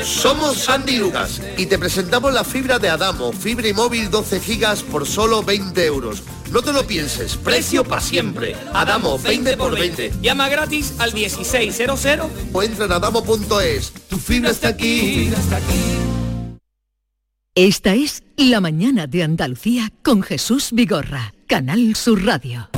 Somos 0.04 0.58
Sandy 0.58 0.96
Lucas 0.96 1.40
y 1.56 1.66
te 1.66 1.78
presentamos 1.78 2.32
la 2.32 2.44
fibra 2.44 2.78
de 2.78 2.88
Adamo, 2.88 3.32
fibra 3.32 3.68
y 3.68 3.72
móvil 3.72 4.10
12 4.10 4.40
gigas 4.40 4.82
por 4.82 5.06
solo 5.06 5.42
20 5.42 5.86
euros. 5.86 6.22
No 6.50 6.60
te 6.60 6.72
lo 6.72 6.86
pienses, 6.86 7.36
precio 7.36 7.84
para 7.84 8.00
siempre. 8.00 8.56
Adamo, 8.74 9.18
20 9.18 9.56
por 9.56 9.78
20. 9.78 10.12
Llama 10.20 10.48
gratis 10.48 10.94
al 10.98 11.14
1600 11.14 12.06
o 12.52 12.62
entra 12.62 12.86
en 12.86 12.92
adamo.es. 12.92 13.92
Tu 14.08 14.18
fibra 14.18 14.50
está 14.50 14.68
aquí. 14.68 15.30
Esta 17.54 17.94
es 17.94 18.22
La 18.36 18.60
Mañana 18.60 19.06
de 19.06 19.22
Andalucía 19.22 19.92
con 20.02 20.22
Jesús 20.22 20.70
Vigorra, 20.72 21.32
Canal 21.46 21.94
Sur 21.96 22.24
Radio. 22.24 22.68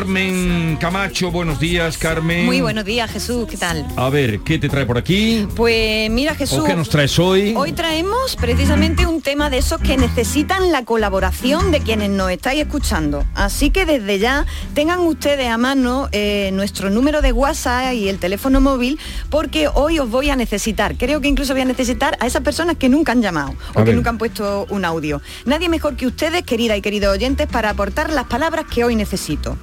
Carmen 0.00 0.78
Camacho, 0.80 1.30
buenos 1.30 1.60
días, 1.60 1.98
Carmen. 1.98 2.46
Muy 2.46 2.62
buenos 2.62 2.86
días, 2.86 3.10
Jesús, 3.10 3.46
¿qué 3.46 3.58
tal? 3.58 3.86
A 3.96 4.08
ver, 4.08 4.40
¿qué 4.40 4.58
te 4.58 4.70
trae 4.70 4.86
por 4.86 4.96
aquí? 4.96 5.46
Pues 5.54 6.10
mira, 6.10 6.34
Jesús. 6.34 6.60
¿O 6.60 6.64
qué 6.64 6.74
nos 6.74 6.88
traes 6.88 7.18
hoy? 7.18 7.52
Hoy 7.54 7.72
traemos 7.72 8.34
precisamente 8.36 9.06
un 9.06 9.20
tema 9.20 9.50
de 9.50 9.58
esos 9.58 9.78
que 9.78 9.98
necesitan 9.98 10.72
la 10.72 10.86
colaboración 10.86 11.70
de 11.70 11.80
quienes 11.80 12.08
nos 12.08 12.30
estáis 12.30 12.62
escuchando. 12.62 13.26
Así 13.34 13.68
que 13.68 13.84
desde 13.84 14.18
ya 14.18 14.46
tengan 14.72 15.00
ustedes 15.00 15.48
a 15.48 15.58
mano 15.58 16.08
eh, 16.12 16.48
nuestro 16.54 16.88
número 16.88 17.20
de 17.20 17.32
WhatsApp 17.32 17.92
y 17.92 18.08
el 18.08 18.18
teléfono 18.18 18.62
móvil, 18.62 18.98
porque 19.28 19.68
hoy 19.68 19.98
os 19.98 20.08
voy 20.08 20.30
a 20.30 20.36
necesitar. 20.36 20.96
Creo 20.96 21.20
que 21.20 21.28
incluso 21.28 21.52
voy 21.52 21.60
a 21.60 21.66
necesitar 21.66 22.16
a 22.20 22.26
esas 22.26 22.40
personas 22.40 22.76
que 22.78 22.88
nunca 22.88 23.12
han 23.12 23.20
llamado 23.20 23.50
o 23.74 23.80
A 23.80 23.84
que 23.84 23.90
ver. 23.90 23.96
nunca 23.96 24.08
han 24.08 24.16
puesto 24.16 24.66
un 24.70 24.86
audio. 24.86 25.20
Nadie 25.44 25.68
mejor 25.68 25.96
que 25.96 26.06
ustedes, 26.06 26.42
querida 26.44 26.74
y 26.74 26.80
queridos 26.80 27.12
oyentes, 27.14 27.46
para 27.48 27.68
aportar 27.68 28.10
las 28.10 28.24
palabras 28.24 28.64
que 28.64 28.82
hoy 28.82 28.96
necesito. 28.96 29.58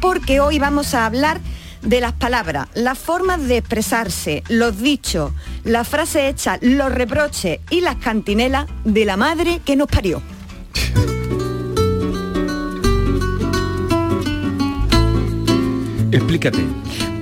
Porque 0.00 0.40
hoy 0.40 0.58
vamos 0.58 0.94
a 0.94 1.06
hablar 1.06 1.40
de 1.82 2.00
las 2.00 2.12
palabras, 2.12 2.68
las 2.74 2.98
formas 2.98 3.46
de 3.46 3.58
expresarse, 3.58 4.42
los 4.48 4.78
dichos, 4.78 5.32
las 5.64 5.88
frases 5.88 6.30
hechas, 6.30 6.58
los 6.62 6.92
reproches 6.92 7.60
y 7.70 7.80
las 7.80 7.96
cantinelas 7.96 8.66
de 8.84 9.04
la 9.04 9.16
madre 9.16 9.60
que 9.64 9.76
nos 9.76 9.88
parió. 9.88 10.22
Explícate. 16.12 16.62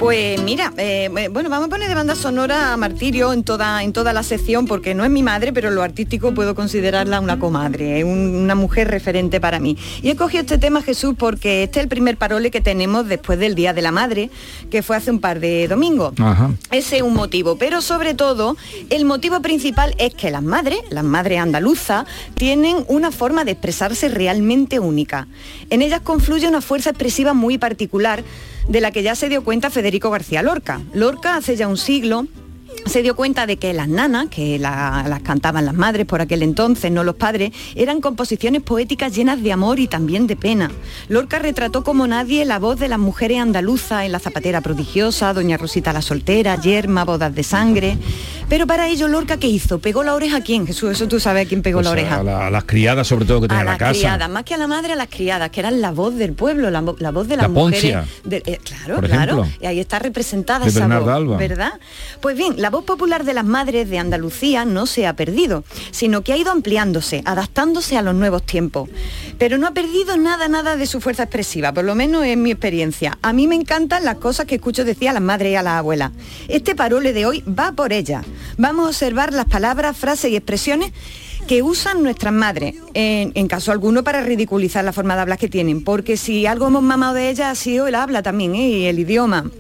Pues 0.01 0.41
mira, 0.43 0.73
eh, 0.79 1.11
eh, 1.15 1.29
bueno, 1.29 1.51
vamos 1.51 1.67
a 1.67 1.69
poner 1.71 1.87
de 1.87 1.95
banda 1.95 2.15
sonora 2.15 2.73
a 2.73 2.77
Martirio 2.79 3.35
en 3.35 3.45
toda, 3.45 3.83
en 3.85 3.93
toda 3.93 4.15
la 4.15 4.23
sección, 4.23 4.65
porque 4.67 4.95
no 4.95 5.05
es 5.05 5.11
mi 5.11 5.23
madre, 5.23 5.53
pero 5.53 5.69
en 5.69 5.75
lo 5.75 5.83
artístico 5.83 6.33
puedo 6.33 6.55
considerarla 6.55 7.21
una 7.21 7.39
comadre, 7.39 8.03
un- 8.03 8.35
una 8.35 8.55
mujer 8.55 8.89
referente 8.89 9.43
para 9.43 9.61
mí. 9.61 9.77
Y 10.01 10.09
he 10.09 10.17
cogido 10.17 10.41
este 10.41 10.57
tema, 10.57 10.81
Jesús, 10.81 11.15
porque 11.19 11.65
este 11.65 11.81
es 11.81 11.83
el 11.83 11.89
primer 11.91 12.17
parole 12.17 12.51
que 12.51 12.63
tenemos 12.63 13.09
después 13.09 13.39
del 13.39 13.55
Día 13.55 13.75
de 13.75 13.83
la 13.83 13.93
Madre, 13.93 14.31
que 14.71 14.83
fue 14.83 14.97
hace 14.97 15.11
un 15.11 15.21
par 15.21 15.39
de 15.39 15.69
domingos. 15.69 16.15
Ajá. 16.19 16.51
Ese 16.71 16.97
es 16.97 17.03
un 17.03 17.13
motivo, 17.13 17.57
pero 17.59 17.83
sobre 17.83 18.15
todo 18.15 18.57
el 18.89 19.05
motivo 19.05 19.43
principal 19.43 19.95
es 19.99 20.15
que 20.15 20.31
las 20.31 20.43
madres, 20.43 20.79
las 20.89 21.05
madres 21.05 21.41
andaluzas, 21.41 22.07
tienen 22.37 22.87
una 22.89 23.11
forma 23.13 23.45
de 23.45 23.53
expresarse 23.53 24.09
realmente 24.09 24.79
única. 24.79 25.29
En 25.69 25.83
ellas 25.83 26.01
confluye 26.01 26.49
una 26.49 26.63
fuerza 26.63 26.89
expresiva 26.89 27.35
muy 27.35 27.59
particular 27.59 28.25
de 28.69 28.81
la 28.81 28.91
que 28.91 29.03
ya 29.03 29.15
se 29.15 29.29
dio 29.29 29.45
cuenta 29.45 29.71
Federico 29.71 30.11
García 30.11 30.43
Lorca. 30.43 30.81
Lorca 30.93 31.37
hace 31.37 31.57
ya 31.57 31.69
un 31.69 31.77
siglo 31.77 32.27
se 32.87 33.03
dio 33.03 33.15
cuenta 33.15 33.47
de 33.47 33.57
que 33.57 33.73
las 33.73 33.89
nanas, 33.89 34.29
que 34.31 34.59
la- 34.59 35.05
las 35.09 35.21
cantaban 35.21 35.65
las 35.67 35.75
madres 35.75 36.07
por 36.07 36.21
aquel 36.21 36.43
entonces, 36.43 36.91
no 36.91 37.05
los 37.05 37.15
padres, 37.15 37.53
eran 37.75 38.01
composiciones 38.01 38.63
poéticas 38.63 39.15
llenas 39.15 39.43
de 39.43 39.53
amor 39.53 39.79
y 39.79 39.87
también 39.87 40.27
de 40.27 40.37
pena. 40.37 40.71
Lorca 41.09 41.39
retrató 41.39 41.85
como 41.85 42.07
nadie 42.07 42.45
la 42.45 42.59
voz 42.59 42.79
de 42.81 42.89
las 42.89 42.99
mujeres 42.99 43.39
andaluzas 43.41 44.05
en 44.05 44.13
La 44.13 44.19
Zapatera 44.19 44.61
Prodigiosa, 44.61 45.33
Doña 45.33 45.57
Rosita 45.57 45.93
la 45.93 46.03
Soltera, 46.03 46.61
Yerma, 46.61 47.05
Bodas 47.05 47.35
de 47.35 47.43
Sangre. 47.43 47.99
Pero 48.49 48.67
para 48.67 48.89
ello, 48.89 49.07
Lorca, 49.07 49.37
¿qué 49.37 49.47
hizo? 49.47 49.79
¿Pegó 49.79 50.03
la 50.03 50.15
oreja 50.15 50.39
a 50.39 50.41
quién? 50.41 50.67
Jesús, 50.67 50.91
eso 50.91 51.07
tú 51.07 51.21
sabes 51.21 51.47
a 51.47 51.49
quién 51.49 51.63
pegó 51.63 51.77
Pues 51.79 51.85
la 51.85 51.91
a, 51.91 51.93
oreja. 51.93 52.23
la- 52.25 52.47
a 52.49 52.51
las 52.51 52.65
criadas, 52.65 53.07
sobre 53.07 53.25
todo, 53.25 53.41
que 53.43 53.47
tenía 53.49 53.61
A 53.61 53.65
la 53.65 53.71
las 53.73 53.79
casa. 53.79 53.93
criadas, 53.93 54.29
más 54.31 54.43
que 54.43 54.55
a 54.55 54.59
la 54.59 54.67
madre, 54.67 54.93
a 54.95 54.97
las 54.97 55.09
criadas, 55.09 55.51
que 55.51 55.61
eran 55.61 55.81
la 55.81 55.93
voz 55.93 56.17
del 56.17 56.33
pueblo, 56.33 56.69
la, 56.71 56.83
vo- 56.83 56.97
la 56.99 57.13
voz 57.13 57.29
de 57.29 57.37
las 57.37 57.45
La 57.45 57.49
mujeres. 57.49 58.07
De- 58.25 58.43
eh, 58.45 58.59
claro, 58.65 58.97
por 58.97 59.07
claro. 59.07 59.43
ejemplo. 59.43 59.59
Y 59.63 59.67
ahí 59.67 59.79
está 59.79 60.01
representada 60.01 60.65
De 60.65 60.71
esa 60.71 60.89
voz, 60.89 61.09
Alba. 61.09 61.37
¿verdad? 61.37 61.73
Pues 62.21 62.37
bien, 62.37 62.60
la 62.61 62.69
voz 62.69 62.85
popular 62.85 63.25
de 63.25 63.33
las 63.33 63.47
madres 63.47 63.89
de 63.89 63.99
Andalucía 63.99 64.67
no 64.67 64.85
se 64.85 65.07
ha 65.07 65.17
perdido, 65.17 65.65
sino 65.93 66.21
que 66.21 66.35
ha 66.35 66.37
ido 66.37 66.53
ampliándose, 66.53 67.23
adaptándose 67.25 67.97
a 67.97 68.03
los 68.03 68.15
nuevos 68.15 68.45
tiempos. 68.45 68.91
Pero 69.39 69.57
no 69.57 69.67
ha 69.67 69.71
perdido 69.71 70.19
nada, 70.19 70.47
nada 70.47 70.77
de 70.77 70.85
su 70.85 71.01
fuerza 71.01 71.23
expresiva, 71.23 71.73
por 71.73 71.85
lo 71.85 71.95
menos 71.95 72.23
en 72.25 72.43
mi 72.43 72.51
experiencia. 72.51 73.19
A 73.23 73.33
mí 73.33 73.47
me 73.47 73.55
encantan 73.55 74.05
las 74.05 74.17
cosas 74.17 74.45
que 74.45 74.57
escucho 74.57 74.85
decir 74.85 75.09
a 75.09 75.15
las 75.15 75.23
madres 75.23 75.53
y 75.53 75.57
a 75.57 75.63
las 75.63 75.79
abuelas. 75.79 76.13
Este 76.49 76.75
parole 76.75 77.15
de 77.15 77.25
hoy 77.25 77.43
va 77.43 77.73
por 77.73 77.95
ella. 77.95 78.23
Vamos 78.59 78.85
a 78.85 78.89
observar 78.89 79.33
las 79.33 79.47
palabras, 79.47 79.97
frases 79.97 80.31
y 80.31 80.37
expresiones 80.37 80.93
que 81.49 81.63
usan 81.63 82.03
nuestras 82.03 82.35
madres, 82.35 82.75
en, 82.93 83.49
caso 83.49 83.73
alguno 83.73 84.05
para 84.05 84.21
ridiculizar 84.21 84.85
la 84.85 84.93
forma 84.93 85.15
de 85.15 85.23
hablar 85.23 85.39
que 85.39 85.49
tienen, 85.49 85.83
porque 85.83 86.19
si 86.19 86.45
algo 86.45 86.67
hemos 86.69 86.83
mamado 86.83 87.15
de 87.15 87.31
ellas 87.31 87.49
ha 87.49 87.55
sido 87.55 87.89
el 87.89 87.95
habla 87.95 88.23
también, 88.23 88.55
¿eh? 88.55 88.69
y 88.69 88.85
el 88.85 88.99
idioma. 88.99 89.51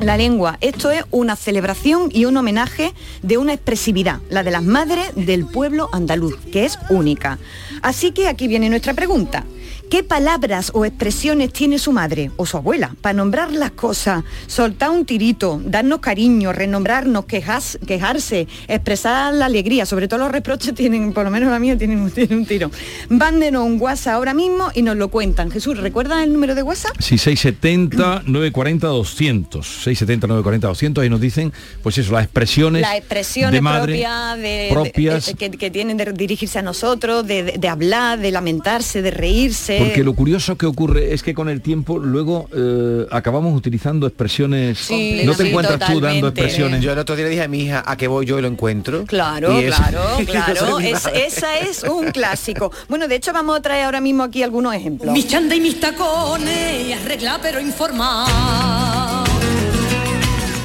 La 0.00 0.18
lengua, 0.18 0.58
esto 0.60 0.90
es 0.90 1.04
una 1.10 1.36
celebración 1.36 2.10
y 2.12 2.26
un 2.26 2.36
homenaje 2.36 2.92
de 3.22 3.38
una 3.38 3.54
expresividad, 3.54 4.20
la 4.28 4.42
de 4.42 4.50
las 4.50 4.62
madres 4.62 5.10
del 5.14 5.46
pueblo 5.46 5.88
andaluz, 5.90 6.36
que 6.52 6.66
es 6.66 6.78
única. 6.90 7.38
Así 7.80 8.12
que 8.12 8.28
aquí 8.28 8.46
viene 8.46 8.68
nuestra 8.68 8.92
pregunta. 8.92 9.44
¿Qué 9.90 10.02
palabras 10.02 10.72
o 10.74 10.84
expresiones 10.84 11.52
tiene 11.52 11.78
su 11.78 11.92
madre 11.92 12.32
o 12.36 12.44
su 12.44 12.56
abuela 12.56 12.96
para 13.00 13.12
nombrar 13.12 13.52
las 13.52 13.70
cosas, 13.70 14.24
soltar 14.48 14.90
un 14.90 15.06
tirito, 15.06 15.62
darnos 15.64 16.00
cariño, 16.00 16.52
renombrarnos, 16.52 17.24
quejas- 17.26 17.78
quejarse, 17.86 18.48
expresar 18.66 19.32
la 19.32 19.46
alegría? 19.46 19.86
Sobre 19.86 20.08
todo 20.08 20.18
los 20.20 20.32
reproches 20.32 20.74
tienen, 20.74 21.12
por 21.12 21.24
lo 21.24 21.30
menos 21.30 21.50
la 21.52 21.60
mía, 21.60 21.78
tienen, 21.78 22.00
un- 22.00 22.46
tiro. 22.46 22.70
Mándenos 23.10 23.64
un 23.64 23.80
WhatsApp 23.80 24.14
ahora 24.14 24.34
mismo 24.34 24.70
y 24.74 24.82
nos 24.82 24.96
lo 24.96 25.08
cuentan. 25.08 25.52
Jesús, 25.52 25.78
¿recuerdas 25.78 26.24
el 26.24 26.32
número 26.32 26.56
de 26.56 26.62
WhatsApp? 26.64 26.96
Sí, 26.98 27.16
670 27.16 28.22
940 28.26 28.88
200. 28.88 29.64
670 29.66 30.26
940 30.26 30.66
200 30.66 31.04
y 31.06 31.10
nos 31.10 31.20
dicen, 31.20 31.52
pues 31.84 31.96
eso, 31.98 32.12
las 32.12 32.24
expresiones, 32.24 32.82
las 32.82 32.96
expresiones 32.96 33.52
de 33.52 33.60
madre 33.60 33.92
propias, 34.02 34.38
de- 34.38 34.68
propias. 34.72 35.26
de- 35.26 35.34
que, 35.34 35.50
que 35.52 35.70
tienen 35.70 35.96
de 35.96 36.12
dirigirse 36.12 36.58
a 36.58 36.62
nosotros, 36.62 37.24
de 37.24 37.68
hablar, 37.68 38.18
de 38.18 38.32
lamentarse, 38.32 39.00
de 39.00 39.10
reírse, 39.12 39.75
Porque 39.78 40.04
lo 40.04 40.14
curioso 40.14 40.56
que 40.56 40.66
ocurre 40.66 41.12
es 41.14 41.22
que 41.22 41.34
con 41.34 41.48
el 41.48 41.60
tiempo 41.60 41.98
luego 41.98 42.48
eh, 42.54 43.06
acabamos 43.10 43.56
utilizando 43.56 44.06
expresiones. 44.06 44.78
Sí, 44.78 45.22
no 45.24 45.34
te 45.34 45.44
sí, 45.44 45.48
encuentras 45.50 45.78
tú 45.92 46.00
dando 46.00 46.28
expresiones. 46.28 46.80
Yo 46.82 46.92
el 46.92 46.98
otro 46.98 47.16
día 47.16 47.24
le 47.24 47.30
dije 47.30 47.42
a 47.42 47.48
mi 47.48 47.60
hija 47.64 47.82
a 47.86 47.96
qué 47.96 48.08
voy 48.08 48.26
yo 48.26 48.38
y 48.38 48.42
lo 48.42 48.48
encuentro. 48.48 49.04
Claro, 49.04 49.60
Y 49.60 49.64
es- 49.66 49.74
claro, 49.74 50.00
claro. 50.26 50.78
Es- 50.80 51.06
esa 51.14 51.58
es 51.58 51.82
un 51.84 52.10
clásico. 52.10 52.70
Bueno, 52.88 53.08
de 53.08 53.14
hecho 53.16 53.32
vamos 53.32 53.56
a 53.56 53.62
traer 53.62 53.84
ahora 53.84 54.00
mismo 54.00 54.22
aquí 54.22 54.42
algunos 54.42 54.74
ejemplos. 54.74 55.12
Mis 55.12 55.26
chanda 55.28 55.54
y 55.54 55.60
mis 55.60 55.78
tacones, 55.80 56.86
y 56.88 56.92
arregla 56.92 57.38
pero 57.42 57.60
informar. 57.60 59.15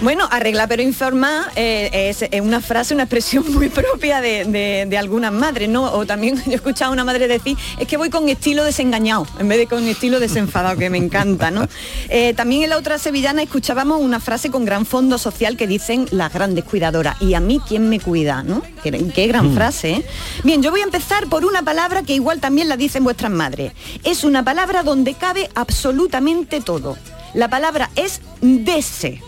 Bueno, 0.01 0.27
arregla 0.31 0.65
pero 0.65 0.81
informar 0.81 1.51
eh, 1.55 2.09
es, 2.09 2.23
es 2.23 2.41
una 2.41 2.59
frase, 2.59 2.93
una 2.95 3.03
expresión 3.03 3.45
muy 3.53 3.69
propia 3.69 4.19
de, 4.19 4.45
de- 4.45 4.85
de 4.89 4.97
algunas 4.97 5.31
madres, 5.31 5.69
¿no? 5.69 5.83
O 5.93 6.07
también 6.07 6.37
yo 6.45 6.51
he 6.53 6.55
escuchado 6.55 6.89
a 6.89 6.93
una 6.93 7.03
madre 7.03 7.27
decir, 7.27 7.55
es 7.77 7.87
que 7.87 7.97
voy 7.97 8.09
con 8.09 8.27
estilo 8.27 8.63
desengañado, 8.63 9.27
en 9.37 9.47
vez 9.47 9.59
de 9.59 9.67
con 9.67 9.87
estilo 9.87 10.19
desenfadado, 10.19 10.75
que 10.77 10.89
me 10.89 10.97
encanta, 10.97 11.51
¿no? 11.51 11.67
Eh, 12.13 12.33
también 12.33 12.63
en 12.63 12.69
la 12.71 12.77
otra 12.77 12.97
sevillana 12.97 13.41
escuchábamos 13.41 14.01
una 14.01 14.19
frase 14.19 14.49
con 14.49 14.65
gran 14.65 14.85
fondo 14.85 15.17
social 15.17 15.55
que 15.55 15.65
dicen 15.65 16.07
las 16.11 16.33
grandes 16.33 16.65
cuidadoras, 16.65 17.15
y 17.21 17.35
a 17.35 17.39
mí 17.39 17.61
quién 17.65 17.87
me 17.87 17.99
cuida, 17.99 18.43
¿no? 18.43 18.61
Qué, 18.83 18.91
qué 19.15 19.27
gran 19.27 19.53
frase, 19.53 19.91
¿eh? 19.91 20.05
Bien, 20.43 20.61
yo 20.61 20.71
voy 20.71 20.81
a 20.81 20.83
empezar 20.85 21.27
por 21.27 21.45
una 21.45 21.61
palabra 21.61 22.03
que 22.03 22.13
igual 22.13 22.39
también 22.41 22.67
la 22.69 22.75
dicen 22.75 23.03
vuestras 23.03 23.31
madres. 23.31 23.71
Es 24.03 24.23
una 24.25 24.43
palabra 24.43 24.83
donde 24.83 25.13
cabe 25.13 25.49
absolutamente 25.55 26.59
todo. 26.59 26.97
La 27.33 27.49
palabra 27.49 27.89
es 27.95 28.19
dese. 28.41 29.21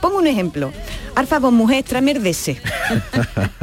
Pongo 0.00 0.18
un 0.18 0.26
ejemplo. 0.26 0.72
Alfa, 1.14 1.38
vos 1.38 1.52
mujer, 1.52 1.84
tráeme 1.84 2.12
herdese. 2.12 2.60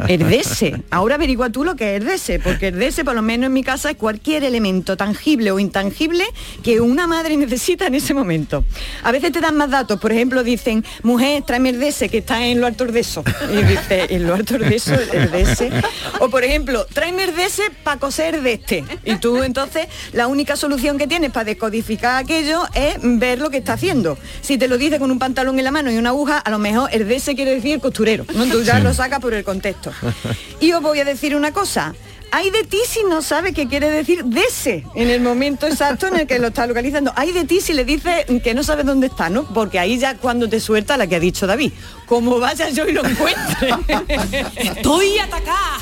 Herdese. 0.07 0.83
Ahora 0.91 1.15
averigua 1.15 1.49
tú 1.49 1.63
lo 1.63 1.75
que 1.75 1.95
es 1.95 2.01
herdese, 2.01 2.39
porque 2.39 2.67
herdese, 2.67 3.03
por 3.03 3.15
lo 3.15 3.21
menos 3.21 3.47
en 3.47 3.53
mi 3.53 3.63
casa, 3.63 3.91
es 3.91 3.97
cualquier 3.97 4.43
elemento 4.43 4.97
tangible 4.97 5.51
o 5.51 5.59
intangible 5.59 6.25
que 6.63 6.81
una 6.81 7.07
madre 7.07 7.37
necesita 7.37 7.87
en 7.87 7.95
ese 7.95 8.13
momento. 8.13 8.63
A 9.03 9.11
veces 9.11 9.31
te 9.31 9.41
dan 9.41 9.55
más 9.55 9.69
datos, 9.69 9.99
por 9.99 10.11
ejemplo, 10.11 10.43
dicen, 10.43 10.83
mujer, 11.03 11.43
tráeme 11.43 11.69
herdese, 11.69 12.09
que 12.09 12.19
está 12.19 12.45
en 12.45 12.61
lo 12.61 12.67
alto 12.67 12.85
de 12.85 12.99
eso. 12.99 13.23
Y 13.51 13.63
dice, 13.63 14.07
en 14.09 14.27
lo 14.27 14.35
alto 14.35 14.57
de 14.57 14.75
eso, 14.75 14.93
herdese. 14.93 15.71
O 16.19 16.29
por 16.29 16.43
ejemplo, 16.43 16.85
tráeme 16.85 17.23
herdese 17.23 17.63
para 17.83 17.99
coser 17.99 18.41
de 18.41 18.53
este. 18.53 18.83
Y 19.05 19.15
tú 19.17 19.43
entonces, 19.43 19.87
la 20.13 20.27
única 20.27 20.55
solución 20.55 20.97
que 20.97 21.07
tienes 21.07 21.31
para 21.31 21.45
descodificar 21.45 22.23
aquello 22.23 22.63
es 22.73 22.97
ver 23.01 23.39
lo 23.39 23.49
que 23.49 23.57
está 23.57 23.73
haciendo. 23.73 24.17
Si 24.41 24.57
te 24.57 24.67
lo 24.67 24.77
dice 24.77 24.99
con 24.99 25.11
un 25.11 25.19
pantalón 25.19 25.57
en 25.57 25.65
la 25.65 25.71
mano 25.71 25.91
y 25.91 25.97
una 25.97 26.09
aguja, 26.09 26.37
a 26.37 26.49
lo 26.49 26.59
mejor 26.59 26.89
herdese 26.91 27.35
quiere 27.37 27.51
decir 27.55 27.75
el 27.75 27.79
costurero. 27.79 28.25
¿no? 28.35 28.45
Tú 28.47 28.61
ya 28.63 28.77
Sí. 28.79 28.83
lo 28.83 28.93
sacas 28.93 29.21
por 29.21 29.33
el 29.33 29.45
contexto. 29.45 29.93
Y 30.59 30.73
os 30.73 30.81
voy 30.81 30.99
a 30.99 31.05
decir 31.05 31.33
una 31.37 31.53
cosa. 31.53 31.95
Hay 32.29 32.49
de 32.49 32.65
ti 32.65 32.79
si 32.85 33.03
no 33.05 33.21
sabes 33.21 33.53
qué 33.53 33.69
quiere 33.69 33.89
decir 33.89 34.25
dese 34.25 34.83
en 34.95 35.09
el 35.09 35.21
momento 35.21 35.65
exacto 35.65 36.07
en 36.07 36.17
el 36.19 36.27
que 36.27 36.39
lo 36.39 36.47
está 36.47 36.67
localizando. 36.67 37.13
Hay 37.15 37.31
de 37.31 37.45
ti 37.45 37.61
si 37.61 37.71
le 37.71 37.85
dice 37.85 38.25
que 38.43 38.53
no 38.53 38.63
sabes 38.63 38.85
dónde 38.85 39.07
está, 39.07 39.29
¿no? 39.29 39.45
Porque 39.53 39.79
ahí 39.79 39.97
ya 39.97 40.17
cuando 40.17 40.49
te 40.49 40.59
suelta 40.59 40.97
la 40.97 41.07
que 41.07 41.15
ha 41.15 41.19
dicho 41.21 41.47
David. 41.47 41.71
Como 42.05 42.37
vaya 42.37 42.67
yo 42.69 42.85
y 42.85 42.91
lo 42.91 43.05
encuentre. 43.05 43.69
Estoy 44.57 45.17
atacada. 45.19 45.77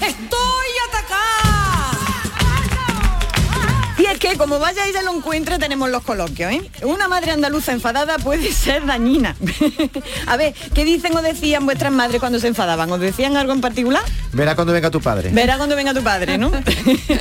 Estoy 0.00 0.51
Y 4.02 4.06
es 4.06 4.18
que 4.18 4.36
como 4.36 4.58
vaya 4.58 4.84
ella 4.88 5.00
lo 5.02 5.14
encuentre 5.14 5.60
tenemos 5.60 5.88
los 5.88 6.02
coloquios, 6.02 6.50
¿eh? 6.50 6.68
Una 6.82 7.06
madre 7.06 7.30
andaluza 7.30 7.70
enfadada 7.70 8.18
puede 8.18 8.50
ser 8.50 8.84
dañina. 8.84 9.36
a 10.26 10.36
ver, 10.36 10.54
¿qué 10.74 10.84
dicen 10.84 11.16
o 11.16 11.22
decían 11.22 11.64
vuestras 11.66 11.92
madres 11.92 12.18
cuando 12.18 12.40
se 12.40 12.48
enfadaban? 12.48 12.90
¿Os 12.90 12.98
decían 12.98 13.36
algo 13.36 13.52
en 13.52 13.60
particular? 13.60 14.02
Verá 14.32 14.56
cuando 14.56 14.72
venga 14.72 14.90
tu 14.90 15.00
padre. 15.00 15.30
Verá 15.30 15.56
cuando 15.56 15.76
venga 15.76 15.94
tu 15.94 16.02
padre, 16.02 16.36
¿no? 16.36 16.50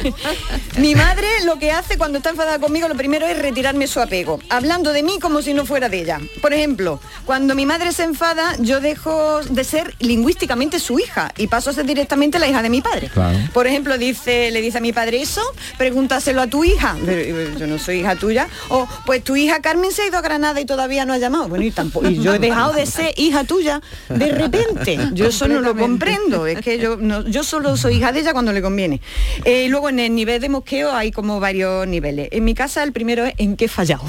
Mi 0.78 0.96
madre 0.96 1.28
lo 1.46 1.60
que 1.60 1.72
hace 1.72 2.00
cuando 2.00 2.18
está 2.18 2.32
enfadada 2.32 2.58
conmigo, 2.58 2.88
lo 2.88 2.96
primero 2.96 3.28
es 3.28 3.38
retirarme 3.38 3.86
su 3.86 4.00
apego, 4.00 4.40
hablando 4.50 4.92
de 4.92 5.04
mí 5.04 5.20
como 5.22 5.44
si 5.44 5.54
no 5.54 5.68
fuera 5.68 5.88
de 5.88 6.02
ella. 6.02 6.20
Por 6.42 6.52
ejemplo, 6.52 7.00
cuando 7.28 7.54
mi 7.54 7.68
madre 7.68 7.92
se 7.92 8.04
enfada, 8.04 8.56
yo 8.58 8.80
dejo 8.80 9.42
de 9.44 9.64
ser 9.66 9.94
lingüísticamente 10.00 10.80
su 10.80 10.98
hija 10.98 11.32
y 11.38 11.46
paso 11.46 11.70
a 11.70 11.74
ser 11.74 11.86
directamente 11.86 12.40
la 12.40 12.48
hija 12.48 12.64
de 12.64 12.70
mi 12.72 12.82
padre. 12.82 13.12
Por 13.54 13.68
ejemplo, 13.68 14.00
dice, 14.00 14.50
le 14.50 14.62
dice 14.62 14.80
a 14.80 14.82
mi 14.82 14.94
padre 14.94 15.22
eso, 15.22 15.44
pregúntaselo 15.78 16.42
a 16.42 16.48
tu 16.48 16.64
hija. 16.64 16.71
Pero, 17.06 17.58
yo 17.58 17.68
no 17.68 17.78
soy 17.78 18.00
hija 18.00 18.16
tuya. 18.16 18.48
O 18.70 18.88
pues 19.06 19.24
tu 19.24 19.36
hija 19.36 19.62
Carmen 19.62 19.92
se 19.92 20.04
ha 20.04 20.08
ido 20.08 20.18
a 20.18 20.22
Granada 20.22 20.60
y 20.60 20.66
todavía 20.66 21.06
no 21.06 21.14
ha 21.14 21.18
llamado. 21.18 21.48
Bueno, 21.48 21.66
y 21.66 21.72
tampoco. 21.72 22.08
Y 22.10 22.22
yo 22.22 22.34
he 22.34 22.40
dejado 22.40 22.74
de 22.74 22.86
ser 22.86 23.14
hija 23.18 23.44
tuya 23.44 23.82
de 24.10 24.32
repente. 24.32 24.98
Yo 25.14 25.28
eso 25.28 25.48
no 25.48 25.62
lo 25.62 25.76
comprendo. 25.76 26.48
Es 26.48 26.62
que 26.62 26.80
yo 26.80 26.98
no, 26.98 27.28
yo 27.28 27.44
solo 27.44 27.78
soy 27.78 27.96
hija 27.96 28.12
de 28.12 28.22
ella 28.22 28.34
cuando 28.34 28.54
le 28.54 28.62
conviene. 28.62 29.02
Eh, 29.46 29.68
luego 29.70 29.90
en 29.90 30.00
el 30.00 30.16
nivel 30.16 30.42
de 30.42 30.50
mosqueo 30.50 30.92
hay 30.92 31.12
como 31.12 31.40
varios 31.40 31.88
niveles. 31.88 32.30
En 32.32 32.44
mi 32.44 32.54
casa 32.54 32.84
el 32.84 32.92
primero 32.92 33.26
es 33.26 33.34
en 33.38 33.56
qué 33.58 33.66
he 33.66 33.68
fallado. 33.68 34.04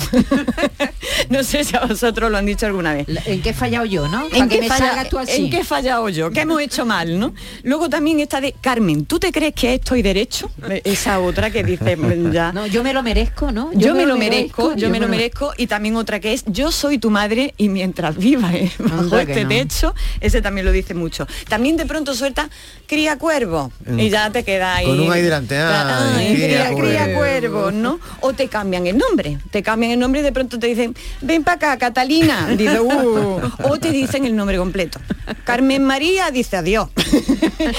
no 1.30 1.42
sé 1.42 1.64
si 1.64 1.76
a 1.76 1.80
vosotros 1.80 2.30
lo 2.30 2.38
han 2.38 2.46
dicho 2.46 2.66
alguna 2.66 2.94
vez. 2.94 3.06
¿En 3.26 3.42
qué 3.42 3.50
he 3.50 3.54
fallado 3.54 3.84
yo, 3.86 4.08
no? 4.08 4.28
¿En 4.32 4.48
qué, 4.48 4.60
me 4.60 4.68
falla- 4.68 5.08
tú 5.08 5.18
así. 5.18 5.44
¿En 5.44 5.50
qué 5.50 5.60
he 5.60 5.64
fallado 5.64 6.08
yo? 6.08 6.30
¿Qué 6.30 6.40
hemos 6.40 6.60
hecho 6.60 6.84
mal, 6.84 7.18
no? 7.18 7.34
Luego 7.62 7.88
también 7.88 8.20
está 8.20 8.40
de 8.40 8.54
Carmen, 8.60 9.04
¿tú 9.06 9.18
te 9.18 9.32
crees 9.32 9.54
que 9.54 9.74
estoy 9.74 10.02
derecho? 10.02 10.50
Esa 10.84 11.20
otra 11.20 11.50
que 11.50 11.62
dice 11.64 11.96
mm, 11.96 12.32
No, 12.52 12.66
yo 12.66 12.82
me 12.82 12.92
lo 12.92 13.02
merezco, 13.02 13.50
¿no? 13.50 13.70
Yo, 13.74 13.94
me 13.94 14.04
lo 14.06 14.16
merezco, 14.16 14.74
yo 14.76 14.90
me 14.90 15.00
lo 15.00 15.08
merezco 15.08 15.52
y 15.56 15.66
también 15.66 15.96
otra 15.96 16.20
que 16.20 16.32
es 16.32 16.44
yo 16.46 16.70
soy 16.70 16.98
tu 16.98 17.10
madre 17.10 17.54
y 17.56 17.68
mientras 17.68 18.16
viva 18.16 18.52
eh, 18.54 18.70
bajo 18.78 19.18
este 19.18 19.42
no. 19.44 19.48
techo, 19.48 19.94
ese 20.20 20.42
también 20.42 20.64
lo 20.66 20.72
dice 20.72 20.94
mucho. 20.94 21.26
También 21.48 21.76
de 21.76 21.86
pronto 21.86 22.14
suelta 22.14 22.48
cría 22.86 23.16
cuervo 23.18 23.72
Mm. 23.86 23.98
y 23.98 24.10
ya 24.10 24.30
te 24.30 24.44
queda 24.44 24.76
ahí. 24.76 24.86
Con 24.86 25.00
un 25.00 25.10
ahí 25.12 25.22
delante, 25.22 25.56
ah, 25.58 26.14
Ay, 26.16 26.34
cría 26.34 26.68
cría, 26.74 26.76
cría 26.76 27.14
cuervo. 27.14 27.70
¿no? 27.72 27.98
O 28.20 28.32
te 28.32 28.48
cambian 28.48 28.86
el 28.86 28.98
nombre, 28.98 29.38
te 29.50 29.62
cambian 29.62 29.92
el 29.92 29.98
nombre 29.98 30.20
y 30.20 30.24
de 30.24 30.32
pronto 30.32 30.58
te 30.58 30.66
dicen, 30.66 30.94
ven 31.20 31.42
para 31.44 31.56
acá, 31.56 31.78
Catalina, 31.78 32.48
dice, 32.56 32.80
"Uh", 32.80 33.40
o 33.64 33.78
te 33.78 33.90
dicen 33.90 34.26
el 34.26 34.36
nombre 34.36 34.56
completo. 34.58 35.00
Carmen 35.44 35.82
María 35.84 36.30
dice 36.30 36.56
adiós. 36.58 36.88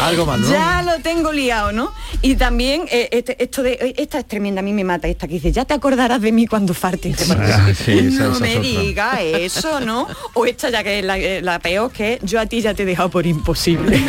Algo 0.01 0.26
más, 0.26 0.39
¿no? 0.39 0.47
Ya 0.51 0.82
lo 0.84 1.01
tengo 1.01 1.32
liado, 1.32 1.71
¿no? 1.71 1.91
Y 2.21 2.36
también 2.36 2.84
eh, 2.91 3.09
este- 3.11 3.41
esto 3.43 3.61
de 3.63 3.93
esta 3.97 4.19
es 4.19 4.28
tremenda, 4.28 4.61
mí 4.64 4.74
me 4.74 4.84
mata 4.84 5.07
esta 5.07 5.28
que 5.28 5.36
dice, 5.36 5.51
ya 5.51 5.66
te 5.66 5.74
acordarás 5.74 6.22
de 6.22 6.32
mí 6.32 6.47
cuando 6.47 6.74
fartes. 6.74 7.32
Ah, 7.43 7.72
sí, 7.74 8.09
no 8.11 8.39
me 8.39 8.59
diga 8.59 9.22
eso, 9.22 9.80
¿no? 9.82 10.07
O 10.34 10.45
esta 10.45 10.70
ya 10.70 10.84
que 10.84 10.99
es 10.99 11.05
la, 11.05 11.18
eh, 11.18 11.41
la 11.41 11.59
peor 11.59 11.91
que 11.91 12.14
es, 12.14 12.20
yo 12.22 12.39
a 12.39 12.45
ti 12.45 12.61
ya 12.61 12.74
te 12.74 12.84
he 12.84 12.86
dejado 12.86 13.09
por 13.09 13.28
imposible. 13.28 13.99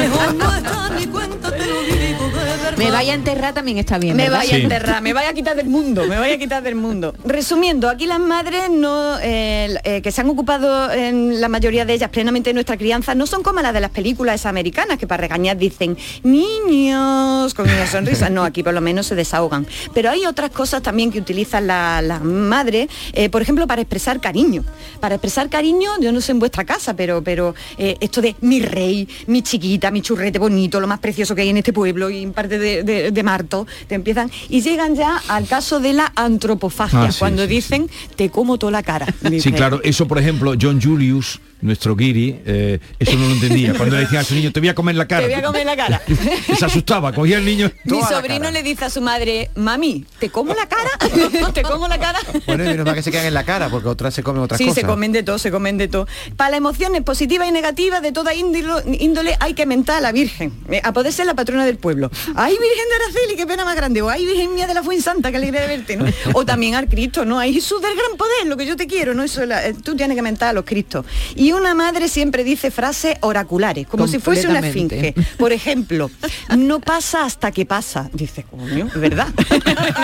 Me 2.76 2.90
vaya 2.90 3.12
a 3.12 3.14
enterrar 3.14 3.54
también 3.54 3.78
está 3.78 3.98
bien. 3.98 4.16
Me 4.16 4.28
vaya 4.30 4.54
a 4.54 4.58
enterrar, 4.58 5.02
me 5.02 5.12
vaya 5.12 5.30
a 5.30 5.32
quitar 5.32 5.56
del 5.56 5.68
mundo, 5.68 6.06
me 6.06 6.18
vaya 6.18 6.34
a 6.34 6.38
quitar 6.38 6.62
del 6.62 6.74
mundo. 6.74 7.14
Resumiendo, 7.24 7.88
aquí 7.88 8.06
las 8.06 8.18
madres 8.18 8.70
no, 8.70 9.18
eh, 9.20 9.76
eh, 9.84 10.02
que 10.02 10.10
se 10.10 10.20
han 10.20 10.28
ocupado 10.28 10.90
en 10.90 11.40
la 11.40 11.48
mayoría 11.48 11.84
de 11.84 11.94
ellas 11.94 12.10
plenamente 12.10 12.50
de 12.50 12.54
nuestra 12.54 12.76
crianza 12.76 13.14
no 13.14 13.26
son 13.26 13.42
como 13.42 13.60
las 13.60 13.72
de 13.74 13.80
las 13.80 13.90
películas 13.90 14.46
americanas 14.46 14.98
que 14.98 15.06
para 15.06 15.20
regañar 15.20 15.56
dicen 15.56 15.96
niños 16.22 17.54
con 17.54 17.68
una 17.68 17.86
sonrisa. 17.86 18.28
No, 18.30 18.44
aquí 18.44 18.62
por 18.62 18.74
lo 18.74 18.80
menos 18.80 19.06
se 19.06 19.14
desahogan. 19.14 19.66
Pero 19.92 20.10
hay 20.10 20.26
otras 20.26 20.43
cosas 20.50 20.82
también 20.82 21.10
que 21.12 21.18
utilizan 21.18 21.66
la- 21.66 22.00
las 22.02 22.22
madres, 22.22 22.88
eh, 23.12 23.28
por 23.28 23.42
ejemplo, 23.42 23.66
para 23.66 23.82
expresar 23.82 24.20
cariño. 24.20 24.64
Para 25.00 25.16
expresar 25.16 25.48
cariño, 25.48 25.90
yo 26.00 26.12
no 26.12 26.20
sé 26.20 26.32
en 26.32 26.38
vuestra 26.38 26.64
casa, 26.64 26.94
pero, 26.96 27.22
pero 27.22 27.54
eh, 27.78 27.96
esto 28.00 28.20
de 28.20 28.34
mi 28.40 28.60
rey, 28.60 29.08
mi 29.26 29.42
chiquita, 29.42 29.90
mi 29.90 30.00
churrete 30.02 30.38
bonito, 30.38 30.80
lo 30.80 30.86
más 30.86 30.98
precioso 31.00 31.34
que 31.34 31.42
hay 31.42 31.48
en 31.50 31.56
este 31.58 31.72
pueblo 31.72 32.10
y 32.10 32.22
en 32.22 32.32
parte 32.32 32.58
de, 32.58 32.82
de- 32.82 33.10
de 33.10 33.22
Marto, 33.22 33.66
te 33.88 33.94
empiezan 33.94 34.30
y 34.48 34.60
llegan 34.60 34.94
ya 34.94 35.20
al 35.28 35.46
caso 35.46 35.80
de 35.80 35.92
la 35.92 36.12
antropofagia, 36.16 37.04
Ah, 37.04 37.12
sí, 37.12 37.18
cuando 37.18 37.42
sí, 37.42 37.48
dicen 37.48 37.90
te 38.16 38.30
como 38.30 38.58
toda 38.58 38.72
la 38.72 38.82
cara. 38.82 39.06
Sí, 39.40 39.52
claro, 39.52 39.80
eso 39.82 40.06
por 40.06 40.18
ejemplo, 40.18 40.54
John 40.60 40.80
Julius, 40.80 41.40
nuestro 41.60 41.96
guiri, 41.96 42.40
eh, 42.44 42.78
eso 42.98 43.16
no 43.16 43.26
lo 43.28 43.34
entendía. 43.34 43.74
Cuando 43.76 43.96
le 43.96 44.02
decían 44.02 44.22
a 44.22 44.24
su 44.24 44.34
niño, 44.34 44.52
te 44.52 44.60
voy 44.60 44.68
a 44.68 44.74
comer 44.74 44.94
la 44.96 45.06
cara. 45.06 45.22
Te 45.26 45.32
voy 45.34 45.34
a 45.34 45.42
comer 45.42 45.66
la 45.66 45.76
cara. 45.76 46.02
Se 46.58 46.64
asustaba, 46.64 47.12
cogía 47.12 47.38
el 47.38 47.44
niño. 47.44 47.70
Mi 47.84 48.00
sobrino 48.02 48.50
le 48.50 48.62
dice 48.62 48.84
a 48.84 48.90
su 48.90 49.00
madre, 49.00 49.50
mami, 49.54 50.04
¿te 50.18 50.30
como 50.30 50.52
la 50.54 50.66
cara? 50.68 50.90
¿Te 51.54 51.62
como 51.62 51.88
la 51.88 51.98
cara? 51.98 52.18
Bueno, 52.46 52.64
y 52.64 52.68
menos 52.68 52.86
mal 52.86 52.94
que 52.94 53.02
se 53.02 53.10
quedan 53.10 53.26
en 53.26 53.34
la 53.34 53.44
cara, 53.44 53.68
porque 53.68 53.88
otras 53.88 54.12
se 54.14 54.22
comen 54.22 54.42
otras 54.42 54.58
Sí, 54.58 54.64
cosas. 54.66 54.80
se 54.82 54.86
comen 54.86 55.12
de 55.12 55.22
todo, 55.22 55.38
se 55.38 55.50
comen 55.50 55.78
de 55.78 55.88
todo. 55.88 56.06
Para 56.36 56.50
las 56.50 56.58
emociones 56.58 57.02
positivas 57.02 57.48
y 57.48 57.52
negativas 57.52 58.02
de 58.02 58.12
toda 58.12 58.34
índole 58.34 59.36
hay 59.40 59.54
que 59.54 59.66
mentar 59.66 59.98
a 59.98 60.00
la 60.00 60.12
Virgen, 60.12 60.52
eh, 60.70 60.80
a 60.82 60.92
poder 60.92 61.12
ser 61.12 61.26
la 61.26 61.34
patrona 61.34 61.64
del 61.66 61.78
pueblo. 61.78 62.10
¡Ay, 62.34 62.52
Virgen 62.52 62.84
de 62.88 63.04
Araceli, 63.04 63.36
qué 63.36 63.46
pena 63.46 63.64
más 63.64 63.76
grande! 63.76 64.02
O 64.02 64.08
¡ay, 64.10 64.26
Virgen 64.26 64.54
mía 64.54 64.66
de 64.66 64.74
la 64.74 64.82
Fuensanta, 64.82 65.30
qué 65.30 65.36
alegría 65.38 65.62
de 65.62 65.66
verte! 65.66 65.96
¿no? 65.96 66.04
O 66.34 66.44
también 66.44 66.74
al 66.74 66.88
Cristo, 66.88 67.24
¿no? 67.24 67.38
¡Ay, 67.38 67.52
Jesús 67.54 67.80
del 67.80 67.94
gran 67.96 68.16
poder, 68.16 68.46
lo 68.46 68.56
que 68.56 68.66
yo 68.66 68.76
te 68.76 68.86
quiero! 68.86 69.14
¿no? 69.14 69.22
Eso, 69.22 69.44
la- 69.46 69.66
eh, 69.66 69.74
tú 69.82 69.96
tienes 69.96 70.14
que 70.16 70.22
mentar 70.22 70.50
a 70.50 70.52
los 70.52 70.64
Cristos. 70.64 71.06
Y 71.36 71.43
una 71.52 71.74
madre 71.74 72.08
siempre 72.08 72.44
dice 72.44 72.70
frases 72.70 73.16
oraculares, 73.20 73.86
como 73.86 74.06
si 74.06 74.18
fuese 74.18 74.48
una 74.48 74.60
esfinge. 74.60 75.14
Por 75.38 75.52
ejemplo, 75.52 76.10
no 76.56 76.80
pasa 76.80 77.24
hasta 77.24 77.50
que 77.52 77.66
pasa. 77.66 78.10
Dice, 78.12 78.44
coño, 78.44 78.88
¿verdad? 78.94 79.28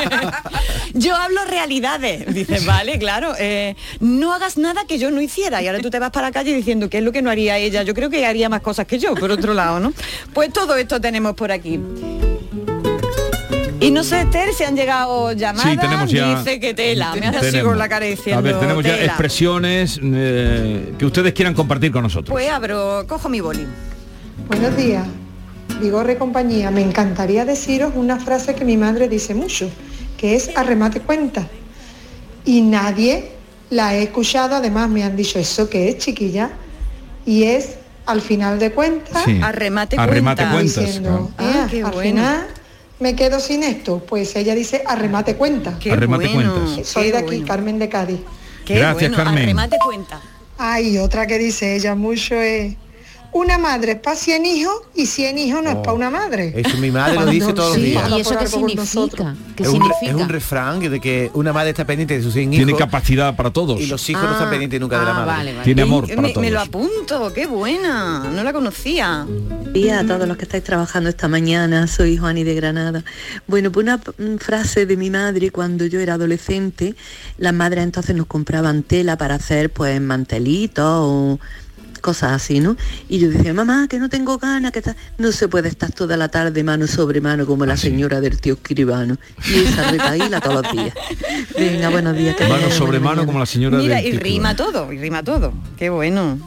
yo 0.94 1.14
hablo 1.14 1.44
realidades. 1.44 2.32
Dice, 2.34 2.60
vale, 2.60 2.98
claro. 2.98 3.34
eh, 3.38 3.76
no 4.00 4.32
hagas 4.32 4.58
nada 4.58 4.84
que 4.86 4.98
yo 4.98 5.10
no 5.10 5.20
hiciera. 5.20 5.62
Y 5.62 5.68
ahora 5.68 5.80
tú 5.80 5.90
te 5.90 5.98
vas 5.98 6.10
para 6.10 6.28
la 6.28 6.32
calle 6.32 6.54
diciendo 6.54 6.90
qué 6.90 6.98
es 6.98 7.04
lo 7.04 7.12
que 7.12 7.22
no 7.22 7.30
haría 7.30 7.58
ella. 7.58 7.82
Yo 7.82 7.94
creo 7.94 8.10
que 8.10 8.26
haría 8.26 8.48
más 8.48 8.60
cosas 8.60 8.86
que 8.86 8.98
yo, 8.98 9.14
por 9.14 9.30
otro 9.30 9.54
lado, 9.54 9.80
¿no? 9.80 9.92
Pues 10.32 10.52
todo 10.52 10.76
esto 10.76 11.00
tenemos 11.00 11.34
por 11.34 11.52
aquí. 11.52 11.80
Y 13.80 13.90
no 13.90 14.04
sé, 14.04 14.20
Esther, 14.22 14.52
si 14.52 14.64
han 14.64 14.76
llegado 14.76 15.32
llamadas. 15.32 15.70
Sí, 15.70 15.76
tenemos 15.78 16.10
ya- 16.10 16.38
Dice 16.38 16.60
que 16.60 16.74
tela. 16.74 17.14
Me 17.14 17.26
hace 17.28 17.48
así 17.48 17.60
con 17.62 17.78
la 17.78 17.88
diciendo 18.00 18.38
A 18.38 18.42
ver, 18.42 18.60
tenemos 18.60 18.84
ya 18.84 19.02
expresiones 19.02 19.98
eh, 20.02 20.92
que 20.98 21.06
ustedes 21.06 21.32
quieran 21.32 21.54
compartir 21.54 21.90
con 21.90 22.02
nosotros. 22.02 22.30
Pues 22.30 22.50
abro, 22.50 23.04
cojo 23.08 23.28
mi 23.30 23.40
boli. 23.40 23.66
Buenos 24.48 24.76
días, 24.76 25.06
Vigorre 25.80 26.18
compañía. 26.18 26.70
Me 26.70 26.82
encantaría 26.82 27.44
deciros 27.46 27.92
una 27.94 28.18
frase 28.20 28.54
que 28.54 28.64
mi 28.66 28.76
madre 28.76 29.08
dice 29.08 29.34
mucho, 29.34 29.70
que 30.18 30.34
es 30.36 30.50
arremate 30.56 31.00
cuenta. 31.00 31.46
Y 32.44 32.60
nadie 32.60 33.30
la 33.70 33.94
he 33.94 34.02
escuchado, 34.02 34.56
además 34.56 34.90
me 34.90 35.04
han 35.04 35.16
dicho 35.16 35.38
eso 35.38 35.70
que 35.70 35.88
es 35.88 35.98
chiquilla, 35.98 36.50
y 37.24 37.44
es 37.44 37.76
al 38.04 38.20
final 38.20 38.58
de 38.58 38.72
cuentas, 38.72 39.22
Sí. 39.24 39.40
Arremate 39.42 39.96
Arremate 39.98 40.42
cuentas. 40.42 40.52
cuentas, 40.52 40.84
diciendo, 40.84 41.30
claro. 41.36 41.50
"Ah, 41.54 41.62
Ah, 41.64 41.68
qué 41.70 41.82
al 41.82 41.92
bueno. 41.92 42.00
final 42.02 42.46
me 43.00 43.16
quedo 43.16 43.40
sin 43.40 43.62
esto. 43.62 43.98
Pues 44.06 44.36
ella 44.36 44.54
dice 44.54 44.82
arremate 44.86 45.34
cuenta. 45.36 45.78
Qué 45.78 45.92
Arremate 45.92 46.28
bueno, 46.28 46.54
cuentas. 46.54 46.86
Soy 46.86 47.10
de 47.10 47.18
aquí, 47.18 47.26
bueno. 47.26 47.46
Carmen 47.46 47.78
de 47.78 47.88
Cádiz. 47.88 48.20
Qué 48.64 48.74
Gracias, 48.76 49.10
bueno, 49.10 49.24
Carmen. 49.24 49.44
Arremate 49.44 49.78
cuenta. 49.84 50.20
Hay 50.58 50.98
otra 50.98 51.26
que 51.26 51.38
dice 51.38 51.74
ella 51.74 51.94
mucho 51.94 52.34
es 52.34 52.76
una 53.32 53.58
madre 53.58 53.92
es 53.92 53.98
para 54.00 54.16
100 54.16 54.44
hijos 54.46 54.74
y 54.94 55.06
100 55.06 55.38
hijos 55.38 55.62
no 55.62 55.70
es 55.70 55.76
para 55.76 55.92
una 55.92 56.10
madre. 56.10 56.52
Eso 56.56 56.76
mi 56.78 56.90
madre 56.90 57.14
lo 57.14 57.26
dice 57.26 57.52
todos 57.52 57.76
los 57.76 57.84
días. 57.84 58.10
¿Y 58.10 58.20
eso 58.20 58.36
qué 58.38 58.46
significa? 58.46 59.36
¿Qué 59.56 59.62
es, 59.62 59.68
un, 59.68 59.80
re- 59.80 59.86
significa? 59.86 60.10
es 60.10 60.14
un 60.14 60.28
refrán 60.28 60.80
de 60.80 61.00
que 61.00 61.30
una 61.34 61.52
madre 61.52 61.70
está 61.70 61.84
pendiente 61.84 62.16
de 62.16 62.22
sus 62.22 62.32
100 62.32 62.50
Tiene 62.50 62.70
hijos 62.72 62.78
capacidad 62.80 63.36
para 63.36 63.50
todos. 63.52 63.80
y 63.80 63.86
los 63.86 64.08
hijos 64.10 64.24
no 64.24 64.32
están 64.32 64.48
Ah, 64.48 64.50
pendientes 64.50 64.80
nunca 64.80 64.98
de 64.98 65.04
la 65.04 65.10
ah, 65.10 65.14
madre. 65.14 65.26
vale, 65.30 65.52
vale. 65.52 65.64
Tiene 65.64 65.82
amor 65.82 66.06
Me- 66.08 66.14
para 66.16 66.28
me, 66.28 66.34
todos. 66.34 66.50
lo 66.50 66.60
apunto, 66.60 67.32
qué 67.32 67.46
buena. 67.46 68.30
No 68.30 68.42
la 68.42 68.52
conocía. 68.52 69.26
días 69.72 70.02
a 70.02 70.06
todos 70.06 70.26
los 70.26 70.36
que 70.36 70.44
estáis 70.44 70.64
trabajando 70.64 71.08
esta 71.08 71.28
mañana. 71.28 71.86
Soy 71.86 72.16
Juani 72.16 72.42
de 72.44 72.54
Granada. 72.54 73.04
Bueno, 73.46 73.70
pues 73.70 73.84
una 73.84 73.98
mm, 73.98 74.36
frase 74.38 74.86
de 74.86 74.96
mi 74.96 75.10
madre 75.10 75.50
cuando 75.50 75.86
yo 75.86 76.00
era 76.00 76.14
adolescente, 76.14 76.94
las 77.38 77.54
madres 77.54 77.84
entonces 77.84 78.16
nos 78.16 78.26
compraban 78.26 78.82
tela 78.82 79.16
para 79.16 79.36
hacer 79.36 79.70
pues 79.70 80.00
mantelitos 80.00 80.84
o 80.84 81.38
cosas 82.00 82.32
así, 82.32 82.60
¿no? 82.60 82.76
Y 83.08 83.18
yo 83.18 83.28
decía, 83.30 83.54
mamá, 83.54 83.86
que 83.88 83.98
no 83.98 84.08
tengo 84.08 84.38
ganas, 84.38 84.72
que 84.72 84.82
ta-". 84.82 84.96
no 85.18 85.32
se 85.32 85.48
puede 85.48 85.68
estar 85.68 85.92
toda 85.92 86.16
la 86.16 86.28
tarde 86.28 86.62
mano 86.64 86.86
sobre 86.86 87.20
mano 87.20 87.46
como 87.46 87.66
la 87.66 87.76
señora 87.76 88.20
del 88.20 88.40
tío 88.40 88.54
escribano. 88.54 89.16
Y 89.48 89.64
esa 89.64 89.90
retaíla 89.90 90.40
todos 90.40 90.62
los 90.62 90.72
días. 90.72 90.94
Venga, 91.56 91.88
buenos 91.90 92.16
días. 92.16 92.36
que 92.36 92.46
Mano 92.48 92.70
sobre 92.70 92.98
mano 92.98 93.10
mañana. 93.16 93.26
como 93.26 93.38
la 93.38 93.46
señora 93.46 93.78
Mira, 93.78 93.96
del 93.96 94.06
y 94.14 94.18
rima 94.18 94.56
todo, 94.56 94.92
y 94.92 94.98
rima 94.98 95.22
todo. 95.22 95.52
Qué 95.76 95.90
bueno. 95.90 96.38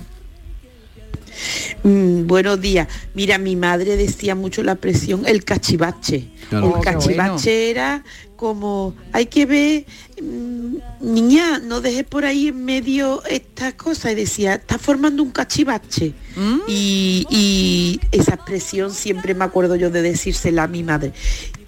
Mm, 1.84 2.28
buenos 2.28 2.60
días. 2.62 2.88
Mira, 3.14 3.38
mi 3.38 3.56
madre 3.56 3.96
decía 3.98 4.36
mucho 4.36 4.64
la 4.64 4.74
expresión 4.74 5.24
el 5.26 5.44
cachivache. 5.44 6.30
Claro. 6.50 6.68
El 6.68 6.74
Oh, 6.74 6.82
cachivache 6.82 7.70
era 7.72 8.04
como, 8.36 8.94
hay 9.14 9.28
que 9.28 9.46
ver, 9.46 9.86
mm, 10.22 10.76
niña, 11.02 11.60
no 11.60 11.80
dejes 11.82 12.04
por 12.04 12.26
ahí 12.26 12.48
en 12.50 12.66
medio 12.66 13.24
estas 13.26 13.74
cosas. 13.76 14.12
Y 14.12 14.16
decía, 14.16 14.56
está 14.56 14.78
formando 14.78 15.24
un 15.24 15.32
cachivache. 15.32 16.14
¿Mm? 16.36 16.60
Y, 16.68 17.26
y 17.30 18.00
esa 18.12 18.36
expresión 18.36 18.92
siempre 18.94 19.34
me 19.34 19.46
acuerdo 19.46 19.76
yo 19.76 19.90
de 19.90 20.02
decírsela 20.02 20.64
a 20.64 20.68
mi 20.68 20.84
madre. 20.84 21.14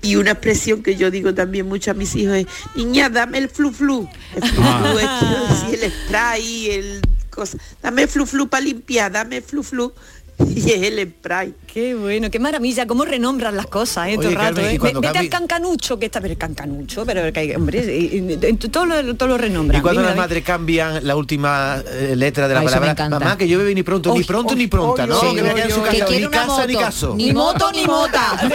Y 0.02 0.18
una 0.18 0.32
expresión 0.32 0.84
que 0.84 0.96
yo 0.96 1.10
digo 1.10 1.34
también 1.34 1.68
mucho 1.68 1.90
a 1.92 1.94
mis 1.96 2.16
hijos 2.16 2.36
es, 2.36 2.46
niña, 2.76 3.10
dame 3.10 3.40
el 3.40 3.50
flu 3.50 3.72
flu. 3.72 4.08
El 4.36 4.44
flu 4.44 5.00
es 5.00 5.82
el 5.84 5.92
spray, 5.92 6.70
el 6.72 7.02
cosa. 7.36 7.58
Dame 7.82 8.08
flu 8.08 8.26
flu 8.26 8.48
para 8.48 8.64
limpiar, 8.66 9.12
dame 9.12 9.42
flu 9.42 9.62
flu. 9.64 9.94
Y 10.54 10.60
es 10.70 10.82
el 10.92 11.00
spray. 11.10 11.54
Qué 11.66 11.96
bueno, 11.96 12.30
qué 12.30 12.40
maravilla, 12.40 12.86
cómo 12.86 13.06
renombran 13.06 13.56
las 13.56 13.68
cosas, 13.68 14.10
¿eh? 14.10 14.16
Todo 14.18 14.28
el 14.28 14.36
rato, 14.36 14.56
Carmen, 14.56 14.76
¿eh? 14.76 14.92
Vete 15.00 15.18
al 15.18 15.30
cancanucho, 15.30 15.98
que 15.98 16.08
está, 16.08 16.20
pero 16.20 16.34
el 16.34 16.38
cancanucho, 16.38 17.06
pero 17.06 17.32
que, 17.32 17.56
hombre, 17.56 17.80
y- 17.86 18.18
y- 18.18 18.34
y- 18.50 18.54
todo 18.58 18.86
lo, 18.86 19.16
todo 19.16 19.30
lo 19.30 19.38
renombran. 19.38 19.80
Y 19.80 19.82
cuando 19.82 20.02
las 20.02 20.18
madres 20.18 20.44
cambian 20.44 21.08
la 21.08 21.16
última 21.16 21.82
eh, 21.90 22.16
letra 22.18 22.50
de 22.50 22.54
la 22.54 22.60
Ay, 22.60 22.66
palabra, 22.66 23.10
mamá, 23.10 23.38
que 23.38 23.48
llueve 23.48 23.74
ni 23.74 23.84
pronto, 23.84 24.14
ni 24.14 24.26
pronto 24.26 24.56
ni 24.56 24.68
pronta, 24.68 25.08
¿no? 25.08 25.22
que 25.34 25.42
me 25.42 25.52
en 25.52 25.72
su 25.72 25.82
casa, 25.82 26.06
ni 26.10 26.28
casa 26.28 26.66
ni 26.68 26.74
moto. 26.74 26.86
caso. 26.86 27.16
Ni 27.16 27.32
moto 27.34 27.72
ni 27.72 27.86
mota. 27.86 28.38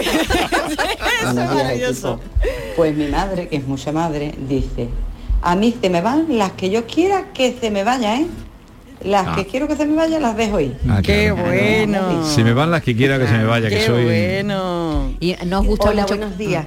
Eso 1.23 1.29
es 1.31 1.35
maravilloso. 1.35 2.21
Pues 2.77 2.95
mi 2.95 3.07
madre, 3.09 3.49
que 3.49 3.57
es 3.57 3.65
mucha 3.67 3.91
madre, 3.91 4.35
dice, 4.49 4.89
a 5.41 5.57
mí 5.57 5.75
se 5.81 5.89
me 5.89 6.03
van 6.03 6.27
las 6.37 6.53
que 6.53 6.69
yo 6.69 6.87
quiera 6.87 7.33
que 7.33 7.57
se 7.59 7.71
me 7.71 7.85
vaya, 7.85 8.17
¿eh? 8.17 8.27
Las 9.05 9.29
Ah. 9.29 9.35
que 9.37 9.47
quiero 9.47 9.67
que 9.67 9.77
se 9.77 9.87
me 9.87 9.95
vayan 9.97 10.21
las 10.23 10.37
dejo 10.37 10.61
ir. 10.61 10.77
Ah, 10.89 11.01
Qué 11.03 11.33
claro. 11.35 11.49
bueno. 11.49 12.27
Se 12.27 12.45
me 12.45 12.53
van 12.53 12.71
las 12.71 12.83
que 12.83 12.95
quiera 12.95 13.19
que 13.19 13.27
se 13.27 13.33
me 13.33 13.45
vaya, 13.45 13.69
que 13.69 13.77
Qué 13.77 13.87
soy... 13.87 14.05
bueno. 14.05 15.15
Y 15.21 15.35
nos 15.47 15.65
gusta 15.67 15.91
Hola, 15.91 16.03
mucho. 16.03 16.17
buenos 16.17 16.37
días. 16.39 16.67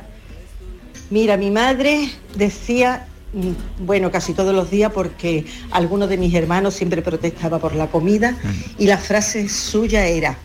Mira, 1.09 1.38
mi 1.38 1.51
madre 1.51 2.09
decía, 2.36 3.05
mm, 3.34 3.86
bueno, 3.86 4.09
casi 4.11 4.34
todos 4.34 4.53
los 4.55 4.71
días, 4.71 4.91
porque 4.93 5.45
alguno 5.71 6.07
de 6.07 6.17
mis 6.17 6.34
hermanos 6.34 6.73
siempre 6.73 7.01
protestaba 7.03 7.59
por 7.59 7.75
la 7.75 7.88
comida, 7.88 8.36
y 8.79 8.88
la 8.88 8.97
frase 8.97 9.47
suya 9.47 10.05
era, 10.07 10.38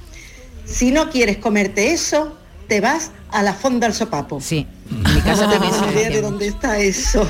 si 0.66 0.91
no 0.91 1.09
quieres 1.09 1.39
comerte 1.39 1.93
eso, 1.93 2.36
te 2.69 2.81
vas 2.81 3.11
a 3.31 3.43
la 3.43 3.55
fonda 3.55 3.87
al 3.87 3.95
sopapo. 3.95 4.41
Sí, 4.41 4.66
en 4.91 5.14
mi 5.14 5.21
casa 5.21 5.49
también 5.51 5.73
se 5.73 5.81
No 5.81 5.87
tengo 5.87 6.01
idea 6.01 6.11
de 6.11 6.23
dónde 6.23 6.47
está 6.47 6.79
eso. 6.79 7.27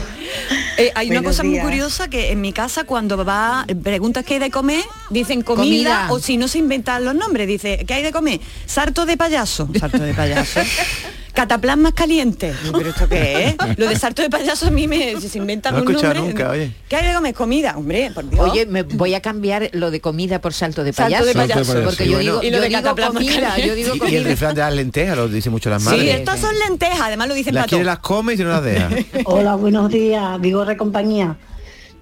Eh, 0.76 0.92
hay 0.94 1.10
una 1.10 1.22
cosa 1.22 1.42
muy 1.42 1.58
curiosa 1.60 2.08
que 2.08 2.30
en 2.32 2.40
mi 2.40 2.52
casa 2.52 2.84
cuando 2.84 3.24
va, 3.24 3.66
preguntas 3.82 4.24
qué 4.24 4.34
hay 4.34 4.40
de 4.40 4.50
comer, 4.50 4.84
dicen 5.10 5.42
comida, 5.42 6.06
Comida. 6.06 6.12
o 6.12 6.20
si 6.20 6.36
no 6.36 6.48
se 6.48 6.58
inventan 6.58 7.04
los 7.04 7.14
nombres, 7.14 7.48
dice, 7.48 7.84
¿qué 7.86 7.94
hay 7.94 8.02
de 8.02 8.12
comer? 8.12 8.40
Sarto 8.66 9.06
de 9.06 9.16
payaso. 9.16 9.68
Sarto 9.78 9.98
de 9.98 10.14
payaso. 10.14 10.60
Cataplasmas 11.38 11.92
calientes. 11.92 12.56
Digo, 12.64 12.78
¿Pero 12.78 12.90
esto 12.90 13.08
qué 13.08 13.46
es? 13.46 13.56
Lo 13.78 13.86
de 13.88 13.96
sarto 13.96 14.22
de 14.22 14.28
payaso 14.30 14.66
a 14.66 14.70
mí 14.70 14.88
me 14.88 15.20
si 15.20 15.28
se 15.28 15.38
inventan 15.38 15.72
No 15.72 15.78
he 15.78 15.82
un 15.82 15.88
escuchado 15.90 16.14
nombre. 16.14 16.32
nunca, 16.34 16.50
oye. 16.50 16.72
¿Qué 16.88 16.96
hay 16.96 17.06
de 17.08 17.14
comer? 17.14 17.34
Comida, 17.34 17.74
hombre, 17.76 18.10
por 18.12 18.28
Dios. 18.28 18.50
Oye, 18.50 18.66
me 18.66 18.82
voy 18.82 19.14
a 19.14 19.20
cambiar 19.22 19.70
lo 19.72 19.90
de 19.92 20.00
comida 20.00 20.40
por 20.40 20.52
salto 20.52 20.82
de 20.82 20.92
Salto 20.92 21.12
payaso. 21.12 21.26
de 21.26 21.34
payaso. 21.34 21.64
Salto 21.64 21.74
de 21.74 21.80
payaso. 21.86 21.90
Porque 21.96 22.04
Y 22.04 22.08
yo 22.08 22.14
bueno. 22.16 22.30
digo, 22.32 22.42
Y 22.42 22.50
lo 22.50 22.56
yo 22.56 22.62
de 22.62 22.68
digo 22.68 22.96
comida, 23.12 23.58
yo 23.58 23.74
digo 23.76 23.88
Y, 23.94 23.98
y 23.98 24.00
el 24.00 24.00
comida. 24.00 24.22
refrán 24.24 24.54
de 24.56 24.60
las 24.62 24.74
lentejas 24.74 25.16
lo 25.16 25.28
dicen 25.28 25.52
mucho 25.52 25.70
las 25.70 25.82
sí, 25.82 25.88
madres. 25.90 26.14
estas 26.16 26.40
son 26.40 26.58
lentejas, 26.68 27.00
además 27.02 27.28
lo 27.28 27.34
dicen 27.34 27.54
las 27.54 27.62
para 27.62 27.68
quiere, 27.68 27.84
las 27.84 27.98
come 28.00 28.34
y 28.34 28.36
si 28.36 28.42
no 28.42 28.48
las 28.50 28.64
deja. 28.64 28.88
Hola, 29.24 29.54
buenos 29.54 29.90
días, 29.90 30.40
Vigorre 30.40 30.76
compañía. 30.76 31.36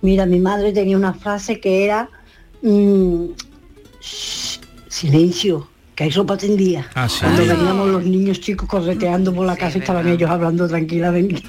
Mira, 0.00 0.24
mi 0.24 0.40
madre 0.40 0.72
tenía 0.72 0.96
una 0.96 1.12
frase 1.12 1.60
que 1.60 1.84
era 1.84 2.08
mm, 2.62 3.24
"Shh, 4.00 4.60
silencio, 4.88 5.68
que 5.96 6.04
hay 6.04 6.12
sopa 6.12 6.36
tendida. 6.36 6.86
Ah, 6.94 7.08
sí. 7.08 7.20
Cuando 7.22 7.46
veníamos 7.46 7.88
los 7.88 8.04
niños 8.04 8.38
chicos 8.40 8.68
correteando 8.68 9.34
por 9.34 9.46
la 9.46 9.56
casa 9.56 9.78
estaban 9.78 10.06
ellos 10.06 10.28
hablando 10.30 10.68
tranquilamente. 10.68 11.42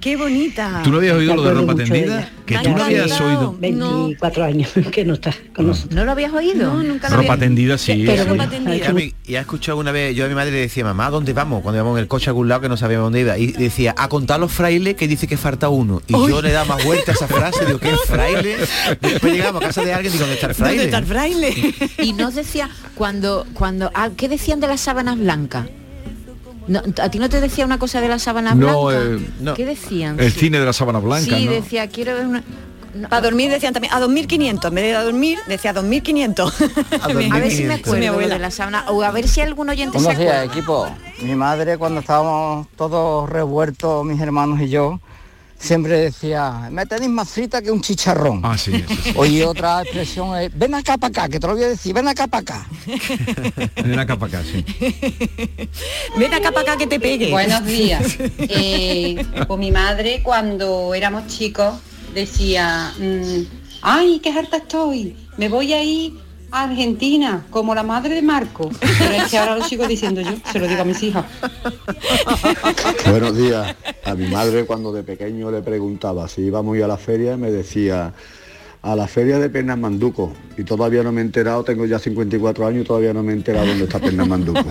Qué 0.00 0.14
bonita. 0.16 0.82
¿Tú 0.84 0.90
no 0.90 0.98
habías 0.98 1.16
oído 1.16 1.34
lo 1.36 1.42
de 1.42 1.54
ropa 1.54 1.74
de 1.74 1.84
tendida? 1.84 2.30
Que 2.44 2.58
tú 2.58 2.70
no 2.70 2.84
habías 2.84 3.18
oído. 3.20 3.56
24 3.58 4.44
años 4.44 4.70
que 4.92 5.04
no 5.06 5.14
está 5.14 5.32
con 5.56 5.68
nosotros. 5.68 5.94
¿No 5.96 6.04
lo 6.04 6.12
habías 6.12 6.34
oído? 6.34 6.74
No, 6.74 6.82
nunca 6.82 7.08
lo 7.08 7.16
Ropa 7.16 7.32
había- 7.32 7.46
tendida, 7.46 7.78
sí. 7.78 8.04
Pero 8.06 8.24
ropa 8.26 8.46
tendida. 8.48 8.92
Y 9.26 9.36
ha 9.36 9.40
escuchado 9.40 9.78
una 9.78 9.90
vez, 9.90 10.14
yo 10.14 10.26
a 10.26 10.28
mi 10.28 10.34
madre 10.34 10.50
le 10.50 10.58
decía, 10.58 10.84
mamá, 10.84 11.08
¿dónde 11.08 11.32
vamos? 11.32 11.62
Cuando 11.62 11.78
íbamos 11.78 11.96
en 11.96 12.02
el 12.02 12.08
coche 12.08 12.28
a 12.28 12.30
algún 12.32 12.48
lado 12.48 12.60
que 12.60 12.68
no 12.68 12.76
sabíamos 12.76 13.06
dónde 13.06 13.20
iba. 13.20 13.38
Y 13.38 13.52
decía, 13.52 13.94
a 13.96 14.08
contar 14.10 14.38
los 14.38 14.52
frailes 14.52 14.96
que 14.96 15.08
dice 15.08 15.26
que 15.26 15.38
falta 15.38 15.70
uno. 15.70 16.02
Y 16.08 16.12
yo 16.12 16.42
le 16.42 16.52
daba 16.52 16.76
más 16.76 16.84
vuelta 16.84 17.12
a 17.12 17.14
esa 17.14 17.26
frase, 17.26 17.64
digo, 17.64 17.78
¿qué 17.78 17.92
es 17.92 18.00
fraile? 18.06 18.56
Después 19.00 19.32
llegamos 19.32 19.62
a 19.62 19.66
casa 19.68 19.82
de 19.82 19.94
alguien 19.94 20.12
y 20.12 20.18
digo, 20.18 20.24
¿dónde 20.26 20.34
está 20.34 20.48
el 20.48 20.54
fraile? 20.54 20.76
¿Dónde 20.76 20.84
está 20.84 20.98
el 20.98 21.06
fraile? 21.06 21.74
Y 22.02 22.12
nos 22.12 22.34
decía 22.34 22.68
cuando 22.94 23.46
cuando 23.54 23.90
¿qué 24.16 24.28
decían 24.28 24.60
de 24.60 24.66
las 24.68 24.80
sábanas 24.80 25.18
blancas? 25.18 25.66
No, 26.66 26.80
a 27.02 27.08
ti 27.10 27.18
no 27.18 27.28
te 27.28 27.40
decía 27.40 27.64
una 27.66 27.78
cosa 27.78 28.00
de 28.00 28.08
las 28.08 28.22
sábanas 28.22 28.56
No, 28.56 28.86
blancas. 28.86 29.20
eh, 29.20 29.30
no. 29.40 29.54
¿Qué 29.54 29.66
decían? 29.66 30.18
El 30.18 30.32
cine 30.32 30.58
de 30.58 30.64
la 30.64 30.72
sábana 30.72 30.98
blanca, 30.98 31.36
sí, 31.36 31.44
¿no? 31.44 31.52
decía, 31.52 31.88
quiero 31.88 32.14
ver 32.14 32.26
una 32.26 32.42
no, 32.94 33.08
Para 33.08 33.22
dormir 33.22 33.50
decían 33.50 33.72
también 33.74 33.92
a 33.92 33.98
2500, 33.98 34.68
en 34.68 34.74
vez 34.76 34.84
de 34.84 34.94
a 34.94 35.02
dormir 35.02 35.38
decía 35.48 35.72
2500. 35.72 36.54
a 37.02 37.08
ver 37.08 37.50
si 37.50 37.64
me 37.64 37.80
2500. 37.80 37.80
acuerdo 37.80 38.18
de 38.34 38.38
la 38.38 38.50
sábana 38.52 38.84
o 38.88 39.02
a 39.02 39.10
ver 39.10 39.26
si 39.28 39.40
algún 39.40 39.68
oyente 39.68 39.98
se 39.98 40.10
acuerda. 40.10 40.44
equipo. 40.44 40.86
Mi 41.20 41.34
madre, 41.34 41.76
cuando 41.76 42.00
estábamos 42.00 42.68
todos 42.76 43.28
revueltos, 43.28 44.04
mis 44.06 44.20
hermanos 44.20 44.60
y 44.60 44.68
yo, 44.68 45.00
siempre 45.64 45.98
decía, 45.98 46.68
me 46.70 46.84
tenéis 46.86 47.10
más 47.10 47.28
frita 47.28 47.62
que 47.62 47.70
un 47.70 47.80
chicharrón. 47.80 48.40
Ah, 48.44 48.56
sí, 48.56 48.72
eso 48.74 49.02
sí. 49.02 49.12
Oye, 49.16 49.44
otra 49.44 49.82
expresión 49.82 50.36
es, 50.38 50.56
ven 50.56 50.74
acá 50.74 50.98
para 50.98 51.10
acá, 51.10 51.28
que 51.28 51.40
te 51.40 51.46
lo 51.46 51.54
voy 51.54 51.64
a 51.64 51.68
decir, 51.68 51.94
ven 51.94 52.06
acá 52.06 52.26
para 52.26 52.42
acá. 52.42 52.68
Ven 53.76 53.98
acá 53.98 54.16
para 54.16 54.38
acá, 54.38 54.44
sí. 54.44 54.64
Ven 56.18 56.34
acá 56.34 56.52
para 56.52 56.72
acá 56.72 56.76
que 56.76 56.86
te 56.86 57.00
pegue. 57.00 57.30
Buenos 57.30 57.64
días. 57.64 58.18
Eh, 58.56 59.24
pues 59.46 59.58
mi 59.58 59.70
madre 59.70 60.20
cuando 60.22 60.94
éramos 60.94 61.26
chicos 61.26 61.74
decía, 62.14 62.92
mm, 62.98 63.42
ay, 63.82 64.20
qué 64.22 64.30
harta 64.30 64.58
estoy, 64.58 65.16
me 65.38 65.48
voy 65.48 65.72
a 65.72 65.82
ir 65.82 66.12
Argentina, 66.62 67.44
como 67.50 67.74
la 67.74 67.82
madre 67.82 68.14
de 68.14 68.22
Marco. 68.22 68.70
Pero 68.80 69.14
es 69.14 69.30
que 69.30 69.38
ahora 69.38 69.56
lo 69.56 69.64
sigo 69.64 69.86
diciendo 69.86 70.20
yo, 70.20 70.32
se 70.52 70.58
lo 70.58 70.68
digo 70.68 70.82
a 70.82 70.84
mis 70.84 71.02
hijas. 71.02 71.24
Buenos 73.10 73.36
días. 73.36 73.74
A 74.04 74.14
mi 74.14 74.28
madre 74.28 74.64
cuando 74.64 74.92
de 74.92 75.02
pequeño 75.02 75.50
le 75.50 75.62
preguntaba 75.62 76.28
si 76.28 76.42
íbamos 76.42 76.74
a 76.74 76.78
ir 76.78 76.84
a 76.84 76.88
la 76.88 76.96
feria 76.96 77.36
me 77.36 77.50
decía, 77.50 78.12
a 78.84 78.94
la 78.94 79.08
feria 79.08 79.38
de 79.38 79.48
Pernambuco 79.48 80.32
y 80.58 80.62
todavía 80.62 81.02
no 81.02 81.10
me 81.10 81.22
he 81.22 81.24
enterado, 81.24 81.64
tengo 81.64 81.86
ya 81.86 81.98
54 81.98 82.66
años 82.66 82.82
y 82.82 82.86
todavía 82.86 83.14
no 83.14 83.22
me 83.22 83.32
he 83.32 83.36
enterado 83.36 83.66
dónde 83.66 83.84
está 83.84 83.98
Pernambuco. 83.98 84.60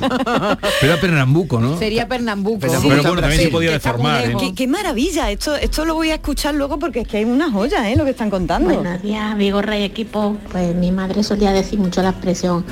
Pero 0.79 0.93
era 0.93 1.01
Pernambuco, 1.01 1.59
¿no? 1.59 1.77
Sería 1.77 2.07
Pernambuco. 2.07 2.59
Pero 2.59 2.79
bueno, 2.81 3.01
también 3.01 3.41
se 3.41 3.47
podía 3.49 3.71
deformar. 3.71 4.23
¿eh? 4.23 4.35
Qué, 4.39 4.53
qué 4.53 4.67
maravilla, 4.67 5.31
esto, 5.31 5.55
esto 5.55 5.83
lo 5.83 5.95
voy 5.95 6.11
a 6.11 6.15
escuchar 6.15 6.53
luego 6.53 6.77
porque 6.77 7.01
es 7.01 7.07
que 7.07 7.17
hay 7.17 7.25
una 7.25 7.51
joya, 7.51 7.89
¿eh? 7.91 7.95
Lo 7.95 8.05
que 8.05 8.11
están 8.11 8.29
contando. 8.29 8.73
Buenos 8.73 9.01
días, 9.01 9.35
Vigorra 9.35 9.77
y 9.79 9.83
equipo. 9.83 10.37
Pues 10.51 10.75
mi 10.75 10.91
madre 10.91 11.23
solía 11.23 11.51
decir 11.51 11.79
mucho 11.79 12.03
la 12.03 12.09
expresión 12.09 12.63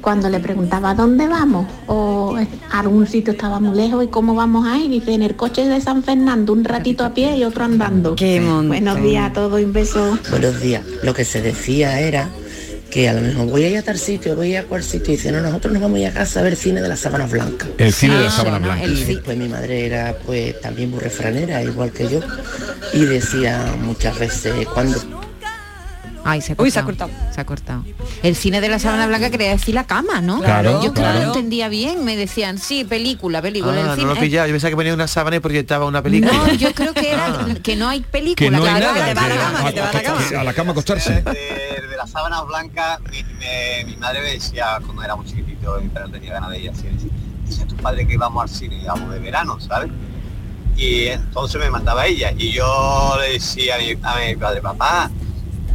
cuando 0.00 0.28
le 0.28 0.38
preguntaba 0.40 0.94
¿dónde 0.94 1.26
vamos? 1.26 1.66
O 1.86 2.36
eh, 2.38 2.46
algún 2.72 3.06
sitio 3.06 3.32
estaba 3.32 3.60
muy 3.60 3.76
lejos 3.76 4.04
y 4.04 4.08
cómo 4.08 4.34
vamos 4.34 4.66
a 4.66 4.76
ir. 4.78 4.90
Dice 4.90 5.14
en 5.14 5.22
el 5.22 5.34
coche 5.34 5.64
de 5.64 5.80
San 5.80 6.02
Fernando, 6.02 6.52
un 6.52 6.64
ratito 6.64 7.04
a 7.04 7.14
pie 7.14 7.36
y 7.36 7.44
otro 7.44 7.64
andando. 7.64 8.14
Qué 8.14 8.40
Buenos 8.40 9.02
días 9.02 9.30
a 9.30 9.32
todos 9.32 9.60
y 9.60 9.64
un 9.64 9.72
beso. 9.72 10.18
Buenos 10.30 10.60
días. 10.60 10.83
Lo 11.02 11.14
que 11.14 11.24
se 11.24 11.42
decía 11.42 12.00
era 12.00 12.28
que 12.90 13.08
a 13.08 13.12
lo 13.12 13.22
mejor 13.22 13.46
voy 13.46 13.64
a 13.64 13.70
ir 13.70 13.78
a 13.78 13.82
tal 13.82 13.98
sitio, 13.98 14.36
voy 14.36 14.48
a 14.48 14.50
ir 14.50 14.58
a 14.58 14.64
cual 14.64 14.82
sitio, 14.82 15.12
y 15.12 15.16
dice, 15.16 15.32
no, 15.32 15.40
nosotros 15.40 15.72
nos 15.72 15.82
vamos 15.82 15.98
a 15.98 16.02
ir 16.02 16.06
a 16.06 16.12
casa 16.12 16.40
a 16.40 16.42
ver 16.44 16.54
cine 16.54 16.80
de 16.80 16.88
las 16.88 17.00
sábanas 17.00 17.30
blancas. 17.30 17.68
El 17.78 17.92
cine 17.92 18.16
de 18.16 18.24
las 18.24 18.34
sábanas 18.34 18.62
blancas. 18.62 18.88
Y 19.08 19.16
pues 19.16 19.36
mi 19.36 19.48
madre 19.48 19.86
era 19.86 20.16
pues 20.24 20.60
también 20.60 20.90
muy 20.90 21.00
refranera, 21.00 21.62
igual 21.62 21.90
que 21.90 22.08
yo, 22.08 22.20
y 22.92 23.04
decía 23.04 23.74
muchas 23.80 24.18
veces, 24.18 24.66
cuando 24.72 25.23
Ay, 26.24 26.40
se 26.40 26.52
ha 26.52 26.56
cortado. 26.56 26.64
Uy, 26.64 26.70
se 26.70 26.78
ha 26.78 26.84
cortado. 26.84 27.10
Se 27.34 27.40
ha 27.40 27.46
cortado. 27.46 27.84
El 28.22 28.34
cine 28.34 28.60
de 28.60 28.68
la 28.68 28.78
sábana 28.78 29.06
blanca 29.06 29.30
quería 29.30 29.50
decir 29.50 29.74
la 29.74 29.84
cama, 29.84 30.20
¿no? 30.20 30.40
Claro, 30.40 30.82
Yo 30.82 30.92
que 30.94 31.00
no 31.00 31.06
claro. 31.06 31.18
lo 31.20 31.24
entendía 31.26 31.68
bien, 31.68 32.04
me 32.04 32.16
decían, 32.16 32.58
sí, 32.58 32.84
película, 32.84 33.42
película. 33.42 33.74
Ah, 33.90 33.94
el 33.94 34.00
no 34.06 34.14
lo 34.14 34.20
pillaba, 34.20 34.46
yo 34.46 34.54
pensaba 34.54 34.70
que 34.70 34.76
ponía 34.76 34.94
una 34.94 35.06
sábana 35.08 35.36
y 35.36 35.40
proyectaba 35.40 35.84
una 35.86 36.02
película. 36.02 36.32
No, 36.32 36.52
yo 36.54 36.72
creo 36.72 36.94
que 36.94 37.10
era 37.12 37.26
Ah. 37.26 37.46
que 37.62 37.76
no 37.76 37.88
hay 37.88 38.00
película. 38.00 38.34
Que 38.36 38.50
no 38.50 38.64
hay 38.64 38.70
claro, 38.80 38.86
nada, 38.94 39.06
que 39.06 39.14
te 39.14 39.14
va 39.14 39.24
a 39.24 39.28
la 39.28 39.36
cama, 39.36 39.64
que 39.68 39.72
te 39.74 39.80
va 39.80 39.88
a 39.88 39.92
la 39.92 40.02
cama. 40.02 40.20
a 40.40 40.44
la 40.44 40.52
cama 40.54 40.70
acostarse. 40.72 41.12
De, 41.22 41.22
de 41.88 41.96
las 41.96 42.10
sábanas 42.10 42.46
blancas, 42.46 43.00
mi, 43.10 43.22
mi- 43.22 43.84
mi 43.92 43.96
madre 43.98 44.20
me 44.22 44.30
decía 44.32 44.78
cuando 44.84 45.02
era 45.02 45.16
muy 45.16 45.26
chiquitito 45.26 45.78
pero 45.92 46.06
no 46.06 46.12
tenía 46.12 46.32
ganas 46.34 46.50
de 46.50 46.58
ir 46.60 46.70
al 46.70 46.76
cine, 46.76 46.90
dice, 46.92 47.08
dice 47.46 47.62
a 47.62 47.66
tu 47.66 47.76
padre 47.76 48.06
que 48.06 48.16
vamos 48.16 48.42
al 48.42 48.48
cine, 48.48 48.82
vamos 48.86 49.10
de 49.12 49.18
verano, 49.18 49.58
¿sabes? 49.60 49.90
Y 50.76 51.06
entonces 51.06 51.60
me 51.60 51.70
mandaba 51.70 52.06
ella 52.06 52.32
y 52.36 52.50
yo 52.52 53.16
le 53.20 53.34
decía 53.34 53.76
a 53.76 53.78
mi, 53.78 53.92
a 54.02 54.26
mi 54.28 54.36
padre, 54.36 54.60
papá, 54.60 55.10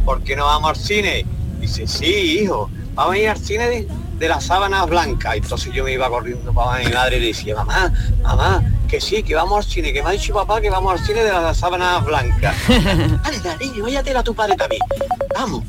¿por 0.04 0.22
qué 0.22 0.36
no 0.36 0.46
vamos 0.46 0.70
al 0.70 0.76
cine? 0.76 1.24
Dice, 1.60 1.86
sí, 1.86 2.40
hijo, 2.40 2.70
vamos 2.94 3.14
a 3.14 3.18
ir 3.18 3.28
al 3.28 3.38
cine 3.38 3.68
de, 3.68 3.88
de 4.18 4.28
las 4.28 4.44
sábanas 4.44 4.88
blancas. 4.88 5.36
Entonces 5.36 5.72
yo 5.72 5.84
me 5.84 5.92
iba 5.92 6.08
corriendo 6.08 6.52
para 6.52 6.82
mi 6.82 6.92
madre 6.92 7.16
y 7.16 7.20
le 7.20 7.26
decía, 7.28 7.56
mamá, 7.56 7.92
mamá, 8.22 8.62
que 8.88 9.00
sí, 9.00 9.22
que 9.22 9.34
vamos 9.34 9.64
al 9.64 9.70
cine, 9.70 9.92
que 9.92 10.02
me 10.02 10.10
ha 10.10 10.12
dicho 10.12 10.34
papá 10.34 10.60
que 10.60 10.70
vamos 10.70 10.98
al 10.98 11.06
cine 11.06 11.24
de 11.24 11.32
las 11.32 11.56
sábanas 11.56 12.04
blancas. 12.04 12.54
Anda, 12.68 13.56
niño, 13.60 13.84
váyatela 13.84 14.20
a 14.20 14.24
tu 14.24 14.34
padre 14.34 14.56
también. 14.56 14.82
Vamos. 15.34 15.64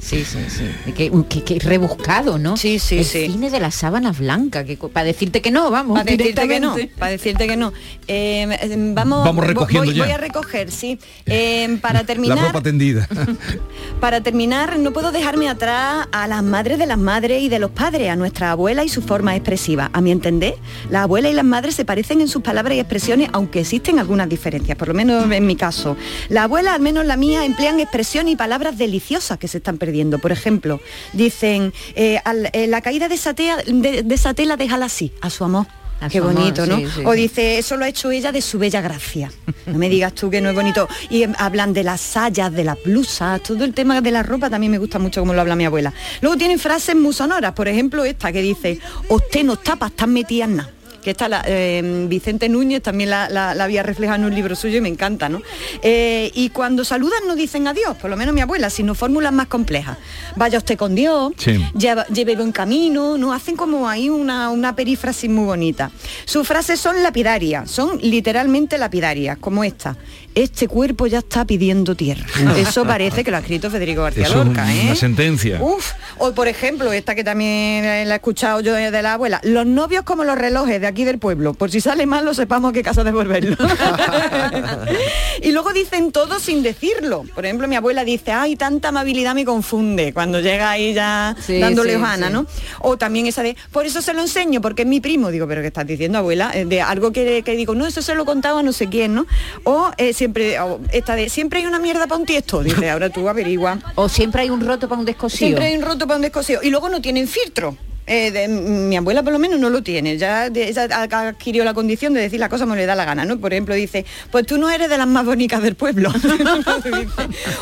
Sí, 0.00 0.24
sí, 0.24 0.38
sí. 0.48 0.92
Que 0.92 1.58
rebuscado, 1.58 2.38
¿no? 2.38 2.56
Sí, 2.56 2.78
sí, 2.78 2.98
el 2.98 3.04
sí. 3.04 3.26
cine 3.26 3.50
de 3.50 3.60
las 3.60 3.74
sábanas 3.74 4.18
blancas, 4.18 4.64
que 4.64 4.76
para 4.76 5.04
decirte 5.04 5.42
que 5.42 5.50
no, 5.50 5.70
vamos. 5.70 5.98
Para 5.98 6.16
decirte 6.16 6.48
que 6.48 6.60
no, 6.60 6.76
para 6.98 7.12
decirte 7.12 7.46
que 7.46 7.56
no. 7.56 7.72
Eh, 8.08 8.48
eh, 8.62 8.76
vamos, 8.94 9.24
Vamos 9.24 9.46
recogiendo 9.46 9.86
voy, 9.86 9.94
ya. 9.94 10.04
voy 10.04 10.12
a 10.12 10.16
recoger, 10.16 10.70
sí. 10.70 10.98
Eh, 11.26 11.78
para 11.82 12.00
La 12.00 12.06
terminar, 12.06 12.46
ropa 12.46 12.62
tendida. 12.62 13.08
Para 14.00 14.22
terminar, 14.22 14.78
no 14.78 14.92
puedo 14.92 15.12
dejarme 15.12 15.48
atrás 15.48 16.08
a 16.10 16.26
las 16.26 16.42
madres 16.42 16.78
de 16.78 16.86
las 16.86 16.96
madres 16.96 17.42
y 17.42 17.48
de 17.50 17.58
los 17.58 17.70
padres, 17.70 18.08
a 18.08 18.16
nuestra 18.16 18.52
abuela 18.52 18.82
y 18.82 18.88
su 18.88 19.02
forma 19.02 19.36
expresiva. 19.36 19.90
A 19.92 20.00
mi 20.00 20.10
entender, 20.10 20.54
las 20.88 21.02
abuelas 21.02 21.32
y 21.32 21.34
las 21.34 21.44
madres 21.44 21.74
se 21.74 21.84
parecen 21.84 22.20
en 22.22 22.28
sus 22.28 22.42
palabras 22.42 22.76
y 22.76 22.80
expresiones, 22.80 23.28
aunque 23.32 23.60
existen 23.60 23.98
algunas 23.98 24.28
diferencias, 24.28 24.78
por 24.78 24.88
lo 24.88 24.94
menos 24.94 25.30
en 25.30 25.46
mi 25.46 25.56
caso. 25.56 25.96
Las 26.30 26.44
abuelas, 26.44 26.74
al 26.74 26.80
menos 26.80 27.04
la 27.04 27.16
mía, 27.16 27.44
emplean 27.44 27.78
expresiones 27.78 28.32
y 28.32 28.36
palabras 28.36 28.78
deliciosas 28.78 29.38
que 29.38 29.46
se 29.48 29.58
están 29.58 29.76
perdiendo. 29.76 29.89
Por 30.18 30.32
ejemplo, 30.32 30.80
dicen, 31.12 31.72
eh, 31.94 32.20
al- 32.24 32.50
eh, 32.52 32.66
la 32.66 32.80
caída 32.80 33.08
de 33.08 33.14
esa, 33.16 33.34
tea- 33.34 33.58
de, 33.66 34.02
de 34.02 34.14
esa 34.14 34.34
tela 34.34 34.56
déjala 34.56 34.86
así, 34.86 35.12
a 35.20 35.30
su 35.30 35.44
amor. 35.44 35.66
A 36.02 36.08
Qué 36.08 36.16
amor, 36.16 36.32
bonito, 36.32 36.64
¿no? 36.64 36.78
sí, 36.78 36.86
sí, 36.94 37.02
o 37.04 37.12
dice, 37.12 37.58
eso 37.58 37.76
lo 37.76 37.84
ha 37.84 37.88
hecho 37.88 38.10
ella 38.10 38.32
de 38.32 38.40
su 38.40 38.58
bella 38.58 38.80
gracia. 38.80 39.30
No 39.66 39.76
me 39.76 39.90
digas 39.90 40.14
tú 40.14 40.30
que 40.30 40.40
no 40.40 40.48
es 40.48 40.54
bonito. 40.54 40.88
Y 41.10 41.24
em, 41.24 41.34
hablan 41.36 41.74
de 41.74 41.84
las 41.84 42.00
sayas, 42.00 42.50
de 42.54 42.64
las 42.64 42.82
blusas, 42.82 43.42
todo 43.42 43.64
el 43.64 43.74
tema 43.74 44.00
de 44.00 44.10
la 44.10 44.22
ropa 44.22 44.48
también 44.48 44.70
me 44.72 44.78
gusta 44.78 44.98
mucho 44.98 45.20
como 45.20 45.34
lo 45.34 45.42
habla 45.42 45.56
mi 45.56 45.66
abuela. 45.66 45.92
Luego 46.22 46.38
tienen 46.38 46.58
frases 46.58 46.96
muy 46.96 47.12
sonoras, 47.12 47.52
por 47.52 47.68
ejemplo 47.68 48.02
esta 48.06 48.32
que 48.32 48.40
dice, 48.40 48.78
usted 49.10 49.44
no 49.44 49.56
tapa, 49.56 49.88
están 49.88 50.14
metidas 50.14 50.48
nada. 50.48 50.70
Que 51.02 51.10
esta 51.12 51.28
la, 51.28 51.42
eh, 51.46 52.04
Vicente 52.08 52.48
Núñez 52.48 52.82
también 52.82 53.08
la, 53.10 53.28
la- 53.30 53.54
la 53.54 53.64
había 53.64 53.82
reflejado 53.82 54.18
en 54.18 54.24
un 54.26 54.34
libro 54.34 54.54
suyo 54.54 54.78
y 54.78 54.80
me 54.82 54.88
encanta, 54.88 55.28
¿no? 55.28 55.40
Eh, 55.82 56.30
y 56.34 56.50
cuando 56.50 56.84
saludan 56.84 57.20
no 57.26 57.34
dicen 57.34 57.66
adiós, 57.66 57.96
por 57.96 58.10
lo 58.10 58.16
menos 58.16 58.34
mi 58.34 58.42
abuela, 58.42 58.68
sino 58.70 58.94
fórmulas 58.94 59.32
más 59.32 59.46
complejas. 59.46 59.96
Vaya 60.36 60.58
usted 60.58 60.76
con 60.76 60.94
Dios, 60.94 61.32
Sí. 61.38 61.64
lleva- 61.74 62.06
lleve 62.08 62.36
buen 62.36 62.52
camino, 62.52 63.16
no 63.16 63.32
hacen 63.32 63.56
como 63.56 63.88
ahí 63.88 64.08
una, 64.10 64.50
una 64.50 64.76
perífrasis 64.76 65.30
muy 65.30 65.44
bonita. 65.46 65.90
Sus 66.26 66.46
frases 66.46 66.78
son 66.78 67.02
lapidarias, 67.02 67.70
son 67.70 67.98
literalmente 68.02 68.76
lapidarias, 68.76 69.38
como 69.38 69.64
esta. 69.64 69.96
Este 70.34 70.68
cuerpo 70.68 71.06
ya 71.06 71.18
está 71.18 71.44
pidiendo 71.44 71.94
tierra. 71.96 72.26
Eso 72.56 72.84
parece 72.84 73.24
que 73.24 73.30
lo 73.30 73.36
ha 73.36 73.40
escrito 73.40 73.70
Federico 73.70 74.02
García 74.02 74.26
Eso 74.26 74.40
es 74.40 74.46
Lorca, 74.46 74.72
¿eh? 74.72 74.82
una 74.84 74.94
sentencia. 74.94 75.60
Uf, 75.60 75.90
o 76.18 76.32
por 76.32 76.46
ejemplo, 76.46 76.92
esta 76.92 77.14
que 77.14 77.24
también 77.24 77.84
eh, 77.84 78.04
la 78.06 78.14
he 78.14 78.16
escuchado 78.16 78.60
yo 78.60 78.74
de 78.74 79.02
la 79.02 79.14
abuela, 79.14 79.40
los 79.42 79.66
novios 79.66 80.04
como 80.04 80.22
los 80.24 80.38
relojes 80.38 80.80
de 80.80 80.86
aquí 80.86 81.04
del 81.04 81.18
pueblo, 81.18 81.54
por 81.54 81.70
si 81.70 81.80
sale 81.80 82.06
mal 82.06 82.24
lo 82.24 82.32
sepamos 82.34 82.70
a 82.70 82.72
qué 82.72 82.82
casa 82.82 83.02
devolverlo. 83.02 83.56
y 85.42 85.50
luego 85.52 85.72
dicen 85.72 86.12
todo 86.12 86.38
sin 86.38 86.62
decirlo. 86.62 87.24
Por 87.34 87.44
ejemplo, 87.44 87.66
mi 87.66 87.76
abuela 87.76 88.04
dice, 88.04 88.32
ay, 88.32 88.56
tanta 88.56 88.88
amabilidad 88.88 89.34
me 89.34 89.44
confunde, 89.44 90.12
cuando 90.12 90.40
llega 90.40 90.70
ahí 90.70 90.94
ya 90.94 91.34
Sí, 91.40 91.58
dándole 91.58 91.94
sí. 91.94 92.30
¿no? 92.30 92.46
O 92.80 92.96
también 92.96 93.26
esa 93.26 93.42
de, 93.42 93.56
por 93.72 93.86
eso 93.86 94.00
se 94.02 94.14
lo 94.14 94.20
enseño, 94.20 94.60
porque 94.60 94.82
es 94.82 94.88
mi 94.88 95.00
primo. 95.00 95.30
Digo, 95.30 95.46
pero 95.46 95.60
¿qué 95.60 95.68
estás 95.68 95.86
diciendo, 95.86 96.18
abuela? 96.18 96.50
Eh, 96.54 96.64
De 96.64 96.82
algo 96.82 97.12
que, 97.12 97.42
que 97.44 97.56
digo, 97.56 97.74
no, 97.74 97.86
eso 97.86 98.02
se 98.02 98.14
lo 98.14 98.24
contaba 98.24 98.60
a 98.60 98.62
no 98.62 98.72
sé 98.72 98.88
quién, 98.88 99.14
¿no? 99.14 99.26
O 99.64 99.90
eh, 99.96 100.12
siempre, 100.20 100.58
esta 100.92 101.14
de, 101.14 101.30
siempre 101.30 101.60
hay 101.60 101.66
una 101.66 101.78
mierda 101.78 102.06
para 102.06 102.20
un 102.20 102.26
tiesto. 102.26 102.62
Dice, 102.62 102.90
ahora 102.90 103.08
tú 103.08 103.26
averigua. 103.26 103.78
O 103.94 104.08
siempre 104.08 104.42
hay 104.42 104.50
un 104.50 104.60
roto 104.60 104.86
para 104.88 104.98
un 104.98 105.06
descosío. 105.06 105.38
Siempre 105.38 105.66
hay 105.66 105.76
un 105.76 105.82
roto 105.82 106.06
para 106.06 106.16
un 106.16 106.22
descosío. 106.22 106.60
Y 106.62 106.68
luego 106.68 106.90
no 106.90 107.00
tienen 107.00 107.26
filtro. 107.26 107.76
Eh, 108.12 108.48
mi 108.48 108.96
abuela 108.96 109.22
por 109.22 109.32
lo 109.32 109.38
menos 109.38 109.60
no 109.60 109.70
lo 109.70 109.84
tiene, 109.84 110.18
ya 110.18 110.46
adquirió 110.46 111.62
la 111.62 111.74
condición 111.74 112.12
de 112.12 112.20
decir 112.20 112.40
la 112.40 112.48
cosa 112.48 112.64
como 112.64 112.74
le 112.74 112.84
da 112.84 112.96
la 112.96 113.04
gana, 113.04 113.24
¿no? 113.24 113.38
Por 113.38 113.52
ejemplo, 113.52 113.72
dice, 113.72 114.04
pues 114.32 114.46
tú 114.46 114.58
no 114.58 114.68
eres 114.68 114.90
de 114.90 114.98
las 114.98 115.06
más 115.06 115.24
bonitas 115.24 115.62
del 115.62 115.76
pueblo. 115.76 116.12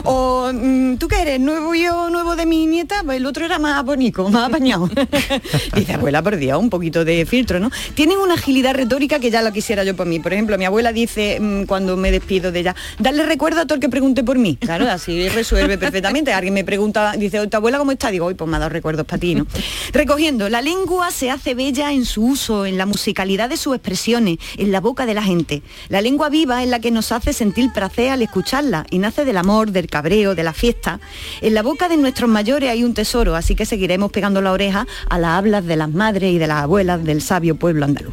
O 0.04 0.50
mm, 0.52 0.96
tú 0.96 1.08
que 1.08 1.20
eres 1.20 1.40
nuevo 1.40 1.74
yo, 1.74 2.08
nuevo 2.08 2.34
de 2.36 2.46
mi 2.46 2.66
nieta, 2.66 3.02
pues 3.04 3.18
el 3.18 3.26
otro 3.26 3.44
era 3.44 3.58
más 3.58 3.84
bonito, 3.84 4.28
más 4.30 4.48
apañado. 4.48 4.88
dice, 5.74 5.92
abuela, 5.92 6.22
por 6.22 6.36
Dios, 6.36 6.58
un 6.58 6.70
poquito 6.70 7.04
de 7.04 7.26
filtro, 7.26 7.60
¿no? 7.60 7.70
Tienen 7.94 8.18
una 8.18 8.34
agilidad 8.34 8.74
retórica 8.74 9.18
que 9.18 9.30
ya 9.30 9.42
la 9.42 9.52
quisiera 9.52 9.84
yo 9.84 9.94
por 9.94 10.06
mí. 10.06 10.18
Por 10.20 10.32
ejemplo, 10.32 10.56
mi 10.56 10.64
abuela 10.64 10.92
dice 10.92 11.38
mm, 11.40 11.64
cuando 11.64 11.96
me 11.96 12.10
despido 12.10 12.52
de 12.52 12.60
ella, 12.60 12.76
darle 12.98 13.24
recuerdo 13.24 13.60
a 13.60 13.64
todo 13.66 13.74
el 13.74 13.80
que 13.80 13.88
pregunte 13.88 14.24
por 14.24 14.38
mí. 14.38 14.56
Claro, 14.56 14.88
así 14.90 15.28
resuelve 15.28 15.76
perfectamente. 15.76 16.32
Alguien 16.32 16.54
me 16.54 16.64
pregunta, 16.64 17.12
dice, 17.18 17.46
¿tu 17.48 17.56
abuela 17.56 17.78
cómo 17.78 17.92
está? 17.92 18.10
Digo, 18.10 18.26
hoy 18.26 18.34
pues 18.34 18.48
me 18.48 18.56
ha 18.56 18.60
dado 18.60 18.70
recuerdos 18.70 19.04
para 19.04 19.18
ti, 19.18 19.34
¿no? 19.34 19.46
Recogiendo, 19.92 20.37
la 20.48 20.60
lengua 20.62 21.10
se 21.10 21.30
hace 21.30 21.54
bella 21.54 21.90
en 21.92 22.04
su 22.04 22.22
uso, 22.24 22.66
en 22.66 22.76
la 22.76 22.86
musicalidad 22.86 23.48
de 23.48 23.56
sus 23.56 23.74
expresiones, 23.74 24.38
en 24.58 24.70
la 24.70 24.80
boca 24.80 25.06
de 25.06 25.14
la 25.14 25.22
gente. 25.22 25.62
La 25.88 26.02
lengua 26.02 26.28
viva 26.28 26.62
es 26.62 26.68
la 26.68 26.80
que 26.80 26.90
nos 26.90 27.12
hace 27.12 27.32
sentir 27.32 27.72
placer 27.72 28.10
al 28.10 28.20
escucharla 28.22 28.86
y 28.90 28.98
nace 28.98 29.24
del 29.24 29.38
amor, 29.38 29.72
del 29.72 29.86
cabreo, 29.88 30.34
de 30.34 30.42
la 30.44 30.52
fiesta. 30.52 31.00
En 31.40 31.54
la 31.54 31.62
boca 31.62 31.88
de 31.88 31.96
nuestros 31.96 32.28
mayores 32.28 32.70
hay 32.70 32.84
un 32.84 32.92
tesoro, 32.94 33.34
así 33.36 33.54
que 33.54 33.64
seguiremos 33.64 34.12
pegando 34.12 34.40
la 34.42 34.52
oreja 34.52 34.86
a 35.08 35.18
las 35.18 35.30
hablas 35.38 35.64
de 35.64 35.76
las 35.76 35.90
madres 35.90 36.32
y 36.34 36.38
de 36.38 36.46
las 36.46 36.62
abuelas 36.62 37.02
del 37.02 37.22
sabio 37.22 37.56
pueblo 37.56 37.84
andaluz. 37.86 38.12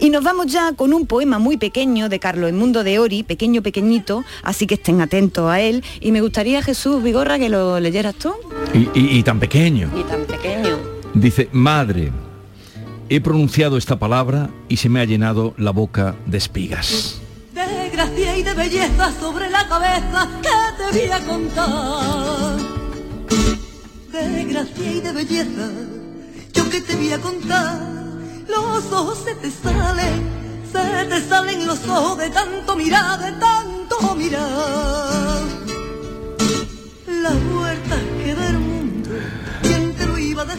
Y 0.00 0.10
nos 0.10 0.24
vamos 0.24 0.46
ya 0.48 0.72
con 0.72 0.92
un 0.92 1.06
poema 1.06 1.38
muy 1.38 1.56
pequeño 1.56 2.08
de 2.08 2.18
Carlos 2.18 2.50
Edmundo 2.50 2.82
de 2.84 2.98
Ori, 2.98 3.22
pequeño, 3.22 3.62
pequeñito, 3.62 4.24
así 4.42 4.66
que 4.66 4.74
estén 4.74 5.00
atentos 5.00 5.48
a 5.50 5.60
él. 5.60 5.84
Y 6.00 6.10
me 6.12 6.20
gustaría, 6.20 6.62
Jesús 6.62 7.02
Vigorra, 7.02 7.38
que 7.38 7.48
lo 7.48 7.78
leyeras 7.80 8.14
tú. 8.16 8.34
Y, 8.74 8.88
y- 8.98 9.18
y 9.18 9.22
tan 9.22 9.38
pequeño. 9.38 9.90
Y 9.98 10.02
tan 10.02 10.24
pequeño. 10.26 10.93
Dice, 11.14 11.48
madre, 11.52 12.10
he 13.08 13.20
pronunciado 13.20 13.76
esta 13.76 13.98
palabra 14.00 14.50
y 14.68 14.78
se 14.78 14.88
me 14.88 15.00
ha 15.00 15.04
llenado 15.04 15.54
la 15.56 15.70
boca 15.70 16.16
de 16.26 16.38
espigas. 16.38 17.20
De 17.52 17.90
gracia 17.90 18.36
y 18.36 18.42
de 18.42 18.52
belleza 18.52 19.12
sobre 19.20 19.48
la 19.48 19.66
cabeza 19.68 20.28
que 20.42 20.50
te 20.76 20.98
voy 20.98 21.10
a 21.12 21.20
contar. 21.20 22.58
De 24.10 24.44
gracia 24.44 24.92
y 24.92 25.00
de 25.00 25.12
belleza, 25.12 25.70
yo 26.52 26.68
que 26.68 26.80
te 26.80 26.96
voy 26.96 27.12
a 27.12 27.20
contar. 27.20 27.80
Los 28.48 28.92
ojos 28.92 29.18
se 29.24 29.36
te 29.36 29.50
salen, 29.52 30.28
se 30.72 31.04
te 31.04 31.28
salen 31.28 31.64
los 31.64 31.86
ojos 31.86 32.18
de 32.18 32.30
tanto 32.30 32.74
mirar, 32.74 33.20
de 33.20 33.32
tanto 33.38 34.16
mirar. 34.16 35.42
La 37.06 37.30
vuelta 37.30 37.96
que 38.22 38.34
da 38.34 38.63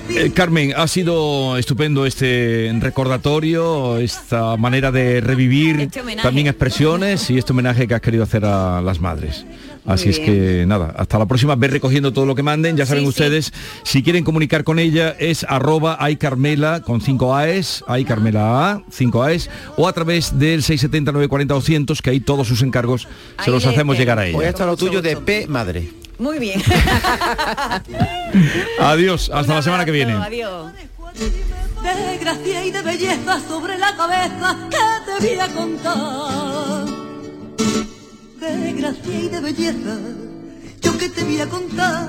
Eh, 0.10 0.32
Carmen, 0.34 0.74
ha 0.76 0.88
sido 0.88 1.58
estupendo 1.58 2.06
este 2.06 2.72
recordatorio, 2.80 3.98
esta 3.98 4.56
manera 4.58 4.92
de 4.92 5.22
revivir 5.22 5.82
Este 5.82 6.02
también 6.22 6.48
expresiones 6.48 7.30
y 7.30 7.38
este 7.38 7.52
homenaje 7.52 7.88
que 7.88 7.96
has 7.96 8.02
querido 8.02 8.24
hacer 8.24 8.46
a 8.46 8.82
las 8.82 9.00
madres. 9.00 9.46
Así 9.86 10.10
es 10.10 10.20
que 10.20 10.66
nada, 10.68 10.94
hasta 10.98 11.20
la 11.20 11.28
próxima, 11.28 11.56
ve 11.56 11.68
recogiendo 11.68 12.12
todo 12.12 12.26
lo 12.26 12.34
que 12.34 12.42
manden, 12.42 12.76
ya 12.76 12.86
saben 12.86 13.06
ustedes, 13.06 13.54
si 13.84 14.02
quieren 14.02 14.24
comunicar 14.24 14.64
con 14.64 14.80
ella 14.80 15.16
es 15.20 15.46
arroba 15.48 16.00
Carmela 16.20 16.82
con 16.82 17.02
5 17.02 17.36
AES, 17.36 17.84
Carmela 18.08 18.72
A, 18.72 18.82
5 18.90 19.24
AES, 19.24 19.50
o 19.78 19.88
a 19.88 19.94
través 19.94 20.40
del 20.40 20.64
670 20.64 21.12
940 21.12 21.54
200, 21.54 22.02
que 22.02 22.10
ahí 22.10 22.20
todos 22.20 22.48
sus 22.48 22.62
encargos 22.62 23.08
se 23.44 23.52
los 23.52 23.66
hacemos 23.66 23.98
llegar 23.98 24.20
a 24.20 24.26
ella. 24.26 24.38
Hoy 24.38 24.46
hasta 24.46 24.66
lo 24.66 24.76
tuyo 24.76 25.02
de 25.02 25.18
P 25.18 25.48
madre. 25.48 25.90
Muy 26.18 26.40
bien. 26.40 26.62
Adiós, 28.80 29.30
hasta 29.34 29.56
la 29.56 29.62
semana 29.62 29.86
que 29.86 29.92
viene. 29.92 30.14
Adiós. 30.14 30.72
de 31.14 32.18
gracia 32.20 32.66
y 32.66 32.72
de 32.72 32.82
belleza 32.82 33.40
sobre 33.48 33.78
la 33.78 33.96
cabeza 33.96 34.58
que 34.70 34.78
te 35.06 35.28
voy 35.28 35.40
a 35.40 35.48
contar. 35.54 37.05
De 38.46 38.74
gracia 38.74 39.20
y 39.20 39.28
de 39.28 39.40
belleza, 39.40 39.98
yo 40.80 40.96
que 41.00 41.10
te 41.10 41.24
voy 41.24 41.42
a 41.42 41.50
contar. 41.50 42.08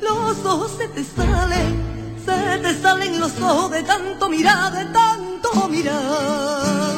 Los 0.00 0.44
ojos 0.44 0.72
se 0.76 0.88
te 0.88 1.04
salen, 1.04 1.76
se 2.24 2.58
te 2.58 2.82
salen 2.82 3.20
los 3.20 3.40
ojos 3.40 3.70
de 3.70 3.84
tanto 3.84 4.28
mirar, 4.28 4.72
de 4.72 4.84
tanto 4.86 5.68
mirar. 5.68 6.96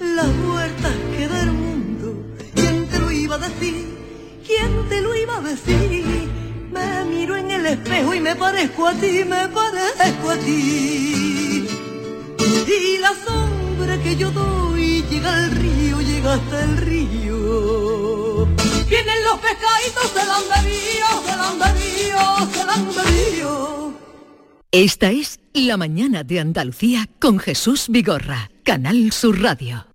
La 0.00 0.22
vuelta 0.46 0.88
que 1.16 1.26
da 1.26 1.42
el 1.42 1.52
mundo, 1.52 2.14
¿quién 2.54 2.88
te 2.88 3.00
lo 3.00 3.10
iba 3.10 3.34
a 3.34 3.38
decir? 3.38 3.98
¿Quién 4.46 4.88
te 4.88 5.00
lo 5.00 5.12
iba 5.16 5.36
a 5.36 5.40
decir? 5.40 6.30
Me 6.70 7.04
miro 7.06 7.36
en 7.36 7.50
el 7.50 7.66
espejo 7.66 8.14
y 8.14 8.20
me 8.20 8.36
parezco 8.36 8.86
a 8.86 8.94
ti, 8.94 9.24
me 9.24 9.48
parezco 9.48 10.30
a 10.30 10.36
ti. 10.36 11.66
Y 12.38 12.98
la 12.98 13.12
sombra 13.26 13.59
que 14.02 14.16
yo 14.16 14.30
doy 14.30 15.02
llega 15.10 15.34
al 15.34 15.50
río, 15.50 16.00
llega 16.00 16.34
hasta 16.34 16.64
el 16.64 16.76
río. 16.76 18.46
Vienen 18.88 19.24
los 19.24 19.38
pescaditos, 19.40 20.10
se 20.14 20.26
la 20.26 20.36
han 20.36 20.64
bebido, 20.64 21.08
se 21.24 21.36
la. 21.36 21.50
Esta 24.72 25.10
es 25.10 25.40
La 25.52 25.76
mañana 25.76 26.22
de 26.22 26.38
Andalucía 26.38 27.08
con 27.18 27.40
Jesús 27.40 27.86
Vigorra, 27.88 28.52
Canal 28.62 29.10
Sur 29.10 29.42
Radio. 29.42 29.89